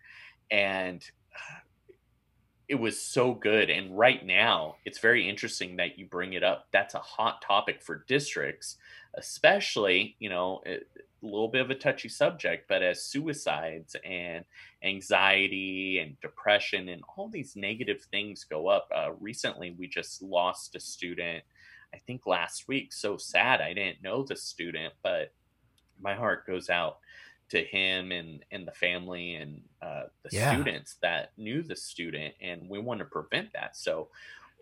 And 0.51 1.03
uh, 1.33 1.59
it 2.67 2.75
was 2.75 3.01
so 3.01 3.33
good. 3.33 3.69
And 3.69 3.97
right 3.97 4.25
now, 4.25 4.77
it's 4.85 4.99
very 4.99 5.29
interesting 5.29 5.75
that 5.75 5.99
you 5.99 6.07
bring 6.07 6.33
it 6.33 6.43
up. 6.43 6.67
That's 6.71 6.95
a 6.95 6.99
hot 6.99 7.41
topic 7.41 7.83
for 7.83 8.03
districts, 8.07 8.77
especially, 9.13 10.15
you 10.19 10.29
know, 10.29 10.61
a 10.65 10.79
little 11.25 11.47
bit 11.47 11.61
of 11.61 11.69
a 11.69 11.75
touchy 11.75 12.09
subject, 12.09 12.67
but 12.67 12.81
as 12.83 13.03
suicides 13.03 13.95
and 14.05 14.45
anxiety 14.83 15.99
and 15.99 16.19
depression 16.21 16.89
and 16.89 17.01
all 17.15 17.27
these 17.27 17.55
negative 17.55 18.01
things 18.11 18.43
go 18.43 18.67
up. 18.67 18.87
Uh, 18.95 19.11
recently, 19.19 19.71
we 19.71 19.87
just 19.87 20.21
lost 20.21 20.75
a 20.75 20.79
student, 20.79 21.43
I 21.93 21.97
think 22.05 22.25
last 22.25 22.67
week. 22.67 22.93
So 22.93 23.17
sad. 23.17 23.61
I 23.61 23.73
didn't 23.73 24.03
know 24.03 24.23
the 24.23 24.35
student, 24.35 24.93
but 25.03 25.33
my 25.99 26.13
heart 26.15 26.45
goes 26.45 26.69
out 26.69 26.99
to 27.47 27.63
him 27.63 28.11
and 28.11 28.43
and 28.51 28.67
the 28.67 28.71
family 28.71 29.35
and 29.35 29.61
uh, 29.81 30.03
the 30.23 30.29
Yeah. 30.31 30.51
students 30.53 30.95
that 31.01 31.31
knew 31.37 31.61
the 31.61 31.75
student 31.75 32.33
and 32.41 32.67
we 32.67 32.79
want 32.79 32.99
to 32.99 33.05
prevent 33.05 33.53
that 33.53 33.77
so 33.77 34.09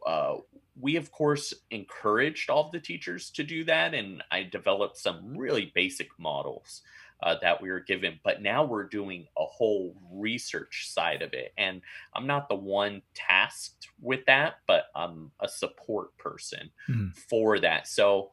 uh, 0.05 0.37
we 0.79 0.95
of 0.95 1.11
course 1.11 1.53
encouraged 1.71 2.49
all 2.49 2.69
the 2.71 2.79
teachers 2.79 3.29
to 3.29 3.43
do 3.43 3.63
that 3.63 3.93
and 3.93 4.23
i 4.31 4.41
developed 4.43 4.97
some 4.97 5.37
really 5.37 5.71
basic 5.75 6.09
models 6.17 6.81
uh, 7.21 7.35
that 7.41 7.61
we 7.61 7.69
were 7.69 7.79
given 7.79 8.19
but 8.23 8.41
now 8.41 8.63
we're 8.65 8.83
doing 8.87 9.25
a 9.37 9.45
whole 9.45 9.95
research 10.11 10.89
side 10.89 11.21
of 11.21 11.31
it 11.33 11.53
and 11.57 11.79
i'm 12.15 12.25
not 12.27 12.49
the 12.49 12.55
one 12.55 13.01
tasked 13.13 13.87
with 14.01 14.25
that 14.25 14.55
but 14.67 14.85
i'm 14.95 15.31
a 15.41 15.47
support 15.47 16.17
person 16.17 16.69
Mhm. 16.89 17.15
for 17.15 17.59
that 17.59 17.87
so 17.87 18.31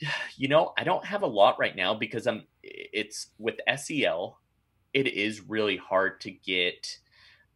you 0.36 0.48
know 0.48 0.72
i 0.76 0.82
don't 0.84 1.04
have 1.04 1.22
a 1.22 1.26
lot 1.26 1.58
right 1.58 1.76
now 1.76 1.94
because 1.94 2.26
i'm 2.26 2.42
it's 2.62 3.28
with 3.38 3.56
sel 3.76 4.40
it 4.92 5.06
is 5.08 5.40
really 5.40 5.76
hard 5.76 6.20
to 6.20 6.30
get 6.30 6.98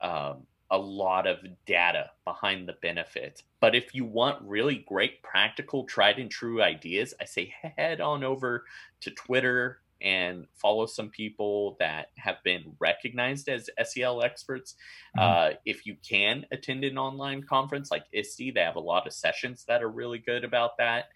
um, 0.01 0.47
a 0.71 0.79
lot 0.79 1.27
of 1.27 1.39
data 1.67 2.11
behind 2.25 2.69
the 2.69 2.75
benefits. 2.83 3.43
But 3.61 3.75
if 3.75 3.95
you 3.95 4.05
want 4.05 4.43
really 4.43 4.85
great 4.87 5.23
practical 5.23 5.85
tried 5.85 6.19
and 6.19 6.31
true 6.31 6.63
ideas 6.63 7.15
i 7.21 7.25
say 7.25 7.53
head 7.77 8.01
on 8.01 8.23
over 8.25 8.65
to 9.01 9.11
twitter 9.11 9.81
and 10.01 10.47
follow 10.55 10.87
some 10.87 11.11
people 11.11 11.77
that 11.81 12.09
have 12.17 12.37
been 12.45 12.77
recognized 12.79 13.49
as 13.49 13.69
sel 13.85 14.23
experts. 14.23 14.77
Mhm. 15.15 15.21
uh, 15.23 15.51
if 15.65 15.87
you 15.87 15.97
can 16.09 16.47
attend 16.53 16.85
an 16.85 16.97
online 16.99 17.43
conference 17.43 17.91
like 17.91 18.05
ISTE, 18.13 18.53
they 18.53 18.61
have 18.61 18.77
a 18.77 18.81
lot 18.81 19.07
of 19.07 19.13
sessions 19.13 19.65
that 19.65 19.83
are 19.83 19.89
really 19.91 20.19
good 20.19 20.45
about 20.45 20.77
that. 20.79 21.07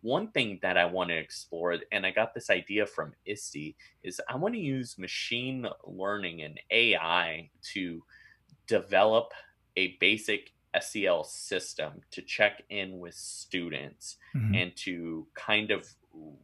One 0.00 0.32
thing 0.32 0.58
that 0.62 0.76
I 0.76 0.86
want 0.86 1.10
to 1.10 1.16
explore, 1.16 1.78
and 1.92 2.04
I 2.04 2.10
got 2.10 2.34
this 2.34 2.50
idea 2.50 2.86
from 2.86 3.14
ISTE, 3.24 3.76
is 4.02 4.20
I 4.28 4.36
want 4.36 4.54
to 4.54 4.60
use 4.60 4.98
machine 4.98 5.68
learning 5.84 6.42
and 6.42 6.58
AI 6.70 7.50
to 7.74 8.02
develop 8.66 9.32
a 9.76 9.96
basic 9.98 10.52
SEL 10.80 11.24
system 11.24 12.00
to 12.10 12.22
check 12.22 12.62
in 12.70 12.98
with 12.98 13.14
students 13.14 14.16
Mhm. 14.34 14.56
and 14.62 14.76
to 14.76 15.26
kind 15.34 15.70
of 15.70 15.86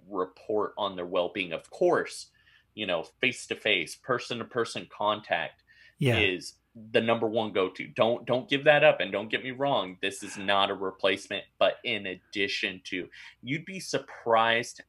report 0.07 0.73
on 0.79 0.97
their 0.97 1.07
well-being 1.07 1.53
of 1.53 1.69
course 1.71 2.31
you 2.75 2.87
know 2.87 3.03
face 3.03 3.47
to 3.47 3.55
face 3.55 3.97
person 3.97 4.39
to 4.39 4.45
person 4.45 4.87
contact 4.91 5.63
Yeah. 5.99 6.19
is 6.19 6.55
the 6.93 7.01
number 7.03 7.27
one 7.29 7.53
go-to 7.53 7.87
don't 7.89 8.25
don't 8.27 8.49
give 8.49 8.65
that 8.65 8.83
up 8.85 9.01
and 9.01 9.13
don't 9.13 9.29
get 9.31 9.43
me 9.45 9.51
wrong 9.51 9.99
this 10.01 10.23
is 10.23 10.39
not 10.39 10.71
a 10.71 10.75
replacement 10.75 11.45
but 11.59 11.81
in 11.85 12.07
addition 12.07 12.81
to 12.85 13.11
you'd 13.43 13.65
be 13.67 13.79
surprised 13.81 14.81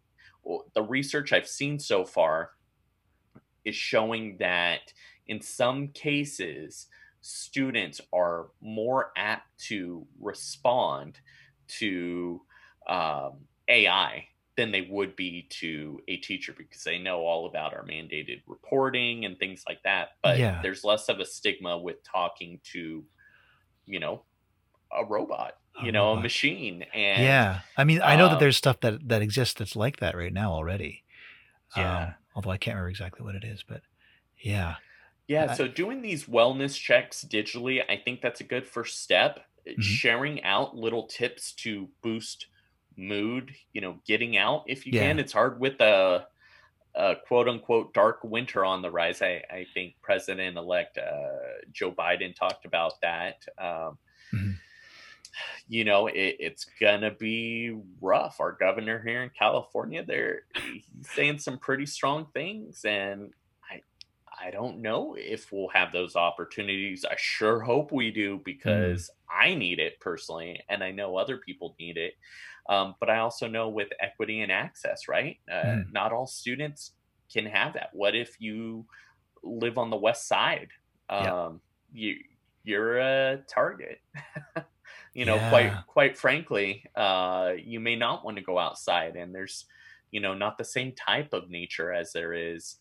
the 0.74 0.82
research 0.84 1.34
i've 1.34 1.48
seen 1.48 1.78
so 1.80 2.06
far 2.06 2.52
is 3.66 3.76
showing 3.76 4.38
that 4.38 4.94
in 5.28 5.42
some 5.42 5.90
cases 5.90 6.88
students 7.22 8.02
are 8.14 8.48
more 8.62 9.12
apt 9.18 9.60
to 9.68 10.08
respond 10.20 11.20
to 11.68 12.42
um, 12.88 13.40
ai 13.68 14.26
than 14.60 14.72
they 14.72 14.82
would 14.82 15.16
be 15.16 15.48
to 15.50 16.02
a 16.10 16.18
teacher 16.18 16.54
because 16.58 16.84
they 16.84 16.98
know 16.98 17.20
all 17.20 17.46
about 17.46 17.74
our 17.74 17.86
mandated 17.86 18.42
reporting 18.46 19.24
and 19.24 19.40
things 19.40 19.64
like 19.70 19.82
that. 19.84 20.10
But 20.22 20.38
Yeah. 20.38 20.60
there's 20.62 20.84
less 20.84 21.08
of 21.08 21.22
a 21.22 21.26
stigma 21.26 21.78
with 21.78 22.04
talking 22.04 22.60
to, 22.74 23.06
you 23.86 24.00
know, 24.02 24.24
a 24.92 25.06
robot, 25.06 25.54
A 25.82 25.86
you 25.86 25.94
know, 25.94 26.12
a 26.12 26.20
machine. 26.22 26.84
And 26.94 27.24
yeah. 27.24 27.62
I 27.78 27.86
mean, 27.86 28.02
I 28.02 28.18
know 28.18 28.28
that 28.28 28.34
um, 28.34 28.40
there's 28.40 28.58
stuff 28.58 28.82
that 28.82 29.08
that 29.08 29.22
exists 29.22 29.54
that's 29.54 29.78
like 29.78 29.98
that 29.98 30.18
right 30.18 30.34
now 30.34 30.52
already. 30.52 31.04
Yeah. 31.78 32.08
Um, 32.08 32.16
although 32.36 32.52
I 32.52 32.58
can't 32.58 32.76
remember 32.76 32.90
exactly 32.90 33.24
what 33.24 33.36
it 33.36 33.46
is, 33.46 33.64
but 33.64 33.82
yeah. 34.42 34.76
Yeah, 35.30 35.54
so 35.54 35.68
doing 35.68 36.02
these 36.02 36.26
wellness 36.26 36.76
checks 36.78 37.24
digitally, 37.24 37.82
I 37.88 37.98
think 38.04 38.20
that's 38.22 38.42
a 38.42 38.44
good 38.44 38.68
first 38.68 39.02
step. 39.04 39.40
Mm-hmm. 39.68 39.80
Sharing 39.82 40.44
out 40.44 40.76
little 40.76 41.06
tips 41.06 41.54
to 41.58 41.88
boost 42.02 42.48
mood, 42.98 43.54
you 43.72 43.80
know, 43.82 44.00
getting 44.08 44.38
out 44.38 44.64
if 44.68 44.86
you 44.88 44.94
Yeah. 44.94 45.04
can. 45.04 45.20
It's 45.20 45.32
hard 45.32 45.60
with 45.60 45.80
a, 45.82 46.26
a 46.96 47.16
quote 47.28 47.48
unquote 47.48 47.94
dark 47.94 48.24
winter 48.24 48.66
on 48.66 48.82
the 48.82 48.90
rise. 48.90 49.22
I, 49.22 49.44
I 49.52 49.68
think 49.74 49.94
President 50.02 50.58
elect 50.58 50.98
uh, 50.98 51.62
Joe 51.72 51.92
Biden 51.92 52.36
talked 52.36 52.66
about 52.66 53.00
that. 53.02 53.46
Um, 53.60 53.98
Mhm. 54.34 54.56
You 55.68 55.86
know, 55.86 56.08
it, 56.08 56.38
it's 56.40 56.66
gonna 56.82 57.12
be 57.12 57.78
rough. 58.02 58.40
Our 58.40 58.52
governor 58.54 59.02
here 59.02 59.22
in 59.24 59.30
California, 59.30 60.04
there 60.04 60.42
he's 60.56 60.84
saying 61.14 61.38
some 61.40 61.60
pretty 61.60 61.86
strong 61.86 62.26
things, 62.34 62.84
and 62.84 63.32
I 64.42 64.52
don't 64.52 64.82
know 64.82 65.16
if 65.18 65.52
we'll 65.52 65.70
have 65.70 65.92
those 65.92 66.16
opportunities. 66.16 67.04
I 67.06 67.16
sure 67.18 67.60
hope 67.62 67.92
we 67.92 68.12
do 68.12 68.40
because 68.46 69.10
I 69.30 69.54
need 69.56 69.80
it 69.80 70.00
personally, 70.00 70.64
and 70.70 70.84
I 70.84 70.92
know 70.92 71.18
other 71.18 71.38
people 71.38 71.76
need 71.80 71.98
it. 71.98 72.14
Um, 72.70 72.96
but 73.00 73.10
I 73.10 73.20
also 73.20 73.48
know 73.48 73.70
with 73.70 73.90
equity 74.00 74.42
and 74.42 74.52
access, 74.52 75.08
right? 75.08 75.38
Uh, 75.52 75.78
Mhm. 75.78 75.90
Not 75.90 76.14
all 76.14 76.28
students 76.28 76.96
can 77.32 77.46
have 77.48 77.74
that. 77.74 77.90
What 77.94 78.16
if 78.16 78.40
you 78.40 78.88
live 79.44 79.78
on 79.78 79.90
the 79.90 79.98
west 79.98 80.28
side? 80.28 80.70
Um, 81.10 81.30
Yeah. 81.30 81.34
You 81.92 82.18
you're 82.64 83.00
a 83.00 83.44
target. 83.50 84.00
you 85.14 85.26
know, 85.26 85.40
Yeah. 85.40 85.40
quite 85.40 85.86
quite 85.88 86.18
frankly, 86.18 86.86
uh, 86.96 87.54
you 87.58 87.80
may 87.80 87.96
not 87.96 88.24
want 88.26 88.38
to 88.38 88.44
go 88.44 88.58
outside, 88.60 89.16
and 89.16 89.34
there's 89.34 89.66
you 90.12 90.20
know 90.20 90.34
not 90.34 90.58
the 90.58 90.66
same 90.66 90.94
type 90.94 91.34
of 91.34 91.50
nature 91.50 91.92
as 91.94 92.14
there 92.14 92.34
is 92.34 92.78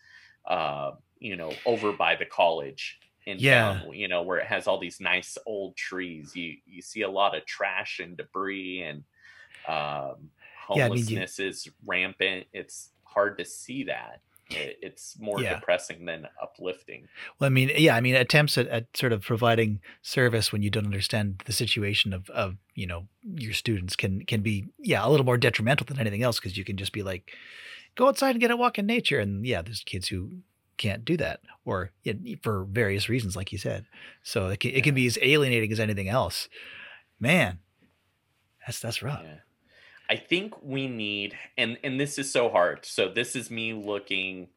uh, 0.49 0.93
you 1.21 1.37
know, 1.37 1.53
over 1.67 1.93
by 1.93 2.17
the 2.17 2.25
college 2.27 2.99
in 3.27 3.39
Yeah. 3.39 3.81
town, 3.81 3.93
you 3.93 4.09
know, 4.09 4.23
where 4.23 4.39
it 4.39 4.47
has 4.47 4.67
all 4.67 4.79
these 4.81 5.01
nice 5.01 5.37
old 5.47 5.77
trees. 5.77 6.35
You 6.35 6.55
you 6.67 6.83
see 6.83 7.03
a 7.03 7.11
lot 7.11 7.37
of 7.37 7.45
trash 7.47 8.01
and 8.01 8.17
debris 8.17 8.83
and 8.83 9.05
um 9.69 10.31
Yeah, 10.75 10.87
I 10.87 10.89
mean, 10.89 10.97
you- 10.99 11.19
homelessness 11.19 11.39
is 11.39 11.69
rampant. 11.85 12.47
It's 12.53 12.91
hard 13.05 13.39
to 13.39 13.45
see 13.45 13.85
that. 13.85 14.21
It's 14.51 15.19
more 15.21 15.43
Yeah. 15.43 15.57
depressing 15.57 16.07
than 16.07 16.27
uplifting. 16.43 17.07
Well, 17.39 17.49
I 17.49 17.51
mean, 17.51 17.71
yeah, 17.77 17.95
I 17.97 18.01
mean, 18.01 18.15
attempts 18.15 18.57
at, 18.57 18.67
at 18.69 18.97
sort 18.97 19.13
of 19.13 19.21
providing 19.23 19.81
service 20.01 20.53
when 20.53 20.63
you 20.63 20.71
don't 20.71 20.87
understand 20.87 21.43
the 21.45 21.53
situation 21.53 22.15
of, 22.15 22.31
of 22.31 22.57
you 22.75 22.87
know 22.87 23.09
your 23.23 23.53
students 23.53 23.95
can 23.95 24.25
can 24.25 24.41
be 24.41 24.65
yeah 24.79 25.07
a 25.07 25.09
little 25.11 25.27
more 25.27 25.37
detrimental 25.37 25.85
than 25.85 25.99
anything 25.99 26.23
else 26.23 26.39
because 26.41 26.57
you 26.57 26.65
can 26.65 26.79
just 26.79 26.93
be 26.93 27.03
like, 27.03 27.33
go 27.99 28.07
outside 28.07 28.31
and 28.31 28.41
get 28.41 28.53
a 28.53 28.57
walk 28.57 28.79
in 28.79 28.87
nature, 28.87 29.19
and 29.19 29.45
yeah, 29.45 29.61
there's 29.61 29.83
kids 29.83 30.09
who 30.09 30.39
can't 30.79 31.05
do 31.05 31.17
that 31.17 31.41
or 31.65 31.91
yeah, 32.05 32.15
for 32.41 32.65
various 32.65 33.09
reasons, 33.09 33.35
like 33.35 33.51
you 33.51 33.59
said. 33.59 33.85
So 34.23 34.49
it 34.49 34.61
can, 34.61 34.71
it 34.71 34.85
can 34.85 34.95
be 34.95 35.07
as 35.07 35.19
alienating 35.21 35.73
as 35.73 35.81
anything 35.81 36.09
else. 36.09 36.49
Man, 37.21 37.59
that's 38.65 38.81
that's 38.81 39.03
rough. 39.03 39.23
Yeah. 39.25 39.41
I 40.09 40.17
think 40.17 40.63
we 40.63 40.87
need 40.87 41.37
and 41.59 41.77
and 41.83 42.01
this 42.01 42.19
is 42.19 42.33
so 42.33 42.49
hard. 42.49 42.87
So 42.87 43.09
this 43.09 43.37
is 43.37 43.51
me 43.51 43.75
looking 43.75 44.49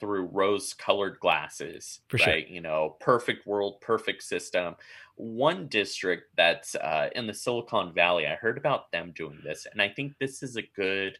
through 0.00 0.26
rose 0.26 0.72
colored 0.72 1.18
glasses, 1.20 2.00
For 2.08 2.18
sure. 2.18 2.32
right? 2.32 2.48
You 2.48 2.60
know, 2.60 2.96
perfect 3.00 3.46
world, 3.46 3.80
perfect 3.80 4.22
system. 4.22 4.76
One 5.16 5.66
district 5.68 6.24
that's 6.36 6.74
uh, 6.74 7.10
in 7.14 7.26
the 7.26 7.34
Silicon 7.34 7.92
Valley, 7.92 8.26
I 8.26 8.34
heard 8.34 8.58
about 8.58 8.90
them 8.92 9.12
doing 9.14 9.40
this, 9.44 9.66
and 9.70 9.80
I 9.80 9.88
think 9.88 10.14
this 10.18 10.42
is 10.42 10.56
a 10.56 10.62
good 10.74 11.18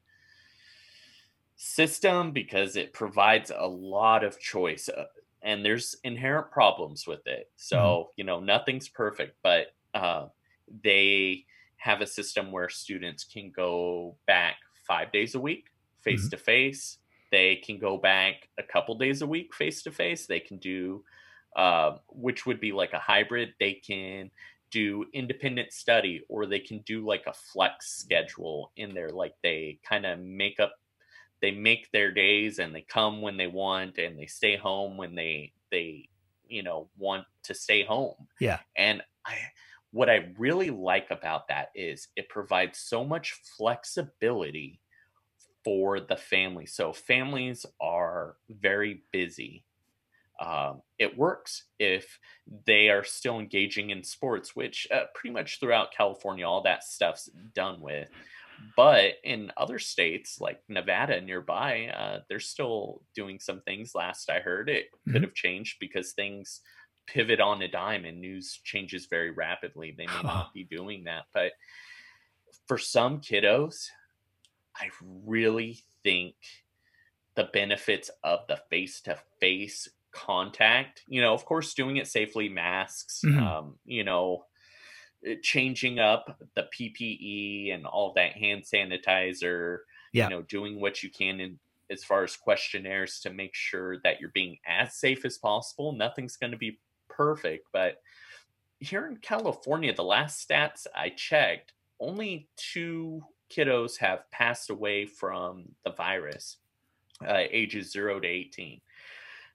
system 1.56 2.32
because 2.32 2.76
it 2.76 2.92
provides 2.92 3.50
a 3.54 3.66
lot 3.66 4.24
of 4.24 4.38
choice 4.38 4.88
uh, 4.88 5.04
and 5.42 5.64
there's 5.64 5.96
inherent 6.04 6.50
problems 6.50 7.06
with 7.06 7.26
it. 7.26 7.50
So 7.56 8.10
you 8.16 8.24
know 8.24 8.40
nothing's 8.40 8.88
perfect 8.88 9.36
but 9.42 9.68
uh, 9.94 10.26
they 10.82 11.44
have 11.76 12.00
a 12.00 12.06
system 12.06 12.50
where 12.50 12.68
students 12.68 13.24
can 13.24 13.50
go 13.50 14.16
back 14.26 14.56
five 14.86 15.12
days 15.12 15.34
a 15.34 15.40
week 15.40 15.66
face 16.02 16.28
to 16.28 16.36
face. 16.36 16.98
They 17.30 17.56
can 17.56 17.78
go 17.78 17.96
back 17.96 18.48
a 18.58 18.62
couple 18.62 18.96
days 18.96 19.22
a 19.22 19.26
week 19.26 19.54
face 19.54 19.82
to 19.82 19.90
face. 19.90 20.26
They 20.26 20.40
can 20.40 20.58
do 20.58 21.04
uh, 21.56 21.98
which 22.08 22.46
would 22.46 22.60
be 22.60 22.72
like 22.72 22.92
a 22.92 22.98
hybrid. 22.98 23.54
They 23.60 23.74
can 23.74 24.30
do 24.70 25.04
independent 25.12 25.72
study 25.72 26.22
or 26.28 26.46
they 26.46 26.58
can 26.58 26.78
do 26.80 27.06
like 27.06 27.24
a 27.26 27.32
flex 27.32 27.92
schedule 27.92 28.72
in 28.76 28.92
there 28.92 29.10
like 29.10 29.34
they 29.42 29.78
kind 29.88 30.04
of 30.04 30.18
make 30.18 30.58
up 30.58 30.72
they 31.40 31.50
make 31.50 31.90
their 31.90 32.12
days 32.12 32.58
and 32.58 32.74
they 32.74 32.82
come 32.82 33.20
when 33.20 33.36
they 33.36 33.46
want 33.46 33.98
and 33.98 34.18
they 34.18 34.26
stay 34.26 34.56
home 34.56 34.96
when 34.96 35.14
they 35.14 35.52
they 35.70 36.08
you 36.46 36.62
know 36.62 36.88
want 36.98 37.24
to 37.44 37.54
stay 37.54 37.84
home. 37.84 38.28
Yeah. 38.40 38.60
and 38.76 39.02
i 39.26 39.34
what 39.90 40.10
i 40.10 40.28
really 40.38 40.70
like 40.70 41.10
about 41.10 41.48
that 41.48 41.70
is 41.74 42.08
it 42.16 42.28
provides 42.28 42.78
so 42.78 43.04
much 43.04 43.32
flexibility 43.56 44.80
for 45.64 45.98
the 45.98 46.16
family. 46.16 46.66
So 46.66 46.92
families 46.92 47.64
are 47.80 48.36
very 48.50 49.02
busy. 49.10 49.64
Um, 50.38 50.82
it 50.98 51.16
works 51.16 51.64
if 51.78 52.18
they 52.66 52.90
are 52.90 53.04
still 53.04 53.38
engaging 53.38 53.90
in 53.90 54.02
sports 54.02 54.56
which 54.56 54.88
uh, 54.92 55.04
pretty 55.14 55.32
much 55.32 55.60
throughout 55.60 55.92
california 55.96 56.44
all 56.44 56.60
that 56.64 56.82
stuff's 56.82 57.30
done 57.54 57.80
with 57.80 58.08
but 58.76 59.14
in 59.24 59.52
other 59.56 59.78
states 59.78 60.40
like 60.40 60.62
Nevada 60.68 61.20
nearby, 61.20 61.88
uh, 61.88 62.20
they're 62.28 62.40
still 62.40 63.02
doing 63.14 63.40
some 63.40 63.62
things. 63.62 63.94
Last 63.94 64.30
I 64.30 64.40
heard, 64.40 64.68
it 64.70 64.86
could 65.08 65.22
Mhm. 65.22 65.24
have 65.24 65.34
changed 65.34 65.78
because 65.80 66.12
things 66.12 66.60
pivot 67.06 67.40
on 67.40 67.62
a 67.62 67.68
dime 67.68 68.04
and 68.04 68.20
news 68.20 68.60
changes 68.64 69.06
very 69.06 69.30
rapidly. 69.30 69.92
They 69.96 70.06
may 70.08 70.22
not 70.22 70.46
be 70.54 70.64
doing 70.64 71.04
that, 71.04 71.26
but 71.34 71.52
for 72.66 72.78
some 72.78 73.20
kiddos, 73.20 73.88
I 74.76 74.90
really 75.02 75.80
think 76.04 76.36
the 77.36 77.44
benefits 77.52 78.10
of 78.22 78.46
the 78.48 78.58
face 78.70 79.00
to 79.02 79.18
face 79.40 79.88
contact, 80.12 81.02
you 81.08 81.20
know, 81.20 81.34
of 81.34 81.44
course, 81.44 81.74
doing 81.74 81.96
it 81.96 82.08
safely, 82.08 82.48
masks, 82.48 83.24
Mhm. 83.24 83.54
um, 83.56 83.78
you 83.84 84.04
know, 84.04 84.46
changing 85.42 85.98
up 85.98 86.40
the 86.54 86.68
PPE 86.76 87.72
and 87.74 87.86
all 87.86 88.12
that 88.14 88.32
hand 88.32 88.62
sanitizer, 88.64 89.78
Yeah. 90.12 90.24
you 90.24 90.30
know, 90.30 90.42
doing 90.42 90.80
what 90.80 91.02
you 91.02 91.10
can 91.10 91.40
in 91.40 91.58
as 91.90 92.02
far 92.02 92.24
as 92.24 92.34
questionnaires 92.36 93.20
to 93.20 93.30
make 93.30 93.54
sure 93.54 93.98
that 94.00 94.20
you're 94.20 94.30
being 94.30 94.58
as 94.66 94.94
safe 94.94 95.24
as 95.24 95.36
possible. 95.38 95.92
Nothing's 95.92 96.36
going 96.36 96.52
to 96.52 96.56
be 96.58 96.78
perfect, 97.08 97.68
but 97.72 98.00
here 98.80 99.06
in 99.06 99.16
California, 99.18 99.94
the 99.94 100.02
last 100.04 100.46
stats 100.48 100.86
I 100.94 101.10
checked, 101.10 101.72
only 102.00 102.48
two 102.56 103.24
kiddos 103.50 103.98
have 103.98 104.28
passed 104.30 104.70
away 104.70 105.06
from 105.06 105.74
the 105.84 105.92
virus, 105.92 106.56
uh, 107.26 107.42
ages 107.50 107.92
zero 107.92 108.18
to 108.20 108.26
18. 108.26 108.80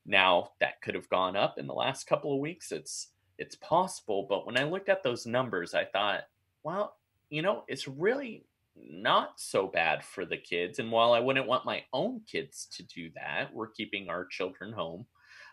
Now, 0.05 0.51
that 0.59 0.81
could 0.81 0.95
have 0.95 1.09
gone 1.09 1.35
up 1.35 1.57
in 1.57 1.67
the 1.67 1.73
last 1.73 2.05
couple 2.07 2.33
of 2.33 2.39
weeks. 2.39 2.71
It's 2.71 3.09
it's 3.39 3.55
possible, 3.55 4.27
but 4.29 4.45
when 4.45 4.57
I 4.57 4.63
looked 4.65 4.89
at 4.89 5.01
those 5.01 5.25
numbers, 5.25 5.73
I 5.73 5.85
thought, 5.85 6.23
well, 6.63 6.97
you 7.29 7.41
know, 7.41 7.63
it's 7.67 7.87
really 7.87 8.45
not 8.75 9.39
so 9.39 9.65
bad 9.67 10.03
for 10.03 10.25
the 10.25 10.37
kids. 10.37 10.79
And 10.79 10.91
while 10.91 11.13
I 11.13 11.19
wouldn't 11.19 11.47
want 11.47 11.65
my 11.65 11.83
own 11.93 12.21
kids 12.29 12.67
to 12.73 12.83
do 12.83 13.09
that, 13.15 13.53
we're 13.53 13.67
keeping 13.67 14.09
our 14.09 14.25
children 14.25 14.73
home, 14.73 15.05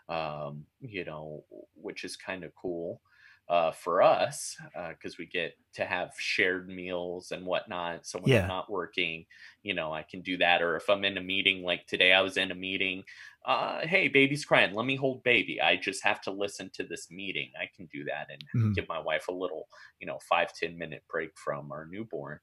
um, 0.09 0.65
you 0.81 1.05
know, 1.05 1.45
which 1.75 2.03
is 2.03 2.17
kind 2.17 2.43
of 2.43 2.53
cool. 2.55 3.01
Uh, 3.49 3.71
for 3.71 4.01
us 4.01 4.57
because 4.89 5.13
uh, 5.13 5.17
we 5.19 5.25
get 5.25 5.57
to 5.73 5.85
have 5.85 6.13
shared 6.19 6.67
meals 6.67 7.31
and 7.31 7.45
whatnot. 7.45 8.05
So 8.05 8.19
when 8.19 8.31
Yeah. 8.31 8.33
I'm 8.33 8.45
not 8.47 8.69
working, 8.69 9.25
you 9.63 9.73
know, 9.73 9.93
I 9.93 10.03
can 10.03 10.21
do 10.21 10.37
that. 10.37 10.61
Or 10.61 10.75
if 10.75 10.89
I'm 10.89 11.05
in 11.05 11.17
a 11.17 11.21
meeting, 11.21 11.63
like 11.63 11.87
today, 11.87 12.11
I 12.11 12.21
was 12.21 12.35
in 12.37 12.51
a 12.51 12.55
meeting. 12.55 13.03
Uh, 13.45 13.87
hey, 13.87 14.09
baby's 14.09 14.43
crying. 14.43 14.73
Let 14.73 14.85
me 14.85 14.97
hold 14.97 15.23
baby. 15.23 15.61
I 15.61 15.77
just 15.77 16.03
have 16.03 16.19
to 16.21 16.31
listen 16.31 16.69
to 16.73 16.83
this 16.83 17.09
meeting. 17.09 17.51
I 17.59 17.69
can 17.73 17.85
do 17.85 18.03
that 18.05 18.29
and 18.29 18.43
Mhm. 18.53 18.75
give 18.75 18.87
my 18.89 18.99
wife 18.99 19.29
a 19.29 19.33
little, 19.33 19.69
you 19.99 20.07
know, 20.07 20.19
five 20.19 20.53
ten 20.53 20.77
minute 20.77 21.03
break 21.09 21.37
from 21.37 21.71
our 21.71 21.85
newborn. 21.85 22.39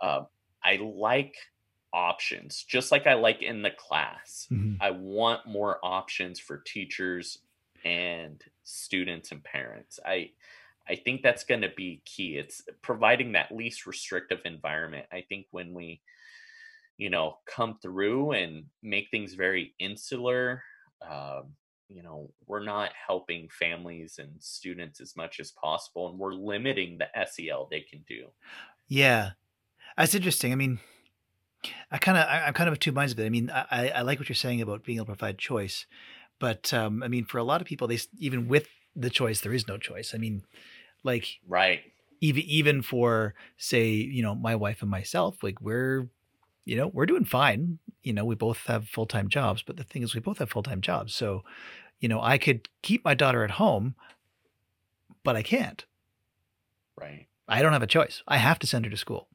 Uh, 0.00 0.24
I 0.64 0.76
like 0.76 1.36
options, 1.92 2.64
just 2.64 2.92
like 2.92 3.06
I 3.06 3.14
like 3.14 3.42
in 3.42 3.62
the 3.62 3.70
class. 3.70 4.48
Mhm. 4.50 4.80
I 4.80 4.90
want 4.90 5.46
more 5.46 5.78
options 5.84 6.40
for 6.40 6.58
teachers 6.58 7.38
and 7.84 8.42
students 8.62 9.32
and 9.32 9.42
parents. 9.42 9.98
I 10.04 10.30
I 10.88 10.96
think 10.96 11.22
that's 11.22 11.44
going 11.44 11.60
to 11.60 11.70
be 11.76 12.02
key. 12.04 12.36
It's 12.36 12.62
providing 12.82 13.32
that 13.32 13.54
least 13.54 13.86
restrictive 13.86 14.40
environment. 14.44 15.06
I 15.12 15.24
think 15.28 15.46
when 15.50 15.74
we 15.74 16.00
you 16.98 17.10
know 17.10 17.38
come 17.46 17.78
through 17.80 18.32
and 18.32 18.64
make 18.82 19.08
things 19.10 19.34
very 19.34 19.74
insular 19.78 20.62
um, 21.10 21.54
you 21.88 22.02
know 22.02 22.30
we're 22.46 22.62
not 22.62 22.90
helping 23.06 23.48
families 23.48 24.18
and 24.18 24.30
students 24.40 25.00
as 25.00 25.16
much 25.16 25.40
as 25.40 25.50
possible 25.52 26.10
and 26.10 26.18
we're 26.18 26.34
limiting 26.34 26.98
the 26.98 27.06
sel 27.26 27.66
they 27.70 27.80
can 27.80 28.04
do 28.06 28.26
Yeah, 28.92 29.30
that's 29.96 30.14
interesting. 30.14 30.52
I 30.52 30.56
mean, 30.56 30.78
I 31.90 31.96
kind 31.96 32.18
of, 32.18 32.26
I'm 32.28 32.52
kind 32.52 32.68
of 32.68 32.72
of 32.72 32.78
two 32.78 32.92
minds 32.92 33.12
of 33.12 33.20
it. 33.20 33.26
I 33.26 33.30
mean, 33.30 33.50
I 33.50 33.88
I 33.88 34.02
like 34.02 34.18
what 34.18 34.28
you're 34.28 34.36
saying 34.36 34.60
about 34.60 34.84
being 34.84 34.98
able 34.98 35.06
to 35.06 35.12
provide 35.16 35.38
choice, 35.38 35.86
but 36.42 36.74
um, 36.74 37.04
I 37.04 37.08
mean, 37.08 37.24
for 37.24 37.38
a 37.38 37.44
lot 37.44 37.60
of 37.60 37.68
people, 37.68 37.86
they 37.86 38.00
even 38.18 38.48
with 38.48 38.66
the 38.96 39.10
choice, 39.10 39.42
there 39.42 39.52
is 39.52 39.68
no 39.68 39.78
choice. 39.78 40.12
I 40.12 40.18
mean, 40.18 40.42
like 41.04 41.38
right 41.46 41.82
even 42.20 42.42
even 42.42 42.82
for 42.82 43.34
say, 43.56 43.90
you 43.90 44.24
know, 44.24 44.34
my 44.34 44.56
wife 44.56 44.82
and 44.82 44.90
myself, 44.90 45.40
like 45.44 45.60
we're, 45.60 46.08
you 46.64 46.76
know, 46.76 46.88
we're 46.88 47.06
doing 47.06 47.24
fine. 47.24 47.78
You 48.02 48.12
know, 48.12 48.24
we 48.24 48.34
both 48.34 48.66
have 48.66 48.88
full 48.88 49.06
time 49.06 49.28
jobs, 49.28 49.62
but 49.62 49.76
the 49.76 49.84
thing 49.84 50.02
is, 50.02 50.16
we 50.16 50.20
both 50.20 50.38
have 50.38 50.50
full 50.50 50.64
time 50.64 50.80
jobs. 50.80 51.14
So, 51.14 51.44
you 52.00 52.08
know, 52.08 52.20
I 52.20 52.38
could 52.38 52.68
keep 52.82 53.04
my 53.04 53.14
daughter 53.14 53.44
at 53.44 53.52
home, 53.52 53.94
but 55.22 55.36
I 55.36 55.42
can't. 55.42 55.84
right 57.00 57.28
I 57.46 57.62
don't 57.62 57.72
have 57.72 57.84
a 57.84 57.86
choice. 57.86 58.24
I 58.26 58.38
have 58.38 58.58
to 58.60 58.66
send 58.66 58.84
her 58.84 58.90
to 58.90 58.96
school. 58.96 59.28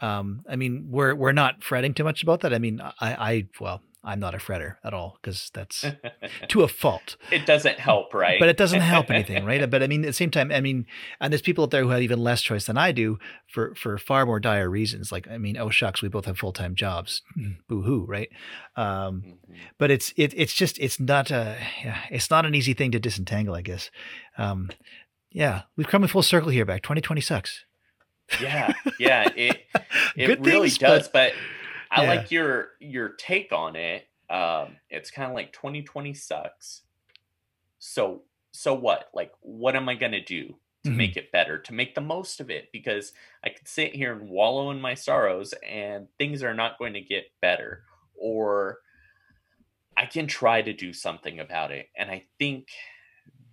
Um, 0.00 0.46
I 0.48 0.56
mean, 0.56 0.86
we're 0.88 1.14
we're 1.14 1.32
not 1.32 1.62
fretting 1.62 1.92
too 1.92 2.04
much 2.04 2.22
about 2.22 2.40
that. 2.40 2.54
I 2.54 2.58
mean, 2.58 2.80
I, 2.80 2.92
I 3.00 3.46
well, 3.60 3.82
I'm 4.08 4.20
not 4.20 4.34
a 4.34 4.38
fretter 4.38 4.76
at 4.82 4.94
all 4.94 5.18
because 5.20 5.50
that's 5.52 5.84
to 6.48 6.62
a 6.62 6.68
fault. 6.68 7.16
it 7.30 7.44
doesn't 7.46 7.78
help 7.78 8.14
right 8.14 8.40
But 8.40 8.48
it 8.48 8.56
doesn't 8.56 8.80
help 8.80 9.10
anything, 9.16 9.44
right? 9.44 9.70
But 9.70 9.82
I 9.82 9.86
mean, 9.86 10.02
at 10.02 10.06
the 10.08 10.12
same 10.12 10.30
time, 10.30 10.50
I 10.50 10.60
mean, 10.60 10.86
and 11.20 11.32
there's 11.32 11.42
people 11.42 11.64
out 11.64 11.70
there 11.70 11.82
who 11.82 11.90
have 11.90 12.02
even 12.02 12.18
less 12.18 12.40
choice 12.42 12.64
than 12.66 12.78
I 12.78 12.92
do 12.92 13.18
for 13.52 13.74
for 13.74 13.98
far 13.98 14.24
more 14.26 14.40
dire 14.40 14.70
reasons. 14.70 15.12
Like, 15.12 15.28
I 15.28 15.36
mean, 15.38 15.56
oh 15.58 15.70
shucks, 15.70 16.00
we 16.02 16.08
both 16.08 16.24
have 16.24 16.38
full 16.38 16.52
time 16.52 16.74
jobs. 16.74 17.22
Boo 17.68 17.82
hoo, 17.82 18.04
right? 18.08 18.30
Um, 18.76 19.22
Mhm. 19.26 19.36
but 19.78 19.90
it's 19.90 20.12
it, 20.16 20.32
it's 20.36 20.54
just 20.54 20.78
it's 20.78 20.98
not 20.98 21.30
a 21.30 21.56
it's 22.10 22.30
not 22.30 22.46
an 22.46 22.54
easy 22.54 22.74
thing 22.74 22.90
to 22.92 22.98
disentangle, 22.98 23.54
I 23.54 23.62
guess. 23.62 23.90
Um, 24.38 24.70
yeah, 25.30 25.62
we've 25.76 25.88
come 25.88 26.02
in 26.02 26.08
full 26.08 26.22
circle 26.22 26.48
here. 26.50 26.64
Back 26.64 26.82
2020 26.82 27.20
sucks. 27.20 27.64
yeah 28.42 28.72
yeah 28.98 29.28
it 29.36 29.56
it 30.16 30.26
Good 30.26 30.44
really 30.46 30.68
things, 30.68 30.78
does 30.78 31.08
but, 31.08 31.32
i 31.90 32.02
yeah. 32.02 32.08
like 32.08 32.30
your 32.30 32.70
your 32.80 33.10
take 33.10 33.52
on 33.52 33.76
it. 33.76 34.08
Um 34.30 34.76
it's 34.90 35.10
kind 35.10 35.30
of 35.30 35.34
like 35.34 35.52
2020 35.52 36.14
sucks. 36.14 36.82
So 37.78 38.24
so 38.52 38.74
what? 38.74 39.10
Like 39.14 39.32
what 39.40 39.76
am 39.76 39.88
i 39.88 39.94
going 39.94 40.12
to 40.12 40.24
do 40.24 40.58
to 40.84 40.90
Mhm. 40.90 40.96
make 40.96 41.16
it 41.16 41.32
better 41.32 41.58
to 41.58 41.74
make 41.74 41.94
the 41.94 42.00
most 42.00 42.40
of 42.40 42.50
it? 42.50 42.70
Because 42.72 43.12
i 43.44 43.48
could 43.50 43.68
sit 43.68 43.94
here 43.94 44.12
and 44.12 44.28
wallow 44.30 44.70
in 44.70 44.80
my 44.80 44.94
sorrows 44.94 45.54
and 45.66 46.08
things 46.18 46.42
are 46.42 46.54
not 46.54 46.78
going 46.78 46.94
to 46.94 47.00
get 47.00 47.26
better. 47.40 47.84
Or 48.14 48.80
i 49.96 50.06
can 50.06 50.26
try 50.26 50.62
to 50.62 50.72
do 50.72 50.92
something 50.92 51.40
about 51.40 51.72
it 51.72 51.88
and 51.96 52.10
i 52.10 52.24
think 52.38 52.68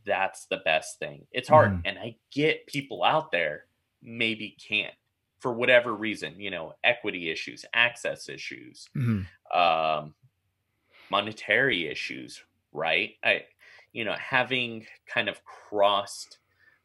that's 0.05 0.45
the 0.47 0.57
best 0.57 0.99
thing. 0.99 1.25
It's 1.31 1.49
hard 1.49 1.73
Mhm. 1.73 1.81
and 1.85 1.99
i 1.99 2.15
get 2.31 2.67
people 2.67 3.03
out 3.03 3.31
there 3.31 3.65
maybe 4.03 4.51
can't 4.51 4.93
for 5.45 5.53
whatever 5.53 5.93
reason 5.95 6.41
you 6.41 6.51
know 6.51 6.73
equity 6.83 7.29
issues 7.29 7.65
access 7.75 8.29
issues 8.29 8.89
Mhm. 8.95 9.27
um 9.53 10.15
monetary 11.09 11.87
issues 11.87 12.43
right 12.71 13.15
i 13.23 13.45
you 13.93 14.03
know 14.03 14.15
having 14.15 14.85
kind 15.07 15.29
of 15.29 15.43
crossed 15.45 16.39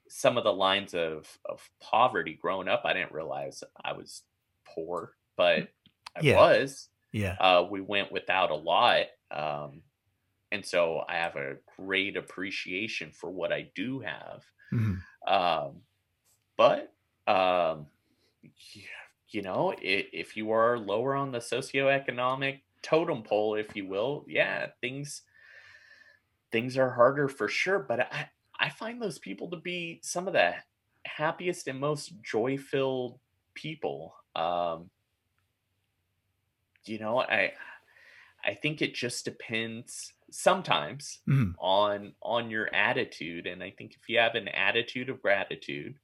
some 0.08 0.38
of 0.38 0.44
the 0.44 0.52
lines 0.52 0.94
of 0.94 1.38
of 1.46 1.70
poverty 1.80 2.34
growing 2.34 2.68
up 2.68 2.82
i 2.84 2.92
didn't 2.92 3.12
realize 3.12 3.64
i 3.84 3.92
was 3.92 4.24
poor 4.66 5.14
but 5.36 5.68
i 6.16 6.20
Yeah. 6.20 6.36
was 6.36 6.90
Yeah. 7.12 7.38
uh 7.40 7.66
we 7.70 7.80
went 7.80 8.12
without 8.12 8.50
a 8.50 8.54
lot 8.56 9.06
um 9.30 9.82
and 10.52 10.64
so 10.66 11.04
i 11.08 11.16
have 11.16 11.36
a 11.36 11.58
great 11.78 12.16
appreciation 12.16 13.12
for 13.12 13.30
what 13.30 13.52
i 13.52 13.70
do 13.74 14.00
have 14.00 14.44
Mhm. 14.72 15.04
um, 15.26 15.82
but 16.56 16.94
um, 17.26 17.88
you 19.28 19.43
know, 19.43 19.74
if, 19.80 20.36
you 20.36 20.51
are 20.53 20.78
lower 20.78 21.14
on 21.14 21.32
the 21.32 21.38
socioeconomic 21.38 22.62
totem 22.82 23.22
pole, 23.22 23.55
if 23.55 23.76
you 23.76 23.86
will, 23.86 24.24
yeah, 24.28 24.70
things 24.80 25.22
things 26.53 26.76
are 26.76 26.91
harder 26.91 27.28
for 27.28 27.49
sure. 27.49 27.78
But 27.78 28.01
I 28.12 28.30
I 28.59 28.68
find 28.68 29.01
those 29.01 29.18
people 29.18 29.51
to 29.51 29.57
be 29.57 30.01
some 30.03 30.26
of 30.26 30.34
the 30.34 30.55
happiest 31.07 31.66
and 31.68 31.80
most 31.80 32.20
joy 32.22 32.59
filled 32.59 33.20
people. 33.55 34.14
Um, 34.34 34.91
you 36.84 36.99
know, 36.99 37.20
I 37.20 37.53
I 38.45 38.55
think 38.55 38.82
it 38.82 38.95
just 38.95 39.24
depends 39.24 40.14
sometimes 40.30 41.20
Mhm. 41.26 41.59
on 41.59 42.14
on 42.22 42.51
your 42.51 42.74
attitude 42.74 43.47
and 43.47 43.62
i 43.62 43.70
think 43.70 43.95
if 43.95 44.09
you 44.09 44.18
have 44.18 44.34
an 44.34 44.49
attitude 44.49 45.09
of 45.11 45.22
gratitude 45.22 45.99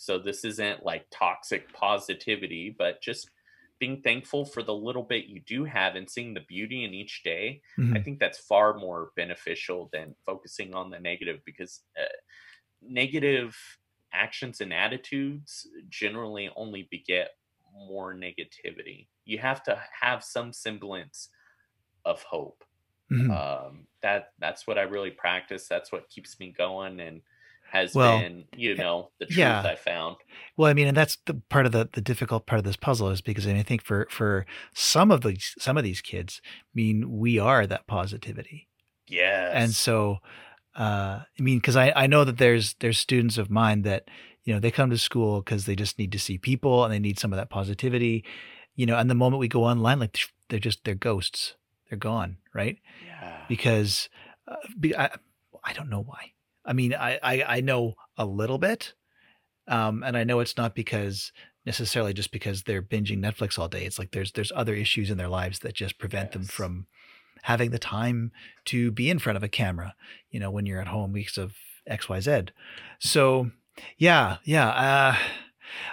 so 0.00 0.18
this 0.18 0.44
isn't 0.44 0.84
like 0.84 1.06
toxic 1.10 1.72
positivity 1.72 2.74
but 2.76 3.02
just 3.02 3.30
being 3.78 4.02
thankful 4.02 4.44
for 4.44 4.62
the 4.62 4.74
little 4.74 5.02
bit 5.02 5.26
you 5.26 5.40
do 5.40 5.64
have 5.64 5.96
and 5.96 6.10
seeing 6.10 6.34
the 6.34 6.40
beauty 6.48 6.84
in 6.84 6.94
each 6.94 7.22
day 7.22 7.62
i 7.92 7.98
Mhm. 7.98 8.04
think 8.04 8.18
that's 8.18 8.38
far 8.38 8.74
more 8.78 9.12
beneficial 9.16 9.88
than 9.92 10.14
focusing 10.26 10.74
on 10.74 10.90
the 10.90 11.00
negative 11.00 11.40
because 11.44 11.84
uh, 12.00 12.04
negative 12.82 13.56
actions 14.12 14.60
and 14.60 14.72
attitudes 14.72 15.66
generally 15.88 16.50
only 16.56 16.88
beget 16.90 17.30
more 17.72 18.14
negativity 18.14 19.08
you 19.24 19.38
have 19.38 19.62
to 19.62 19.80
have 20.00 20.24
some 20.24 20.52
semblance 20.52 21.28
of 22.04 22.22
hope 22.24 22.64
Mhm. 23.10 23.36
um 23.36 23.86
that 24.02 24.32
that's 24.38 24.66
what 24.66 24.78
i 24.78 24.82
really 24.82 25.10
practice 25.10 25.68
that's 25.68 25.92
what 25.92 26.08
keeps 26.10 26.40
me 26.40 26.52
going 26.52 27.00
and 27.00 27.22
has 27.70 27.94
Well, 27.94 28.20
been 28.20 28.44
you 28.56 28.74
know 28.74 29.10
the 29.18 29.26
truth 29.26 29.38
yeah. 29.38 29.62
i 29.64 29.74
found 29.74 30.16
Well, 30.56 30.70
I 30.70 30.74
mean, 30.74 30.88
and 30.88 30.96
that's 30.96 31.16
the 31.26 31.34
part 31.34 31.66
of 31.66 31.72
the 31.72 31.88
the 31.92 32.00
difficult 32.00 32.46
part 32.46 32.58
of 32.58 32.64
this 32.64 32.76
puzzle 32.76 33.08
is 33.10 33.20
because 33.20 33.46
I, 33.46 33.50
mean, 33.50 33.60
I 33.60 33.62
think 33.62 33.82
for 33.82 34.06
for 34.10 34.46
some 34.74 35.10
of 35.10 35.22
these 35.22 35.54
some 35.58 35.76
of 35.76 35.84
these 35.84 36.00
kids, 36.00 36.40
I 36.44 36.74
mean, 36.74 37.18
we 37.18 37.38
are 37.38 37.66
that 37.66 37.86
positivity, 37.86 38.68
yes 39.08 39.52
and 39.54 39.72
so 39.72 40.18
uh, 40.74 41.20
I 41.38 41.42
mean, 41.42 41.58
because 41.58 41.76
I 41.76 41.92
I 41.96 42.06
know 42.06 42.24
that 42.24 42.38
there's 42.38 42.74
there's 42.80 42.98
students 42.98 43.38
of 43.38 43.50
mine 43.50 43.82
that 43.82 44.08
you 44.44 44.54
know 44.54 44.60
they 44.60 44.70
come 44.70 44.90
to 44.90 44.98
school 44.98 45.40
because 45.40 45.66
they 45.66 45.76
just 45.76 45.98
need 45.98 46.12
to 46.12 46.18
see 46.18 46.38
people 46.38 46.84
and 46.84 46.92
they 46.92 46.98
need 46.98 47.18
some 47.18 47.32
of 47.32 47.36
that 47.36 47.50
positivity, 47.50 48.24
you 48.74 48.86
know. 48.86 48.96
And 48.96 49.10
the 49.10 49.14
moment 49.14 49.40
we 49.40 49.48
go 49.48 49.64
online, 49.64 49.98
like 49.98 50.18
they're 50.48 50.58
just 50.58 50.84
they're 50.84 50.94
ghosts, 50.94 51.54
they're 51.88 51.98
gone, 51.98 52.38
right? 52.54 52.78
yeah 53.04 53.20
because 53.50 54.08
uh, 54.46 54.54
be, 54.78 54.96
I, 54.96 55.10
I 55.64 55.72
don't 55.72 55.90
know 55.90 56.02
why. 56.02 56.32
I 56.70 56.72
mean, 56.72 56.94
I, 56.94 57.18
I, 57.20 57.42
I 57.56 57.60
know 57.62 57.94
a 58.16 58.24
little 58.24 58.56
bit, 58.56 58.94
um, 59.66 60.04
and 60.04 60.16
I 60.16 60.22
know 60.22 60.38
it's 60.38 60.56
not 60.56 60.72
because 60.72 61.32
necessarily 61.66 62.14
just 62.14 62.30
because 62.30 62.62
they're 62.62 62.80
binging 62.80 63.18
Netflix 63.18 63.58
all 63.58 63.66
day. 63.66 63.84
It's 63.84 63.98
like 63.98 64.12
there's 64.12 64.30
there's 64.30 64.52
other 64.54 64.74
issues 64.74 65.10
in 65.10 65.18
their 65.18 65.28
lives 65.28 65.58
that 65.58 65.74
just 65.74 65.98
prevent 65.98 66.30
them 66.30 66.44
from 66.44 66.86
having 67.42 67.72
the 67.72 67.78
time 67.80 68.30
to 68.66 68.92
be 68.92 69.10
in 69.10 69.18
front 69.18 69.36
of 69.36 69.42
a 69.42 69.48
camera. 69.48 69.96
You 70.30 70.38
know, 70.38 70.52
when 70.52 70.64
you're 70.64 70.80
at 70.80 70.86
home, 70.86 71.12
weeks 71.12 71.36
of 71.36 71.54
X 71.88 72.08
Y 72.08 72.20
Z. 72.20 72.42
So 73.00 73.50
yeah, 73.98 74.36
yeah. 74.44 74.68
Uh, 74.68 75.16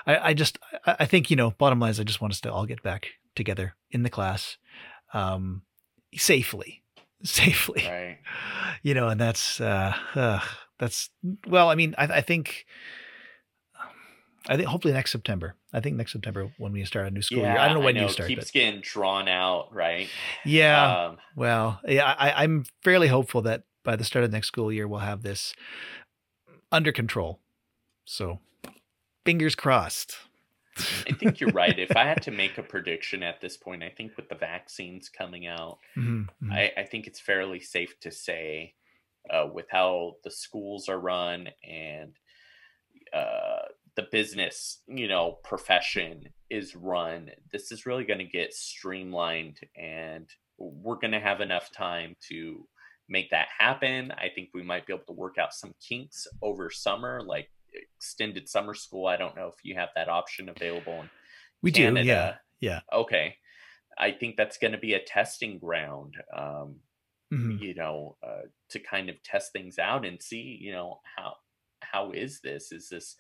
I, 0.05 0.29
I 0.29 0.33
just 0.35 0.59
I, 0.85 0.97
I 0.99 1.05
think 1.07 1.31
you 1.31 1.35
know. 1.35 1.49
Bottom 1.57 1.79
line 1.79 1.89
is, 1.89 1.99
I 1.99 2.03
just 2.03 2.21
want 2.21 2.33
us 2.33 2.41
to 2.41 2.53
all 2.53 2.67
get 2.67 2.83
back 2.83 3.07
together 3.35 3.73
in 3.89 4.03
the 4.03 4.11
class, 4.11 4.57
um, 5.11 5.63
safely, 6.13 6.83
safely 7.23 7.83
right 7.83 8.19
you 8.83 8.93
know, 8.93 9.07
and 9.09 9.19
that's 9.19 9.59
uh, 9.59 9.93
uh 10.15 10.39
that's 10.79 11.09
well, 11.47 11.69
I 11.69 11.75
mean, 11.75 11.95
I, 11.97 12.05
I 12.05 12.21
think, 12.21 12.65
I 14.47 14.55
think 14.55 14.67
hopefully 14.67 14.93
next 14.93 15.11
September. 15.11 15.55
I 15.73 15.79
think 15.79 15.97
next 15.97 16.13
September 16.13 16.51
when 16.57 16.71
we 16.71 16.83
start 16.85 17.07
a 17.07 17.11
new 17.11 17.21
school 17.21 17.39
year. 17.39 17.57
I 17.57 17.67
don't 17.67 17.79
know 17.79 17.85
when 17.85 17.95
you 17.95 18.09
start, 18.09 18.29
keeps 18.29 18.45
but 18.45 18.53
getting 18.53 18.81
drawn 18.81 19.27
out 19.27 19.73
right 19.73 20.07
yeah. 20.45 21.07
um 21.07 21.17
well, 21.35 21.79
yeah, 21.87 22.15
I, 22.17 22.43
I'm 22.43 22.65
fairly 22.83 23.07
hopeful 23.07 23.41
that 23.43 23.63
by 23.83 23.95
the 23.95 24.03
start 24.03 24.25
of 24.25 24.31
next 24.31 24.47
school 24.47 24.71
year 24.71 24.87
we'll 24.87 24.99
have 25.01 25.23
this 25.23 25.53
under 26.71 26.91
control. 26.91 27.39
So, 28.05 28.39
fingers 29.25 29.55
crossed. 29.55 30.17
I 31.07 31.11
think 31.11 31.39
you're 31.39 31.51
right. 31.51 31.77
If 31.77 31.95
I 31.95 32.03
had 32.05 32.21
to 32.23 32.31
make 32.31 32.57
a 32.57 32.63
prediction 32.73 33.23
at 33.23 33.41
this 33.41 33.57
point, 33.57 33.83
I 33.83 33.89
think 33.89 34.15
with 34.15 34.29
the 34.29 34.35
vaccines 34.35 35.09
coming 35.09 35.47
out, 35.47 35.79
Mhm, 35.97 36.29
mhm. 36.43 36.51
I, 36.53 36.71
I 36.77 36.83
think 36.83 37.07
it's 37.07 37.19
fairly 37.19 37.59
safe 37.59 37.99
to 38.01 38.11
say, 38.11 38.75
uh, 39.29 39.47
with 39.51 39.65
how 39.69 40.13
the 40.23 40.31
schools 40.31 40.89
are 40.89 40.99
run 40.99 41.47
and 41.67 42.13
uh, 43.13 43.65
the 43.95 44.07
business, 44.11 44.81
you 44.87 45.07
know, 45.07 45.37
profession 45.43 46.29
is 46.49 46.75
run, 46.75 47.29
this 47.51 47.71
is 47.71 47.85
really 47.85 48.03
going 48.03 48.19
to 48.19 48.25
get 48.25 48.53
streamlined, 48.53 49.59
and 49.75 50.29
we're 50.57 50.95
going 50.95 51.11
to 51.11 51.19
have 51.19 51.41
enough 51.41 51.71
time 51.71 52.15
to 52.29 52.67
make 53.09 53.29
that 53.31 53.47
happen. 53.57 54.11
I 54.11 54.29
think 54.33 54.49
we 54.53 54.63
might 54.63 54.85
be 54.85 54.93
able 54.93 55.05
to 55.05 55.13
work 55.13 55.37
out 55.37 55.53
some 55.53 55.73
kinks 55.87 56.27
over 56.41 56.69
summer, 56.69 57.21
like 57.25 57.49
extended 57.95 58.47
summer 58.47 58.73
school. 58.73 59.07
I 59.07 59.17
don't 59.17 59.35
know 59.35 59.47
if 59.47 59.63
you 59.63 59.75
have 59.75 59.89
that 59.95 60.09
option 60.09 60.49
available. 60.49 61.05
We 61.61 61.71
do, 61.71 61.93
yeah, 61.95 62.35
yeah. 62.59 62.81
okay 62.93 63.35
i 63.97 64.11
think 64.11 64.35
that's 64.37 64.57
going 64.57 64.71
to 64.71 64.77
be 64.77 64.93
a 64.93 65.03
testing 65.03 65.57
ground 65.59 66.15
um, 66.35 66.75
Mhm. 67.31 67.57
you 67.57 67.73
know 67.73 68.17
uh, 68.23 68.43
to 68.69 68.79
kind 68.79 69.09
of 69.09 69.21
test 69.23 69.51
things 69.53 69.79
out 69.79 70.05
and 70.05 70.21
see 70.21 70.57
you 70.61 70.71
know 70.71 70.99
how 71.17 71.35
how 71.81 72.11
is 72.11 72.41
this 72.41 72.71
is 72.71 72.89
this 72.89 73.15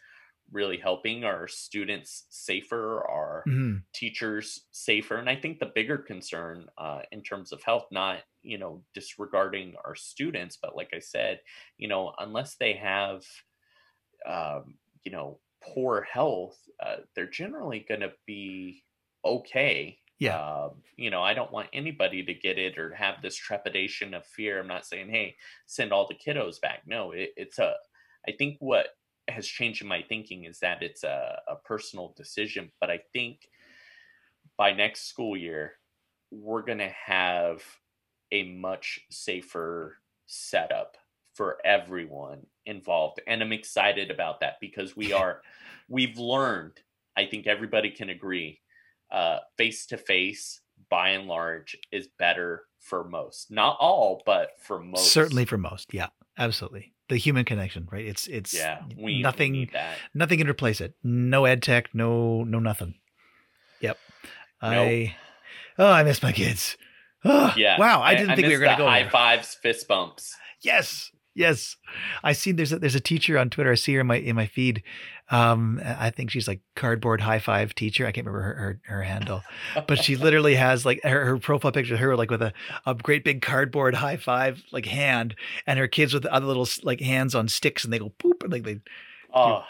really 0.51 0.77
helping 0.77 1.23
our 1.23 1.47
students 1.47 2.25
safer 2.29 3.05
are 3.07 3.45
Mhm. 3.45 3.87
teachers 3.93 4.67
safer 4.71 5.15
and 5.17 5.29
i 5.29 5.35
think 5.35 5.59
the 5.59 5.71
bigger 5.75 5.97
concern 5.97 6.67
uh, 6.77 7.01
in 7.11 7.21
terms 7.23 7.51
of 7.51 7.63
health 7.63 7.87
not 7.91 8.23
you 8.43 8.57
know 8.57 8.83
disregarding 8.93 9.75
our 9.85 9.95
students 9.95 10.57
but 10.61 10.75
like 10.75 10.93
i 10.93 10.99
said 10.99 11.41
you 11.77 11.87
know 11.87 12.13
unless 12.19 12.55
they 12.57 12.73
have 12.73 13.25
um, 14.25 14.77
you 15.03 15.11
know 15.11 15.39
poor 15.63 16.01
health 16.01 16.59
uh, 16.79 16.97
they're 17.15 17.29
generally 17.29 17.79
going 17.87 18.01
to 18.01 18.13
be 18.25 18.83
okay 19.25 19.99
Yeah. 20.19 20.39
um, 20.39 20.81
you 20.95 21.11
know 21.11 21.21
i 21.21 21.33
don't 21.35 21.51
want 21.51 21.69
anybody 21.73 22.23
to 22.23 22.33
get 22.33 22.57
it 22.57 22.77
or 22.79 22.93
have 22.95 23.21
this 23.21 23.35
trepidation 23.35 24.13
of 24.15 24.25
fear 24.25 24.59
i'm 24.59 24.67
not 24.67 24.85
saying 24.85 25.09
hey 25.09 25.35
send 25.67 25.91
all 25.91 26.07
the 26.07 26.15
kiddos 26.15 26.59
back 26.59 26.81
no 26.87 27.11
it, 27.11 27.33
it's 27.37 27.59
a 27.59 27.75
i 28.27 28.31
think 28.31 28.57
what 28.59 28.87
has 29.27 29.45
changed 29.45 29.81
in 29.81 29.87
my 29.87 30.01
thinking 30.07 30.45
is 30.45 30.59
that 30.59 30.81
it's 30.81 31.03
a, 31.03 31.39
a 31.47 31.55
personal 31.57 32.13
decision 32.17 32.71
but 32.81 32.89
i 32.89 32.99
think 33.13 33.47
by 34.57 34.71
next 34.71 35.07
school 35.07 35.37
year 35.37 35.73
we're 36.31 36.61
going 36.63 36.77
to 36.79 36.89
have 37.05 37.61
a 38.31 38.43
much 38.53 38.99
safer 39.09 39.97
setup 40.25 40.97
for 41.35 41.57
everyone 41.63 42.45
involved 42.65 43.21
and 43.27 43.41
i'm 43.41 43.53
excited 43.53 44.09
about 44.11 44.39
that 44.39 44.55
because 44.59 44.95
we 44.95 45.13
are 45.13 45.41
we've 45.87 46.17
learned 46.17 46.79
i 47.15 47.25
think 47.25 47.47
everybody 47.47 47.91
can 47.91 48.09
agree 48.09 48.59
face 49.57 49.85
to 49.87 49.97
face 49.97 50.61
by 50.89 51.09
and 51.09 51.27
large 51.27 51.77
is 51.91 52.07
better 52.19 52.63
for 52.79 53.03
most 53.03 53.51
not 53.51 53.75
all 53.79 54.21
but 54.25 54.51
for 54.61 54.79
most 54.79 55.11
Certainly 55.11 55.45
for 55.45 55.57
most. 55.57 55.93
Yeah, 55.93 56.07
absolutely. 56.37 56.93
The 57.09 57.17
human 57.17 57.43
connection, 57.45 57.87
right? 57.91 58.05
It's 58.05 58.27
it's 58.27 58.53
yeah 58.53 58.81
we 58.95 59.03
we 59.03 59.21
nothing 59.21 59.51
need 59.53 59.71
that 59.73 59.97
nothing 60.13 60.37
can 60.37 60.49
replace 60.49 60.79
it. 60.81 60.95
No 61.03 61.45
ed 61.45 61.61
tech, 61.61 61.93
no 61.93 62.43
no 62.43 62.59
nothing. 62.59 62.95
Yep. 63.81 63.97
I 64.61 65.15
oh 65.77 65.91
I 65.91 66.03
miss 66.03 66.21
my 66.23 66.31
kids. 66.31 66.77
Oh, 67.25 67.53
yeah 67.57 67.77
Wow, 67.79 68.01
I 68.01 68.15
didn't 68.15 68.35
think 68.35 68.47
we 68.47 68.55
were 68.57 68.63
gonna 68.63 68.77
go 68.77 68.85
high 68.87 69.01
there. 69.01 69.11
fives 69.11 69.55
fist 69.61 69.87
bumps 69.87 70.35
Yes. 70.61 71.11
Yes. 71.37 71.75
I 72.23 72.33
see 72.33 72.51
there's 72.51 72.73
a 72.73 72.79
there's 72.79 72.95
a 72.95 72.99
teacher 72.99 73.37
on 73.37 73.51
Twitter. 73.51 73.71
I 73.71 73.75
see 73.75 73.93
her 73.93 74.01
in 74.01 74.07
my 74.07 74.15
in 74.15 74.35
my 74.35 74.47
feed. 74.47 74.81
Um 75.29 75.79
I 75.85 76.09
think 76.09 76.31
she's 76.31 76.47
like 76.47 76.61
cardboard 76.75 77.21
high 77.21 77.37
five 77.37 77.75
teacher. 77.75 78.07
I 78.07 78.11
can't 78.11 78.25
remember 78.25 78.41
her 78.41 78.53
her, 78.55 78.79
her 78.95 79.03
handle. 79.03 79.43
But 79.87 80.03
she 80.03 80.15
literally 80.17 80.55
has 80.55 80.83
like 80.83 80.99
her, 81.03 81.25
her 81.25 81.37
profile 81.37 81.71
picture 81.71 81.93
of 81.93 81.99
her 81.99 82.15
like 82.15 82.31
with 82.31 82.41
a, 82.41 82.53
a 82.87 82.95
great 82.95 83.23
big 83.23 83.43
cardboard 83.43 83.93
high 83.93 84.17
five 84.17 84.63
like 84.71 84.87
hand 84.87 85.35
and 85.67 85.77
her 85.77 85.87
kids 85.87 86.11
with 86.11 86.23
the 86.23 86.33
other 86.33 86.47
little 86.47 86.67
like 86.81 87.01
hands 87.01 87.35
on 87.35 87.47
sticks 87.47 87.83
and 87.83 87.93
they 87.93 87.99
go 87.99 88.09
poop 88.17 88.41
and 88.41 88.51
like 88.51 88.63
they 88.63 88.79
oh 89.31 89.63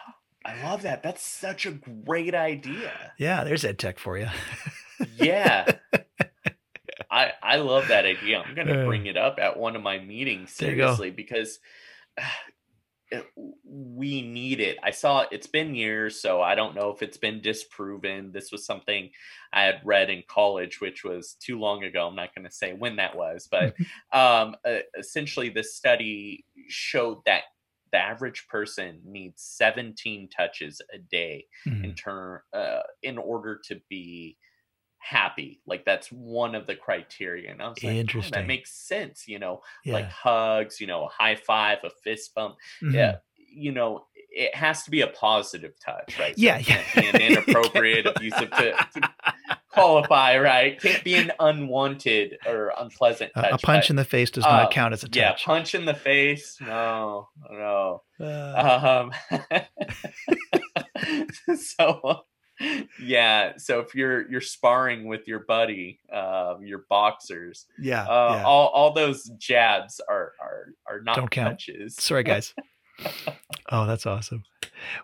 i 0.45 0.63
love 0.63 0.83
that 0.83 1.03
that's 1.03 1.21
such 1.21 1.65
a 1.65 1.71
great 1.71 2.33
idea 2.33 3.11
yeah, 3.17 3.43
there's 3.43 3.65
ed 3.65 3.77
tech 3.77 3.99
for 3.99 4.17
you. 4.17 4.27
yeah 5.17 5.69
i 7.11 7.33
i 7.41 7.57
love 7.57 7.87
that 7.89 8.05
idea. 8.05 8.39
I'm 8.41 8.55
gonna 8.55 8.73
Uh, 8.73 8.83
bring 8.85 9.05
it 9.07 9.17
up 9.17 9.39
at 9.39 9.57
one 9.57 9.75
of 9.75 9.81
my 9.83 9.99
meetings 9.99 10.53
There 10.57 10.69
you 10.71 10.75
go. 10.77 10.97
seriously 10.97 11.11
because 11.11 11.59
we 13.63 14.21
need 14.21 14.59
it. 14.59 14.77
I 14.83 14.91
saw 14.91 15.25
it's 15.31 15.47
been 15.47 15.75
years 15.75 16.19
so 16.21 16.41
i 16.41 16.55
don't 16.55 16.75
know 16.75 16.89
if 16.91 17.01
it's 17.01 17.17
been 17.17 17.41
disproven. 17.41 18.31
This 18.33 18.51
was 18.51 18.65
something 18.65 19.09
i 19.53 19.63
had 19.63 19.81
read 19.85 20.09
in 20.09 20.23
college 20.27 20.81
which 20.81 21.03
was 21.03 21.35
too 21.35 21.59
long 21.59 21.83
ago. 21.83 22.07
I'm 22.07 22.15
not 22.15 22.35
going 22.35 22.45
to 22.45 22.51
say 22.51 22.73
when 22.73 22.97
that 22.97 23.15
was 23.15 23.47
but 23.49 23.75
um 24.13 24.55
uh, 24.65 24.79
essentially 24.97 25.49
this 25.49 25.75
study 25.75 26.45
showed 26.67 27.23
that 27.25 27.43
the 27.93 27.97
average 27.99 28.47
person 28.49 29.01
needs 29.05 29.41
17 29.43 30.29
touches 30.29 30.81
a 30.93 30.97
day 30.97 31.47
Mhm. 31.65 31.83
in 31.85 31.95
turn 31.95 32.41
uh, 32.53 32.81
in 33.01 33.17
order 33.17 33.57
to 33.67 33.81
be 33.89 34.37
happy 35.07 35.61
like 35.65 35.85
that's 35.85 36.11
one 36.11 36.53
of 36.55 36.65
the 36.67 36.75
criteria 36.75 37.49
and 37.51 37.61
i 37.61 37.67
was 37.69 37.81
like 37.83 37.93
oh, 37.93 37.95
Interesting. 37.95 38.33
that 38.33 38.45
makes 38.47 38.71
sense 38.73 39.27
you 39.27 39.39
know 39.39 39.61
Yeah. 39.85 39.93
like 39.93 40.09
hugs 40.09 40.81
you 40.81 40.87
know 40.87 41.05
a 41.05 41.09
high 41.09 41.35
five 41.35 41.77
a 41.83 41.89
fist 42.03 42.35
bump 42.35 42.55
Mhm. 42.81 42.93
yeah 42.93 43.15
you 43.49 43.71
know 43.71 44.05
it 44.29 44.53
has 44.53 44.83
to 44.83 44.91
be 44.91 45.01
a 45.01 45.07
positive 45.07 45.73
touch 45.79 46.19
right 46.19 46.33
Yeah, 46.37 46.57
yeah. 46.59 46.83
be 46.93 47.07
an 47.07 47.21
inappropriate 47.21 48.05
abusive 48.05 48.51
to, 48.51 48.71
to 48.93 49.09
qualify 49.71 50.37
right 50.37 50.79
can't 50.81 51.03
be 51.03 51.15
an 51.15 51.31
unwanted 51.39 52.37
or 52.45 52.73
unpleasant 52.77 53.31
touch 53.33 53.51
A, 53.51 53.55
a 53.55 53.57
punch 53.57 53.83
but, 53.85 53.89
in 53.91 53.95
the 53.95 54.03
face 54.05 54.29
does 54.29 54.43
not 54.43 54.65
uh, 54.65 54.69
count 54.69 54.93
as 54.93 55.03
a 55.03 55.07
touch. 55.07 55.15
yeah 55.15 55.35
punch 55.43 55.73
in 55.73 55.85
the 55.85 55.93
face 55.93 56.57
no 56.61 57.29
no 57.49 58.03
Uh, 58.19 59.09
um, 59.39 59.61
so 61.57 62.21
yeah, 62.99 63.53
so 63.57 63.79
if 63.79 63.93
you're 63.93 64.29
you're 64.29 64.41
sparring 64.41 65.07
with 65.07 65.27
your 65.27 65.39
buddy, 65.41 65.99
um, 66.11 66.65
your 66.65 66.85
boxers, 66.89 67.65
yeah, 67.79 68.03
uh, 68.03 68.35
yeah. 68.37 68.43
all 68.43 68.67
all 68.69 68.93
those 68.93 69.25
jabs 69.37 70.01
are 70.09 70.33
are 70.41 70.73
are 70.87 71.01
not 71.01 71.15
Don't 71.15 71.29
count. 71.31 71.61
Sorry, 71.89 72.23
guys. 72.33 72.53
oh, 73.71 73.85
that's 73.85 74.05
awesome. 74.05 74.43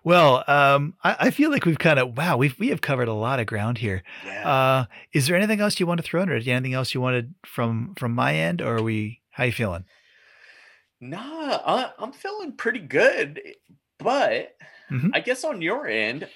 Well, 0.04 0.44
um, 0.48 0.96
I, 1.04 1.16
I 1.20 1.32
feel 1.32 1.52
like 1.52 1.66
we've 1.66 1.80
kind 1.80 2.00
of 2.00 2.18
wow, 2.18 2.38
we've 2.38 2.58
we 2.60 2.70
have 2.70 2.82
covered 2.82 3.08
a 3.08 3.14
lot 3.14 3.40
of 3.40 3.46
ground 3.46 3.78
here. 3.78 4.04
Yeah. 4.26 4.48
Uh, 4.50 4.86
is 5.14 5.28
there 5.28 5.36
anything 5.36 5.62
else 5.62 5.80
you 5.80 5.86
want 5.88 6.00
to 6.00 6.04
throw 6.04 6.22
in, 6.24 6.30
or 6.30 6.36
anything 6.36 6.74
else 6.74 6.94
you 6.94 7.02
wanted 7.02 7.34
from 7.46 7.94
from 7.96 8.14
my 8.14 8.36
end, 8.36 8.62
or 8.62 8.78
are 8.78 8.84
we? 8.84 9.22
How 9.32 9.44
you 9.46 9.52
feeling? 9.52 9.86
nah, 11.02 11.60
I, 11.66 11.92
I'm 12.00 12.14
feeling 12.14 12.54
pretty 12.56 12.80
good, 12.80 13.42
but 14.00 14.56
Mhm. 14.92 15.10
I 15.14 15.20
guess 15.22 15.44
on 15.44 15.62
your 15.62 15.88
end, 15.88 16.30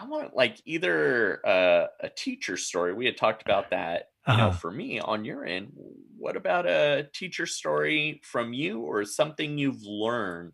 I 0.00 0.06
want 0.06 0.34
like 0.34 0.60
either 0.64 1.46
uh, 1.46 1.86
a 2.00 2.08
teacher 2.08 2.56
story. 2.56 2.94
We 2.94 3.06
had 3.06 3.16
talked 3.16 3.42
about 3.42 3.70
that. 3.70 4.06
You 4.28 4.36
know, 4.36 4.48
Uh-huh. 4.48 4.58
for 4.58 4.70
me 4.70 5.00
on 5.00 5.24
your 5.24 5.44
end, 5.44 5.72
what 6.16 6.36
about 6.36 6.66
a 6.66 7.08
teacher 7.12 7.46
story 7.46 8.20
from 8.22 8.52
you 8.52 8.80
or 8.80 9.04
something 9.04 9.58
you've 9.58 9.82
learned 9.82 10.52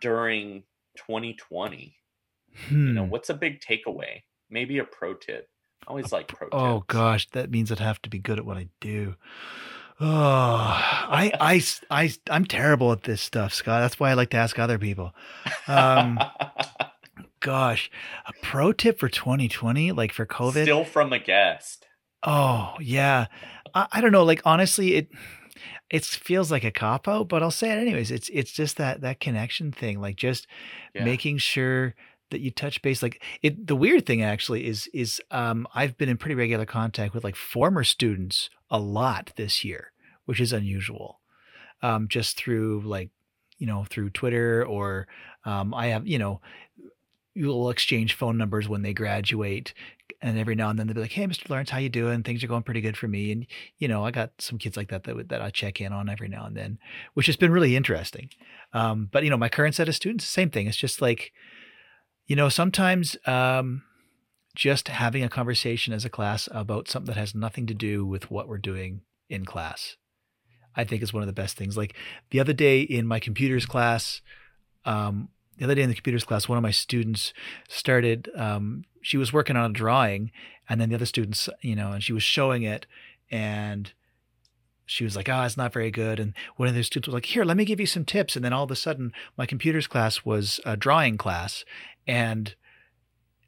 during 0.00 0.64
2020? 0.96 1.96
You 2.84 2.92
know, 2.94 3.04
Hmm. 3.04 3.08
what's 3.10 3.30
a 3.30 3.34
big 3.34 3.60
takeaway? 3.60 4.22
Maybe 4.50 4.78
a 4.78 4.84
pro 4.84 5.14
tip. 5.14 5.48
I 5.86 5.90
always 5.90 6.12
like 6.12 6.28
pro 6.32 6.48
Oh 6.52 6.80
tips. 6.80 6.86
gosh, 6.88 7.30
that 7.30 7.50
means 7.50 7.72
I'd 7.72 7.78
have 7.80 8.02
to 8.02 8.10
be 8.10 8.18
good 8.18 8.38
at 8.38 8.44
what 8.44 8.56
I 8.58 8.68
do. 8.80 9.16
Oh, 10.00 10.06
I, 10.08 11.32
I, 11.40 11.62
I, 11.90 12.12
I'm 12.28 12.44
terrible 12.44 12.92
at 12.92 13.04
this 13.04 13.22
stuff, 13.22 13.54
Scott. 13.54 13.80
That's 13.82 14.00
why 14.00 14.10
I 14.10 14.14
like 14.14 14.30
to 14.30 14.36
ask 14.36 14.58
other 14.58 14.78
people. 14.78 15.14
Um, 15.68 16.18
gosh, 17.42 17.90
a 18.26 18.32
pro 18.42 18.72
tip 18.72 18.98
for 18.98 19.08
2020, 19.08 19.92
like 19.92 20.12
for 20.12 20.24
COVID. 20.24 20.62
Still 20.62 20.84
from 20.84 21.12
a 21.12 21.18
guest. 21.18 21.86
Oh 22.22 22.74
yeah, 22.80 23.26
I, 23.74 23.86
I 23.92 24.00
don't 24.00 24.12
know. 24.12 24.24
Like 24.24 24.40
honestly, 24.44 24.94
it 24.94 25.08
it 25.90 26.04
feels 26.04 26.50
like 26.50 26.64
a 26.64 26.70
cop 26.70 27.06
out, 27.08 27.28
but 27.28 27.42
I'll 27.42 27.50
say 27.50 27.70
it 27.70 27.78
anyways. 27.78 28.10
It's 28.10 28.30
it's 28.32 28.52
just 28.52 28.76
that 28.78 29.00
that 29.02 29.20
connection 29.20 29.72
thing, 29.72 30.00
like 30.00 30.16
just 30.16 30.46
Yeah. 30.94 31.04
making 31.04 31.38
sure 31.38 31.94
that 32.30 32.40
you 32.40 32.50
touch 32.50 32.80
base. 32.80 33.02
Like 33.02 33.22
it. 33.42 33.66
The 33.66 33.76
weird 33.76 34.06
thing 34.06 34.22
actually 34.22 34.66
is 34.66 34.88
is 34.94 35.20
um 35.30 35.66
I've 35.74 35.98
been 35.98 36.08
in 36.08 36.16
pretty 36.16 36.34
regular 36.36 36.64
contact 36.64 37.12
with 37.12 37.24
like 37.24 37.36
former 37.36 37.84
students 37.84 38.48
a 38.70 38.78
lot 38.78 39.32
this 39.36 39.64
year, 39.64 39.92
which 40.24 40.40
is 40.40 40.52
unusual. 40.52 41.20
Um, 41.82 42.06
just 42.08 42.36
through 42.36 42.82
like 42.86 43.10
you 43.58 43.66
know 43.66 43.84
through 43.90 44.10
Twitter 44.10 44.64
or 44.64 45.08
um 45.44 45.74
I 45.74 45.88
have 45.88 46.06
you 46.06 46.18
know 46.20 46.40
you'll 47.34 47.70
exchange 47.70 48.14
phone 48.14 48.36
numbers 48.36 48.68
when 48.68 48.82
they 48.82 48.92
graduate 48.92 49.72
and 50.20 50.38
every 50.38 50.54
now 50.54 50.70
and 50.70 50.78
then 50.78 50.86
they'll 50.86 50.94
be 50.94 51.00
like, 51.00 51.12
"Hey, 51.12 51.26
Mr. 51.26 51.48
Lawrence, 51.50 51.70
how 51.70 51.78
you 51.78 51.88
doing? 51.88 52.22
Things 52.22 52.44
are 52.44 52.46
going 52.46 52.62
pretty 52.62 52.80
good 52.80 52.96
for 52.96 53.08
me." 53.08 53.32
And 53.32 53.46
you 53.78 53.88
know, 53.88 54.04
I 54.04 54.10
got 54.10 54.32
some 54.38 54.58
kids 54.58 54.76
like 54.76 54.88
that 54.88 55.04
that 55.04 55.28
that 55.28 55.42
I 55.42 55.50
check 55.50 55.80
in 55.80 55.92
on 55.92 56.08
every 56.08 56.28
now 56.28 56.46
and 56.46 56.56
then, 56.56 56.78
which 57.14 57.26
has 57.26 57.36
been 57.36 57.52
really 57.52 57.74
interesting. 57.74 58.30
Um, 58.72 59.08
but 59.10 59.24
you 59.24 59.30
know, 59.30 59.36
my 59.36 59.48
current 59.48 59.74
set 59.74 59.88
of 59.88 59.94
students, 59.94 60.24
same 60.24 60.50
thing. 60.50 60.66
It's 60.66 60.76
just 60.76 61.02
like, 61.02 61.32
you 62.26 62.36
know, 62.36 62.48
sometimes 62.48 63.16
um, 63.26 63.82
just 64.54 64.88
having 64.88 65.24
a 65.24 65.28
conversation 65.28 65.92
as 65.92 66.04
a 66.04 66.10
class 66.10 66.48
about 66.52 66.88
something 66.88 67.12
that 67.12 67.18
has 67.18 67.34
nothing 67.34 67.66
to 67.66 67.74
do 67.74 68.06
with 68.06 68.30
what 68.30 68.48
we're 68.48 68.58
doing 68.58 69.02
in 69.28 69.44
class, 69.44 69.96
I 70.76 70.84
think 70.84 71.02
is 71.02 71.12
one 71.12 71.22
of 71.22 71.26
the 71.26 71.32
best 71.32 71.56
things. 71.56 71.76
Like 71.76 71.94
the 72.30 72.40
other 72.40 72.52
day 72.52 72.82
in 72.82 73.06
my 73.06 73.18
computers 73.18 73.66
class, 73.66 74.20
um, 74.84 75.30
the 75.62 75.66
other 75.66 75.76
day 75.76 75.82
in 75.82 75.88
the 75.88 75.94
computers 75.94 76.24
class, 76.24 76.48
one 76.48 76.58
of 76.58 76.62
my 76.62 76.72
students 76.72 77.32
started. 77.68 78.28
Um, 78.34 78.84
she 79.00 79.16
was 79.16 79.32
working 79.32 79.54
on 79.54 79.70
a 79.70 79.72
drawing, 79.72 80.32
and 80.68 80.80
then 80.80 80.88
the 80.88 80.96
other 80.96 81.06
students, 81.06 81.48
you 81.60 81.76
know, 81.76 81.92
and 81.92 82.02
she 82.02 82.12
was 82.12 82.24
showing 82.24 82.64
it, 82.64 82.84
and 83.30 83.92
she 84.86 85.04
was 85.04 85.14
like, 85.14 85.28
"Oh, 85.28 85.42
it's 85.42 85.56
not 85.56 85.72
very 85.72 85.92
good." 85.92 86.18
And 86.18 86.34
one 86.56 86.66
of 86.68 86.74
the 86.74 86.82
students 86.82 87.06
was 87.06 87.14
like, 87.14 87.26
"Here, 87.26 87.44
let 87.44 87.56
me 87.56 87.64
give 87.64 87.78
you 87.78 87.86
some 87.86 88.04
tips." 88.04 88.34
And 88.34 88.44
then 88.44 88.52
all 88.52 88.64
of 88.64 88.72
a 88.72 88.76
sudden, 88.76 89.12
my 89.38 89.46
computers 89.46 89.86
class 89.86 90.24
was 90.24 90.58
a 90.66 90.76
drawing 90.76 91.16
class, 91.16 91.64
and 92.08 92.56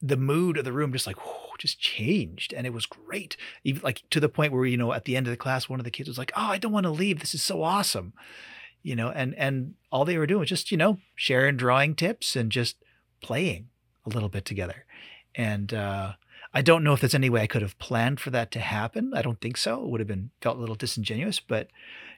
the 0.01 0.17
mood 0.17 0.57
of 0.57 0.65
the 0.65 0.73
room 0.73 0.93
just 0.93 1.09
like 1.09 1.17
whew, 1.17 1.57
just 1.59 1.81
changed, 1.81 2.53
and 2.53 2.65
it 2.65 2.73
was 2.73 2.87
great. 2.87 3.37
Even 3.65 3.83
like 3.83 4.05
to 4.11 4.21
the 4.21 4.29
point 4.29 4.53
where 4.53 4.67
you 4.67 4.77
know, 4.77 4.93
at 4.93 5.05
the 5.05 5.17
end 5.17 5.27
of 5.27 5.33
the 5.33 5.37
class, 5.37 5.69
one 5.69 5.81
of 5.81 5.85
the 5.85 5.91
kids 5.91 6.09
was 6.09 6.19
like, 6.19 6.31
"Oh, 6.37 6.47
I 6.47 6.59
don't 6.59 6.71
want 6.71 6.85
to 6.85 6.91
leave. 6.91 7.19
This 7.19 7.35
is 7.35 7.43
so 7.43 7.65
awesome." 7.65 8.13
You 8.85 8.95
know, 8.95 9.11
and 9.11 9.35
and 9.35 9.75
all 9.91 10.05
they 10.05 10.19
were 10.19 10.27
doing 10.27 10.41
was 10.41 10.49
just 10.49 10.71
you 10.71 10.77
know 10.77 10.99
sharing 11.17 11.57
drawing 11.57 11.97
tips 11.97 12.37
and 12.37 12.53
just 12.53 12.77
playing 13.21 13.69
a 14.07 14.11
little 14.11 14.29
bit 14.29 14.45
together. 14.45 14.85
And 15.35 15.75
uh, 15.75 16.13
I 16.53 16.63
don't 16.63 16.85
know 16.85 16.93
if 16.93 17.01
there's 17.01 17.15
any 17.15 17.31
way 17.31 17.43
I 17.43 17.47
could 17.49 17.63
have 17.63 17.79
planned 17.79 18.21
for 18.21 18.31
that 18.31 18.53
to 18.53 18.61
happen. 18.61 19.13
I 19.13 19.23
don't 19.23 19.41
think 19.41 19.57
so. 19.57 19.83
It 19.83 19.89
would 19.89 20.01
have 20.01 20.07
been 20.07 20.31
felt 20.41 20.57
a 20.57 20.61
little 20.61 20.77
disingenuous, 20.77 21.41
but 21.41 21.69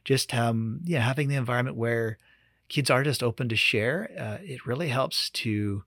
just 0.05 0.35
um, 0.35 0.81
yeah, 0.85 1.01
having 1.01 1.29
the 1.29 1.37
environment 1.37 1.77
where 1.77 2.19
kids 2.69 2.91
are 2.91 3.03
just 3.03 3.23
open 3.23 3.49
to 3.49 3.57
share, 3.57 4.11
uh, 4.19 4.39
it 4.43 4.67
really 4.67 4.89
helps 4.89 5.31
to 5.31 5.85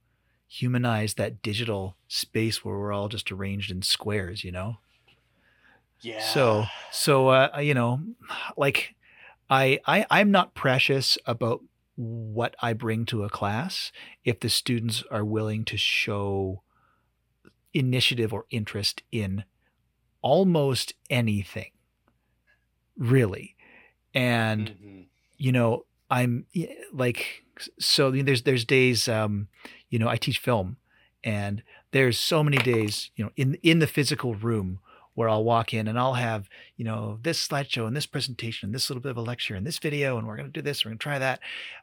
humanize 0.47 1.13
that 1.13 1.43
digital 1.43 1.95
space 2.07 2.65
where 2.65 2.77
we're 2.77 2.91
all 2.91 3.07
just 3.07 3.31
arranged 3.31 3.69
in 3.69 3.83
squares, 3.83 4.43
you 4.43 4.51
know. 4.51 4.77
Yeah. 6.01 6.21
So 6.21 6.65
so 6.91 7.27
uh, 7.27 7.59
you 7.61 7.73
know, 7.73 8.01
like 8.57 8.95
I 9.49 9.79
I 9.85 10.05
I'm 10.09 10.31
not 10.31 10.53
precious 10.53 11.17
about 11.25 11.61
what 11.95 12.55
I 12.61 12.73
bring 12.73 13.05
to 13.07 13.23
a 13.23 13.29
class 13.29 13.91
if 14.23 14.39
the 14.39 14.49
students 14.49 15.03
are 15.11 15.25
willing 15.25 15.65
to 15.65 15.77
show 15.77 16.63
initiative 17.73 18.33
or 18.33 18.45
interest 18.49 19.03
in 19.11 19.43
almost 20.21 20.93
anything 21.09 21.71
really 22.97 23.55
and 24.13 24.69
Mhm. 24.69 25.05
you 25.37 25.51
know 25.51 25.85
i'm 26.09 26.45
like 26.91 27.43
so 27.79 28.11
there's 28.11 28.41
there's 28.43 28.65
days 28.65 29.07
um 29.07 29.47
you 29.89 29.97
know 29.99 30.09
i 30.09 30.17
teach 30.17 30.39
film 30.39 30.77
and 31.23 31.63
there's 31.91 32.19
so 32.19 32.43
many 32.43 32.57
days 32.57 33.11
you 33.15 33.23
know 33.23 33.31
in 33.37 33.55
in 33.63 33.79
the 33.79 33.87
physical 33.87 34.35
room 34.35 34.79
where 35.19 35.27
i'll 35.27 35.43
walk 35.43 35.73
in 35.73 35.87
and 35.89 35.99
i'll 35.99 36.13
have 36.13 36.49
you 36.77 36.85
know 36.85 37.19
this 37.21 37.45
slideshow 37.45 37.85
and 37.85 37.95
this 37.95 38.05
presentation 38.05 38.67
and 38.67 38.73
this 38.73 38.89
little 38.89 39.01
bit 39.01 39.11
of 39.11 39.17
a 39.17 39.21
lecture 39.21 39.53
and 39.53 39.67
this 39.67 39.77
video 39.77 40.17
and 40.17 40.25
we're 40.25 40.37
going 40.37 40.47
to 40.47 40.51
do 40.51 40.61
this 40.61 40.85
we're 40.85 40.91
going 40.91 40.97
to 40.97 41.03
try 41.03 41.19
that 41.19 41.41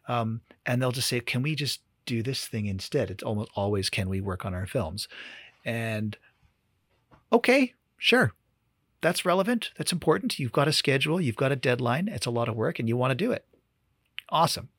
um, 0.09 0.41
and 0.65 0.81
they'll 0.81 0.91
just 0.91 1.09
say 1.09 1.21
can 1.21 1.43
we 1.43 1.55
just 1.55 1.81
do 2.07 2.23
this 2.23 2.47
thing 2.47 2.67
instead? 2.67 3.11
It's 3.11 3.23
almost 3.23 3.51
always 3.55 3.91
can 3.91 4.09
we 4.09 4.21
work 4.21 4.47
on 4.47 4.55
our 4.55 4.67
films? 4.67 5.09
And 5.65 6.17
okay 7.31 7.75
sure. 7.99 8.33
That's 9.03 9.27
relevant. 9.27 9.73
That's 9.77 9.93
important. 9.93 10.39
You've 10.39 10.53
got 10.53 10.69
a 10.69 10.73
schedule. 10.73 11.21
You've 11.21 11.37
got 11.37 11.53
a 11.53 11.57
deadline. 11.57 12.09
It's 12.09 12.27
a 12.27 12.31
lot 12.31 12.49
of 12.49 12.57
work 12.57 12.79
and 12.79 12.89
you 12.89 12.97
want 12.97 13.11
to 13.11 13.15
do 13.15 13.33
it. 13.33 13.45
Awesome. 14.31 14.71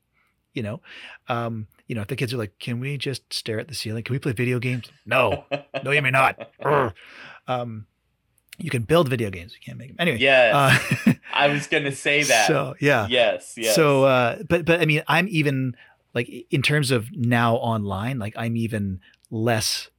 You 0.54 0.62
know 0.62 0.80
um 1.28 1.68
you 1.86 1.94
know 1.94 2.00
if 2.00 2.08
the 2.08 2.16
kids 2.16 2.34
are 2.34 2.38
like 2.38 2.58
can 2.58 2.80
we 2.80 2.98
just 2.98 3.32
stare 3.32 3.60
at 3.60 3.68
the 3.68 3.74
ceiling? 3.74 4.02
Can 4.02 4.14
we 4.14 4.18
play 4.18 4.32
video 4.32 4.58
games? 4.58 4.90
No. 5.06 5.44
No 5.84 5.90
you 5.92 6.02
may 6.02 6.10
not. 6.10 6.50
Um 7.46 7.86
you 8.58 8.70
can 8.70 8.82
build 8.82 9.08
video 9.08 9.30
games 9.30 9.52
you 9.54 9.60
can't 9.64 9.78
make 9.78 9.88
them 9.88 9.96
anyway 9.98 10.18
Yes. 10.18 10.54
uh, 11.06 11.12
I 11.32 11.48
was 11.48 11.66
gonna 11.66 11.92
say 11.92 12.22
that. 12.32 12.46
so 12.46 12.74
yeah 12.80 13.06
Yes. 13.08 13.54
Yes. 13.56 13.74
so 13.74 14.04
uh 14.04 14.42
but 14.48 14.64
but 14.64 14.80
i 14.80 14.84
mean 14.84 15.02
i'm 15.08 15.26
even 15.30 15.74
like 16.14 16.28
in 16.50 16.62
terms 16.62 16.90
of 16.90 17.08
now 17.12 17.54
online 17.56 18.18
like 18.18 18.34
i'm 18.36 18.56
even 18.56 19.00
less 19.30 19.90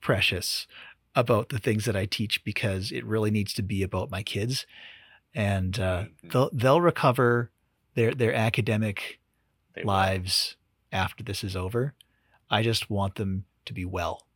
precious 0.00 0.66
about 1.14 1.48
the 1.50 1.58
things 1.58 1.84
that 1.84 1.96
i 1.96 2.06
teach 2.06 2.42
because 2.44 2.90
it 2.92 3.04
really 3.04 3.30
needs 3.30 3.52
to 3.54 3.62
be 3.62 3.82
about 3.82 4.10
my 4.10 4.22
kids 4.22 4.66
and 5.34 5.78
uh 5.78 6.04
Mhm. 6.24 6.32
they'll 6.32 6.50
they'll 6.52 6.80
recover 6.80 7.50
their 7.94 8.14
their 8.14 8.34
academic 8.34 9.20
They 9.74 9.82
will. 9.82 9.88
lives 9.88 10.56
after 10.92 11.22
this 11.22 11.44
is 11.44 11.54
over 11.56 11.94
i 12.50 12.62
just 12.62 12.88
want 12.90 13.16
them 13.16 13.44
to 13.66 13.72
be 13.74 13.84
well 13.84 14.26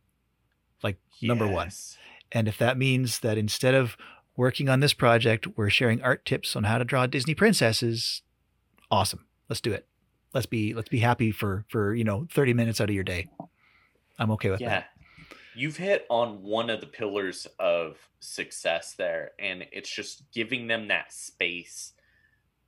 like 0.83 0.97
number 1.21 1.47
one 1.47 1.67
Yes. 1.67 1.97
And 2.33 2.47
if 2.47 2.57
that 2.57 2.77
means 2.77 3.19
that 3.19 3.37
instead 3.37 3.75
of 3.75 3.95
working 4.35 4.67
on 4.67 4.79
this 4.79 4.93
project, 4.93 5.47
we're 5.55 5.69
sharing 5.69 6.01
art 6.01 6.25
tips 6.25 6.55
on 6.55 6.63
how 6.63 6.77
to 6.77 6.85
draw 6.85 7.05
Disney 7.05 7.35
princesses, 7.35 8.21
awesome. 8.89 9.25
Let's 9.49 9.61
do 9.61 9.71
it. 9.71 9.87
Let's 10.33 10.47
be 10.47 10.73
let's 10.73 10.89
be 10.89 10.99
happy 10.99 11.31
for 11.31 11.65
for 11.69 11.93
you 11.93 12.03
know 12.03 12.27
30 12.31 12.53
minutes 12.53 12.81
out 12.81 12.89
of 12.89 12.95
your 12.95 13.03
day. 13.03 13.27
I'm 14.17 14.31
okay 14.31 14.49
with 14.49 14.59
that. 14.59 14.65
Yeah. 14.65 14.69
that. 14.69 14.89
You've 15.55 15.77
hit 15.77 16.07
on 16.09 16.41
one 16.41 16.71
of 16.71 16.81
the 16.81 16.87
pillars 16.87 17.45
of 17.59 17.97
success 18.19 18.95
there, 18.95 19.31
and 19.37 19.65
it's 19.71 19.89
just 19.89 20.23
giving 20.31 20.65
them 20.65 20.87
that 20.87 21.13
space 21.13 21.93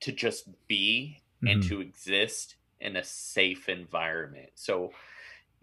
to 0.02 0.12
just 0.12 0.48
be 0.68 1.22
and 1.42 1.64
Mhm. 1.64 1.68
to 1.70 1.82
exist 1.82 2.56
in 2.80 2.96
a 2.96 3.04
safe 3.04 3.68
environment. 3.70 4.52
So, 4.54 4.94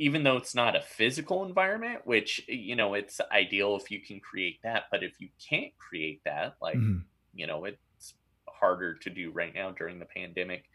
even 0.02 0.24
though 0.24 0.36
it's 0.36 0.54
not 0.54 0.76
a 0.76 0.82
physical 0.82 1.44
environment, 1.44 2.06
which, 2.06 2.46
you 2.48 2.76
know, 2.76 2.94
it's 2.94 3.20
ideal 3.32 3.76
if 3.76 3.90
you 3.90 4.02
can 4.02 4.20
create 4.20 4.60
that, 4.62 4.84
but 4.90 5.02
if 5.04 5.20
you 5.20 5.30
can't 5.48 5.76
create 5.78 6.22
that, 6.24 6.56
like, 6.60 6.82
Mhm. 6.82 7.06
you 7.32 7.46
know, 7.46 7.64
it's 7.64 8.14
harder 8.48 8.96
to 8.98 9.10
do 9.10 9.30
right 9.32 9.54
now 9.54 9.70
during 9.72 9.98
the 9.98 10.06
pandemic. 10.06 10.66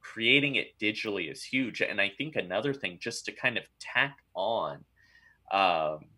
Creating 0.00 0.56
it 0.56 0.78
digitally 0.80 1.30
is 1.30 1.44
huge. 1.44 1.80
And 1.82 2.00
I 2.00 2.10
think 2.10 2.36
another 2.36 2.74
thing, 2.74 2.98
just 3.00 3.24
to 3.26 3.32
kind 3.32 3.56
of 3.58 3.64
tack 3.80 4.18
on, 4.34 4.84
um, 5.52 6.10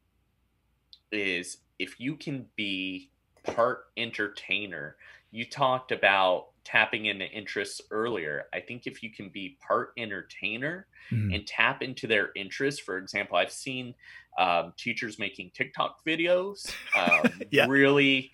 is 1.12 1.58
if 1.78 2.00
you 2.00 2.16
can 2.16 2.50
be 2.56 3.12
part 3.44 3.84
entertainer, 3.96 4.96
you 5.30 5.48
talked 5.48 5.92
about 5.92 6.48
tapping 6.64 7.06
into 7.06 7.26
interests 7.26 7.80
earlier. 7.90 8.44
I 8.52 8.60
think 8.60 8.86
if 8.86 9.02
you 9.02 9.12
can 9.12 9.28
be 9.30 9.58
part 9.66 9.92
entertainer 9.98 10.88
Mhm. 11.10 11.32
and 11.32 11.46
tap 11.46 11.82
into 11.82 12.06
their 12.06 12.30
interests, 12.34 12.80
for 12.80 12.96
example, 12.98 13.36
I've 13.36 13.52
seen 13.52 13.94
um, 14.38 14.72
teachers 14.78 15.18
making 15.18 15.50
TikTok 15.52 16.04
videos, 16.06 16.76
um, 16.94 17.50
Yeah. 17.50 17.66
really 17.66 18.32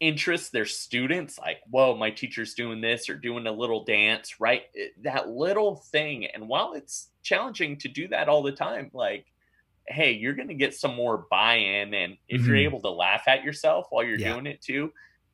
interest 0.00 0.52
their 0.52 0.64
students 0.64 1.38
like 1.38 1.60
whoa 1.70 1.96
my 1.96 2.08
teacher's 2.10 2.54
doing 2.54 2.80
this 2.80 3.08
or 3.08 3.16
doing 3.16 3.46
a 3.48 3.52
little 3.52 3.84
dance 3.84 4.38
right 4.38 4.66
that 4.96 5.28
little 5.28 5.74
thing 5.74 6.24
and 6.26 6.48
while 6.48 6.72
it's 6.74 7.10
challenging 7.22 7.76
to 7.76 7.88
do 7.88 8.06
that 8.06 8.28
all 8.28 8.42
the 8.42 8.52
time 8.52 8.90
like 8.94 9.26
hey 9.88 10.12
you're 10.12 10.34
going 10.34 10.48
to 10.48 10.54
get 10.54 10.74
some 10.74 10.94
more 10.94 11.26
buy-in 11.30 11.94
and 11.94 12.16
if 12.28 12.46
you're 12.46 12.56
Mhm. 12.56 12.64
able 12.64 12.80
to 12.82 12.90
laugh 12.90 13.22
at 13.26 13.42
yourself 13.44 13.86
while 13.90 14.04
you're 14.04 14.18
Yeah. 14.18 14.34
doing 14.34 14.46
it 14.46 14.60
too 14.60 14.92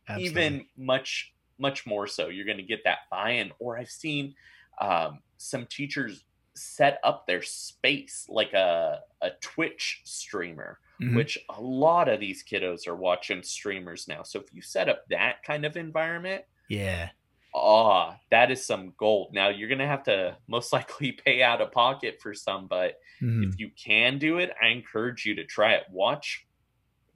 Absolutely. 0.09 0.31
even 0.45 0.67
much 0.77 1.33
much 1.59 1.87
more 1.87 2.07
so 2.07 2.29
you're 2.29 2.45
going 2.45 2.59
to 2.59 2.63
get 2.65 2.83
that 2.85 3.01
buy-in 3.11 3.53
or 3.59 3.79
i've 3.79 3.91
seen 3.91 4.35
um, 4.81 5.21
some 5.39 5.67
teachers 5.67 6.25
set 6.57 6.99
up 7.05 7.27
their 7.27 7.43
space 7.43 8.27
like 8.29 8.53
a, 8.53 9.01
a 9.23 9.31
twitch 9.41 10.01
streamer 10.05 10.79
Mhm. 11.01 11.17
which 11.17 11.37
a 11.49 11.61
lot 11.61 12.09
of 12.09 12.21
these 12.21 12.45
kiddos 12.45 12.87
are 12.87 12.95
watching 12.97 13.43
streamers 13.43 14.07
now 14.07 14.23
so 14.23 14.39
if 14.41 14.53
you 14.53 14.63
set 14.63 14.89
up 14.89 15.05
that 15.11 15.43
kind 15.43 15.65
of 15.65 15.77
environment 15.77 16.45
yeah. 16.69 17.11
Ah 17.55 18.19
that 18.31 18.51
is 18.51 18.67
some 18.67 18.95
gold 18.99 19.33
now 19.33 19.49
you're 19.49 19.69
going 19.69 19.79
to 19.79 19.87
have 19.87 20.03
to 20.05 20.37
most 20.49 20.73
likely 20.75 21.13
pay 21.13 21.43
out 21.43 21.61
of 21.61 21.73
pocket 21.73 22.19
for 22.21 22.35
some 22.35 22.67
but 22.69 22.97
Mhm. 23.21 23.51
if 23.51 23.59
you 23.59 23.71
can 23.83 24.19
do 24.19 24.39
it 24.39 24.53
i 24.63 24.69
encourage 24.69 25.25
you 25.25 25.35
to 25.35 25.45
try 25.45 25.75
it 25.75 25.85
watch 25.91 26.47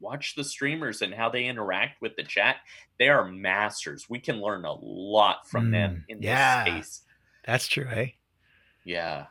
watch 0.00 0.34
the 0.36 0.44
streamers 0.44 1.02
and 1.02 1.14
how 1.14 1.28
they 1.28 1.46
interact 1.46 2.00
with 2.02 2.16
the 2.16 2.24
chat 2.24 2.58
they 2.98 3.08
are 3.08 3.24
masters 3.26 4.06
we 4.10 4.20
can 4.20 4.40
learn 4.40 4.64
a 4.64 4.72
lot 4.72 5.48
from 5.48 5.70
them 5.70 5.92
Mm, 5.92 6.06
in 6.08 6.24
this 6.24 6.44
yeah. 6.44 6.46
space 6.46 7.04
That's 7.44 7.68
true, 7.68 7.86
hey? 7.86 8.20
yeah 8.84 9.26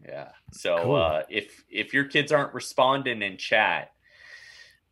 yeah 0.00 0.32
so 0.50 0.92
Cool. 0.92 0.94
uh 0.94 1.24
if 1.30 1.64
if 1.68 1.94
your 1.94 2.04
kids 2.04 2.32
aren't 2.32 2.54
responding 2.54 3.22
in 3.22 3.38
chat 3.38 3.90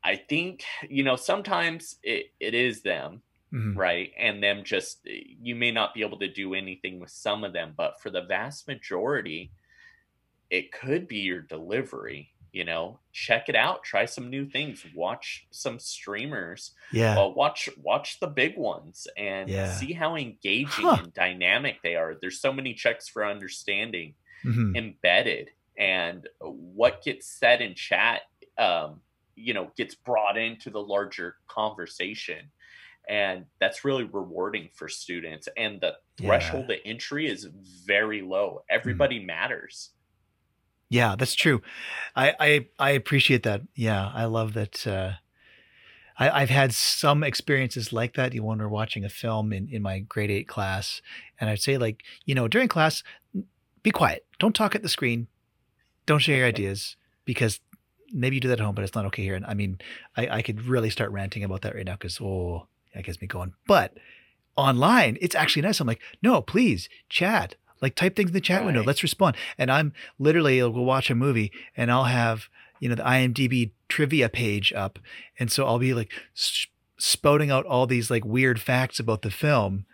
i 0.03 0.17
think 0.17 0.65
you 0.89 1.03
know 1.03 1.17
sometimes 1.17 1.97
it, 2.03 2.27
it 2.41 2.55
is 2.55 2.83
them 2.83 3.23
Mhm. 3.53 3.77
right 3.77 4.13
and 4.19 4.43
them 4.43 4.65
just 4.65 5.01
you 5.07 5.55
may 5.55 5.71
not 5.71 5.95
be 5.95 6.03
able 6.03 6.19
to 6.19 6.29
do 6.33 6.55
anything 6.55 7.01
with 7.01 7.11
some 7.11 7.45
of 7.45 7.53
them 7.53 7.75
but 7.77 8.01
for 8.01 8.11
the 8.11 8.23
vast 8.23 8.67
majority 8.69 9.53
it 10.51 10.73
could 10.73 11.09
be 11.09 11.19
your 11.19 11.43
delivery 11.43 12.31
you 12.53 12.65
know 12.65 12.99
check 13.13 13.49
it 13.49 13.57
out 13.57 13.83
try 13.85 14.05
some 14.07 14.31
new 14.31 14.49
things 14.49 14.85
watch 14.95 15.47
some 15.51 15.79
streamers 15.79 16.73
Yeah. 16.91 17.15
well 17.17 17.35
watch 17.35 17.69
watch 17.79 18.21
the 18.21 18.27
big 18.29 18.57
ones 18.57 19.07
and 19.17 19.51
Yeah. 19.51 19.67
see 19.67 19.93
how 19.93 20.17
engaging 20.17 20.85
Huh. 20.85 20.97
and 20.97 21.13
dynamic 21.13 21.81
they 21.83 21.97
are 21.97 22.17
there's 22.21 22.41
so 22.41 22.53
many 22.53 22.75
checks 22.75 23.09
for 23.09 23.25
understanding 23.27 24.15
Mhm. 24.45 24.75
embedded 24.77 25.51
and 25.79 26.29
what 26.41 27.03
gets 27.05 27.27
said 27.29 27.61
in 27.63 27.75
chat 27.75 28.23
um, 28.59 29.03
you 29.37 29.55
know 29.55 29.73
gets 29.77 29.95
brought 29.95 30.37
into 30.39 30.71
the 30.71 30.83
larger 30.83 31.37
conversation 31.49 32.51
and 33.09 33.47
that's 33.61 33.85
really 33.85 34.05
rewarding 34.05 34.69
for 34.75 34.89
students 34.89 35.49
and 35.57 35.81
the 35.81 35.95
Yeah. 36.19 36.29
threshold 36.29 36.69
to 36.69 36.87
entry 36.87 37.27
is 37.27 37.49
very 37.87 38.23
low 38.23 38.63
everybody 38.71 39.19
matters 39.19 39.91
Yeah, 40.91 41.17
that's 41.19 41.35
true. 41.35 41.61
I, 42.17 42.35
I 42.41 42.67
I 42.79 42.91
appreciate 42.93 43.43
that. 43.43 43.61
Yeah, 43.75 44.11
I 44.15 44.25
love 44.25 44.55
that. 44.55 44.87
Uh, 44.87 45.13
I, 46.19 46.31
I've 46.31 46.51
had 46.51 46.73
some 46.73 47.23
experiences 47.23 47.93
like 47.93 48.15
that. 48.15 48.33
You 48.33 48.43
when 48.43 48.59
we're 48.59 48.69
watching 48.69 49.05
a 49.05 49.09
film 49.11 49.53
in, 49.53 49.69
in 49.69 49.83
my 49.83 49.99
grade 50.01 50.31
eight 50.31 50.49
class, 50.49 51.03
and 51.39 51.51
I'd 51.51 51.61
say 51.61 51.77
like, 51.79 52.03
you 52.25 52.35
know, 52.35 52.49
during 52.49 52.69
class, 52.69 53.03
be 53.83 53.91
quiet. 53.91 54.25
Don't 54.39 54.55
talk 54.57 54.75
at 54.75 54.83
the 54.83 54.89
screen. 54.89 55.29
Don't 56.07 56.21
share 56.21 56.39
your 56.39 56.47
ideas 56.55 56.97
because 57.25 57.61
maybe 58.13 58.37
you 58.37 58.41
do 58.41 58.49
that 58.49 58.59
at 58.59 58.65
home, 58.65 58.75
but 58.75 58.83
it's 58.85 58.95
not 58.95 59.05
okay 59.07 59.23
here. 59.23 59.35
And 59.37 59.45
I 59.45 59.55
mean, 59.55 59.79
I, 60.17 60.39
I 60.39 60.43
could 60.43 60.63
really 60.67 60.91
start 60.91 61.11
ranting 61.13 61.45
about 61.45 61.61
that 61.63 61.75
right 61.75 61.85
now 61.85 61.95
because 61.97 62.19
oh, 62.21 62.67
that 62.99 63.05
gets 63.05 63.21
me 63.21 63.29
going. 63.29 63.55
But 63.69 63.97
online, 64.57 65.19
it's 65.21 65.37
actually 65.37 65.63
nice. 65.63 65.79
I'm 65.79 65.87
like, 65.87 66.03
no, 66.21 66.43
please 66.43 66.89
chat. 67.09 67.55
Like 67.81 67.95
type 67.95 68.17
things 68.17 68.31
in 68.31 68.35
the 68.35 68.41
chat 68.41 68.65
window. 68.65 68.83
Let's 68.83 69.05
respond. 69.05 69.37
And 69.57 69.71
I'm 69.71 69.93
literally 70.19 70.61
we'll 70.61 70.85
watch 70.85 71.11
a 71.11 71.15
movie 71.15 71.53
and 71.77 71.93
I'll 71.93 72.05
have 72.05 72.49
you 72.81 72.89
know 72.89 72.97
the 72.97 73.05
IMDb 73.05 73.71
trivia 73.89 74.29
page 74.29 74.73
up, 74.73 74.99
and 75.39 75.51
so 75.51 75.65
I'll 75.65 75.79
be 75.79 75.95
like 75.95 76.11
spouting 76.97 77.53
out 77.53 77.67
all 77.67 77.87
these 77.87 78.11
like 78.11 78.25
weird 78.25 78.61
facts 78.61 78.99
about 78.99 79.23
the 79.23 79.31
film 79.31 79.87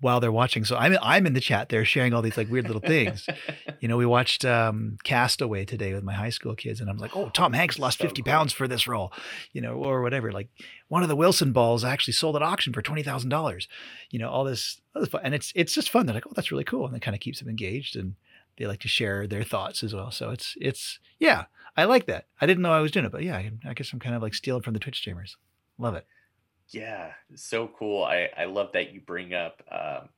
while 0.00 0.20
they're 0.20 0.32
watching. 0.32 0.64
So 0.64 0.76
I'm 0.76 0.96
I'm 1.02 1.26
in 1.26 1.34
the 1.34 1.40
chat 1.40 1.68
there 1.68 1.84
sharing 1.84 2.14
all 2.14 2.22
these 2.22 2.36
like 2.36 2.50
weird 2.50 2.66
little 2.66 2.80
things. 2.82 3.26
You 3.80 3.86
know, 3.86 3.96
we 3.96 4.06
watched 4.06 4.44
um, 4.44 4.98
Cast 5.04 5.40
Away 5.40 5.64
today 5.64 5.94
with 5.94 6.02
my 6.02 6.12
high 6.12 6.30
school 6.30 6.56
kids, 6.56 6.80
and 6.80 6.90
I'm 6.90 6.98
like, 6.98 7.16
oh, 7.16 7.28
Tom 7.28 7.52
Hanks 7.52 7.78
lost 7.78 7.98
So 7.98 8.06
50 8.06 8.22
cool. 8.22 8.32
pounds 8.32 8.52
for 8.52 8.66
this 8.66 8.88
role, 8.88 9.12
you 9.52 9.60
know, 9.60 9.74
or 9.74 10.02
whatever. 10.02 10.32
Like 10.32 10.48
one 10.88 11.04
of 11.04 11.08
the 11.08 11.14
Wilson 11.14 11.52
balls 11.52 11.84
actually 11.84 12.14
sold 12.14 12.34
at 12.34 12.42
auction 12.42 12.72
for 12.72 12.82
twenty 12.82 13.04
thousand 13.04 13.30
dollars. 13.30 13.68
You 14.10 14.18
know, 14.18 14.30
all 14.30 14.42
this, 14.42 14.80
all 14.96 15.00
this 15.02 15.10
fun. 15.10 15.20
and 15.22 15.32
it's 15.32 15.52
it's 15.54 15.72
just 15.72 15.90
fun. 15.90 16.06
They're 16.06 16.14
like, 16.14 16.26
oh, 16.26 16.32
that's 16.34 16.50
really 16.50 16.64
cool, 16.64 16.86
and 16.88 16.96
it 16.96 17.02
kind 17.02 17.14
of 17.14 17.20
keeps 17.20 17.38
them 17.38 17.48
engaged, 17.48 17.94
and 17.94 18.16
they 18.56 18.66
like 18.66 18.80
to 18.80 18.88
share 18.88 19.28
their 19.28 19.44
thoughts 19.44 19.84
as 19.84 19.94
well. 19.94 20.10
So 20.10 20.30
it's 20.30 20.56
it's 20.60 20.98
yeah, 21.20 21.44
I 21.76 21.84
like 21.84 22.06
that. 22.06 22.26
I 22.40 22.46
didn't 22.46 22.62
know 22.64 22.72
I 22.72 22.80
was 22.80 22.90
doing 22.90 23.06
it, 23.06 23.12
but 23.12 23.22
yeah, 23.22 23.36
I, 23.36 23.52
I 23.64 23.74
guess 23.74 23.92
I'm 23.92 24.00
kind 24.00 24.16
of 24.16 24.22
like 24.22 24.34
stealing 24.34 24.62
from 24.62 24.74
the 24.74 24.80
Twitch 24.80 24.98
streamers. 24.98 25.36
Love 25.78 25.94
it. 25.94 26.04
Yeah, 26.70 27.12
so 27.34 27.68
cool. 27.78 28.04
I, 28.04 28.28
I 28.36 28.44
love 28.44 28.72
that 28.72 28.92
you 28.92 29.00
bring 29.00 29.32
up 29.34 29.62
um, 29.70 30.08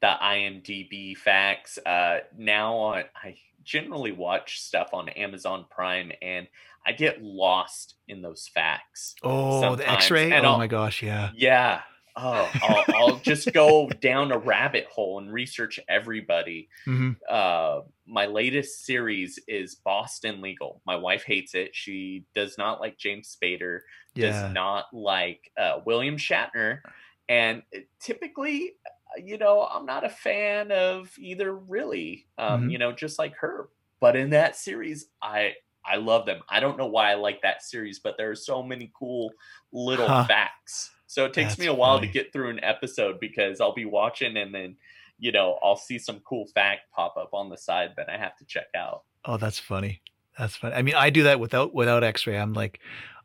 the 0.00 0.14
IMDb 0.22 1.16
facts. 1.16 1.78
Uh, 1.84 2.20
now 2.36 2.74
on, 2.76 3.04
I 3.22 3.36
generally 3.62 4.12
watch 4.12 4.60
stuff 4.60 4.90
on 4.94 5.08
Amazon 5.10 5.66
Prime, 5.70 6.10
and 6.22 6.46
I 6.86 6.92
get 6.92 7.22
lost 7.22 7.96
in 8.08 8.22
those 8.22 8.48
facts. 8.54 9.14
Oh, 9.22 9.76
the 9.76 9.88
X-ray. 9.90 10.32
and 10.32 10.46
Oh 10.46 10.50
I'll- 10.52 10.58
my 10.58 10.66
gosh, 10.66 11.02
yeah. 11.02 11.30
Yeah. 11.34 11.82
Oh, 12.22 12.56
I'll, 12.60 12.88
I'll 12.92 13.20
just 13.20 13.52
go 13.52 13.96
down 14.00 14.32
a 14.32 14.38
rabbit 14.38 14.86
hole 14.86 15.18
and 15.18 15.32
research 15.32 15.80
everybody. 15.88 16.68
hmm 16.86 17.12
Uh, 17.28 17.82
my 18.06 18.26
latest 18.26 18.84
series 18.84 19.38
is 19.48 19.76
Boston 19.76 20.40
Legal. 20.40 20.82
My 20.86 20.96
wife 20.96 21.24
hates 21.24 21.54
it. 21.54 21.76
She 21.76 22.26
does 22.34 22.58
not 22.58 22.80
like 22.80 22.98
James 22.98 23.36
Spader 23.36 23.80
Yeah. 24.14 24.20
does 24.20 24.46
not 24.48 24.86
like 24.92 25.52
uh, 25.58 25.80
William 25.86 26.16
Shatner. 26.16 26.80
And 27.28 27.62
typically, 28.00 28.76
uh, 28.86 29.20
you 29.24 29.38
know, 29.38 29.62
I'm 29.62 29.86
not 29.86 30.04
a 30.04 30.10
fan 30.10 30.72
of 30.72 31.14
either, 31.18 31.54
really. 31.54 32.28
Um, 32.38 32.68
Mhm. 32.68 32.70
You 32.70 32.78
know, 32.78 32.92
just 32.92 33.18
like 33.18 33.36
her. 33.36 33.70
But 34.00 34.16
in 34.16 34.30
that 34.30 34.56
series, 34.56 35.10
I 35.22 35.54
I 35.84 35.96
love 35.96 36.26
them. 36.26 36.42
I 36.48 36.60
don't 36.60 36.78
know 36.78 36.86
why 36.86 37.10
I 37.12 37.14
like 37.14 37.42
that 37.42 37.62
series, 37.62 38.00
but 38.00 38.16
there 38.18 38.30
are 38.30 38.34
so 38.36 38.62
many 38.62 38.92
cool 38.98 39.36
little 39.72 40.10
Huh. 40.10 40.28
facts. 40.28 40.90
So 41.10 41.24
it 41.24 41.32
takes 41.32 41.54
That's 41.54 41.58
me 41.58 41.66
a 41.66 41.74
while 41.74 41.96
funny. 41.96 42.06
to 42.06 42.12
get 42.12 42.32
through 42.32 42.50
an 42.50 42.62
episode 42.62 43.18
because 43.18 43.60
I'll 43.60 43.74
be 43.74 43.84
watching 43.84 44.36
and 44.36 44.54
then, 44.54 44.76
you 45.18 45.32
know, 45.32 45.58
I'll 45.60 45.74
see 45.74 45.98
some 45.98 46.20
cool 46.20 46.46
fact 46.46 46.82
pop 46.94 47.16
up 47.16 47.30
on 47.34 47.48
the 47.48 47.56
side 47.56 47.94
that 47.96 48.08
I 48.08 48.16
have 48.16 48.36
to 48.36 48.44
check 48.44 48.68
out. 48.76 49.02
Oh, 49.24 49.36
that's 49.36 49.58
funny. 49.58 50.02
That's 50.38 50.54
funny. 50.54 50.76
I 50.76 50.82
mean, 50.82 50.94
I 50.94 51.10
do 51.10 51.24
that 51.24 51.40
without 51.40 51.74
without 51.74 52.04
X-ray. 52.04 52.38
I'm 52.38 52.52
like, 52.52 52.78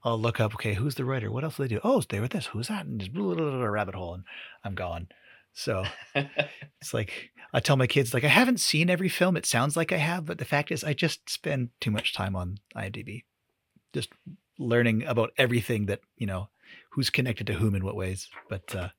I'll 0.03 0.19
look 0.19 0.39
up. 0.39 0.55
Okay, 0.55 0.73
who's 0.73 0.95
the 0.95 1.05
writer? 1.05 1.29
What 1.29 1.43
else 1.43 1.57
do 1.57 1.63
they 1.63 1.67
do? 1.67 1.79
Oh, 1.83 2.01
they 2.09 2.19
were 2.19 2.27
this. 2.27 2.47
Who's 2.47 2.69
that? 2.69 2.88
And 2.88 2.99
just 2.99 3.13
blah, 3.13 3.36
blah, 3.36 3.51
blah, 3.51 3.65
rabbit 3.65 3.93
hole, 3.93 4.15
and 4.15 4.23
I'm 4.63 4.73
gone. 4.73 5.07
So 5.53 5.83
it's 6.15 6.91
like 6.91 7.29
I 7.53 7.59
tell 7.59 7.77
my 7.77 7.86
kids, 7.86 8.15
like, 8.15 8.23
I 8.23 8.29
haven't 8.29 8.61
seen 8.61 8.89
every 8.89 9.09
film. 9.09 9.38
It 9.38 9.45
sounds 9.45 9.77
like 9.77 9.91
I 9.91 9.97
have, 9.97 10.25
but 10.25 10.39
the 10.39 10.43
fact 10.43 10.71
is, 10.71 10.83
I 10.83 10.93
just 10.93 11.29
spend 11.29 11.69
too 11.79 11.91
much 11.91 12.15
time 12.15 12.36
on 12.36 12.57
IMDb, 12.75 13.25
just 13.93 14.09
learning 14.57 15.03
about 15.03 15.33
everything 15.38 15.86
that 15.86 15.99
you 16.17 16.25
know, 16.25 16.49
who's 16.91 17.09
connected 17.09 17.47
to 17.47 17.53
whom 17.53 17.76
in 17.76 17.84
what 17.86 17.95
ways. 17.95 18.30
But 18.49 18.76
uh, 18.76 18.89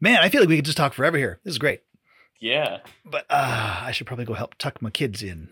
man, 0.00 0.18
I 0.22 0.28
feel 0.28 0.40
like 0.40 0.48
we 0.48 0.56
could 0.56 0.64
just 0.64 0.78
talk 0.78 0.92
forever 0.92 1.16
here. 1.18 1.40
This 1.44 1.52
is 1.52 1.58
great. 1.58 1.80
yeah. 2.40 2.78
But 3.04 3.26
uh, 3.30 3.80
I 3.82 3.92
should 3.92 4.06
probably 4.06 4.24
go 4.24 4.34
help 4.34 4.56
tuck 4.58 4.80
my 4.82 4.90
kids 4.90 5.22
in. 5.22 5.48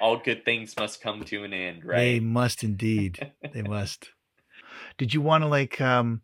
All 0.00 0.16
good 0.16 0.44
things 0.44 0.74
must 0.76 1.00
come 1.00 1.22
to 1.24 1.44
an 1.44 1.52
end, 1.52 1.84
right? 1.84 1.96
They 1.96 2.20
must 2.20 2.64
indeed. 2.64 3.30
they 3.52 3.62
must. 3.76 4.10
Did 4.98 5.14
you 5.14 5.20
want 5.20 5.44
to 5.44 5.48
like 5.48 5.80
um 5.80 6.22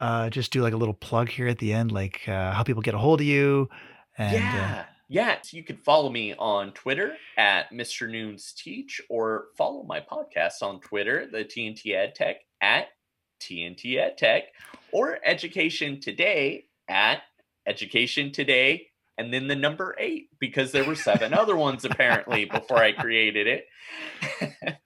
uh 0.00 0.30
just 0.30 0.52
do 0.52 0.62
like 0.62 0.72
a 0.74 0.76
little 0.76 0.94
plug 0.94 1.28
here 1.28 1.48
at 1.48 1.58
the 1.58 1.72
end, 1.72 1.90
like 1.92 2.28
uh 2.28 2.52
how 2.52 2.62
people 2.62 2.82
get 2.82 2.94
a 2.94 2.98
hold 2.98 3.20
of 3.20 3.26
you? 3.26 3.68
And 4.16 4.36
uh, 4.36 4.38
yeah. 4.38 4.84
Yeah. 5.08 5.36
So 5.42 5.56
you 5.56 5.64
can 5.64 5.76
follow 5.76 6.08
me 6.08 6.34
on 6.38 6.70
Twitter 6.72 7.16
at 7.36 7.72
Mr. 7.72 8.08
Nunes 8.08 8.52
Teach 8.56 9.00
or 9.08 9.46
follow 9.58 9.82
my 9.82 9.98
podcast 10.00 10.62
on 10.62 10.78
Twitter, 10.80 11.26
the 11.30 11.44
TNT 11.44 11.94
Ed 11.96 12.14
Tech 12.14 12.36
at 12.60 12.86
TNT 13.40 13.96
Ed 13.96 14.18
Tech 14.18 14.44
or 14.92 15.18
Education 15.24 16.00
Today 16.00 16.66
at 16.88 17.22
Education 17.66 18.32
Today 18.32 18.88
and 19.20 19.32
then 19.34 19.48
the 19.48 19.56
number 19.56 19.94
eight 19.98 20.30
because 20.38 20.72
there 20.72 20.84
were 20.84 20.94
seven 20.94 21.34
other 21.34 21.54
ones 21.54 21.84
apparently 21.84 22.44
before 22.52 22.78
I 22.78 22.92
created 22.92 23.46
it. 23.46 23.66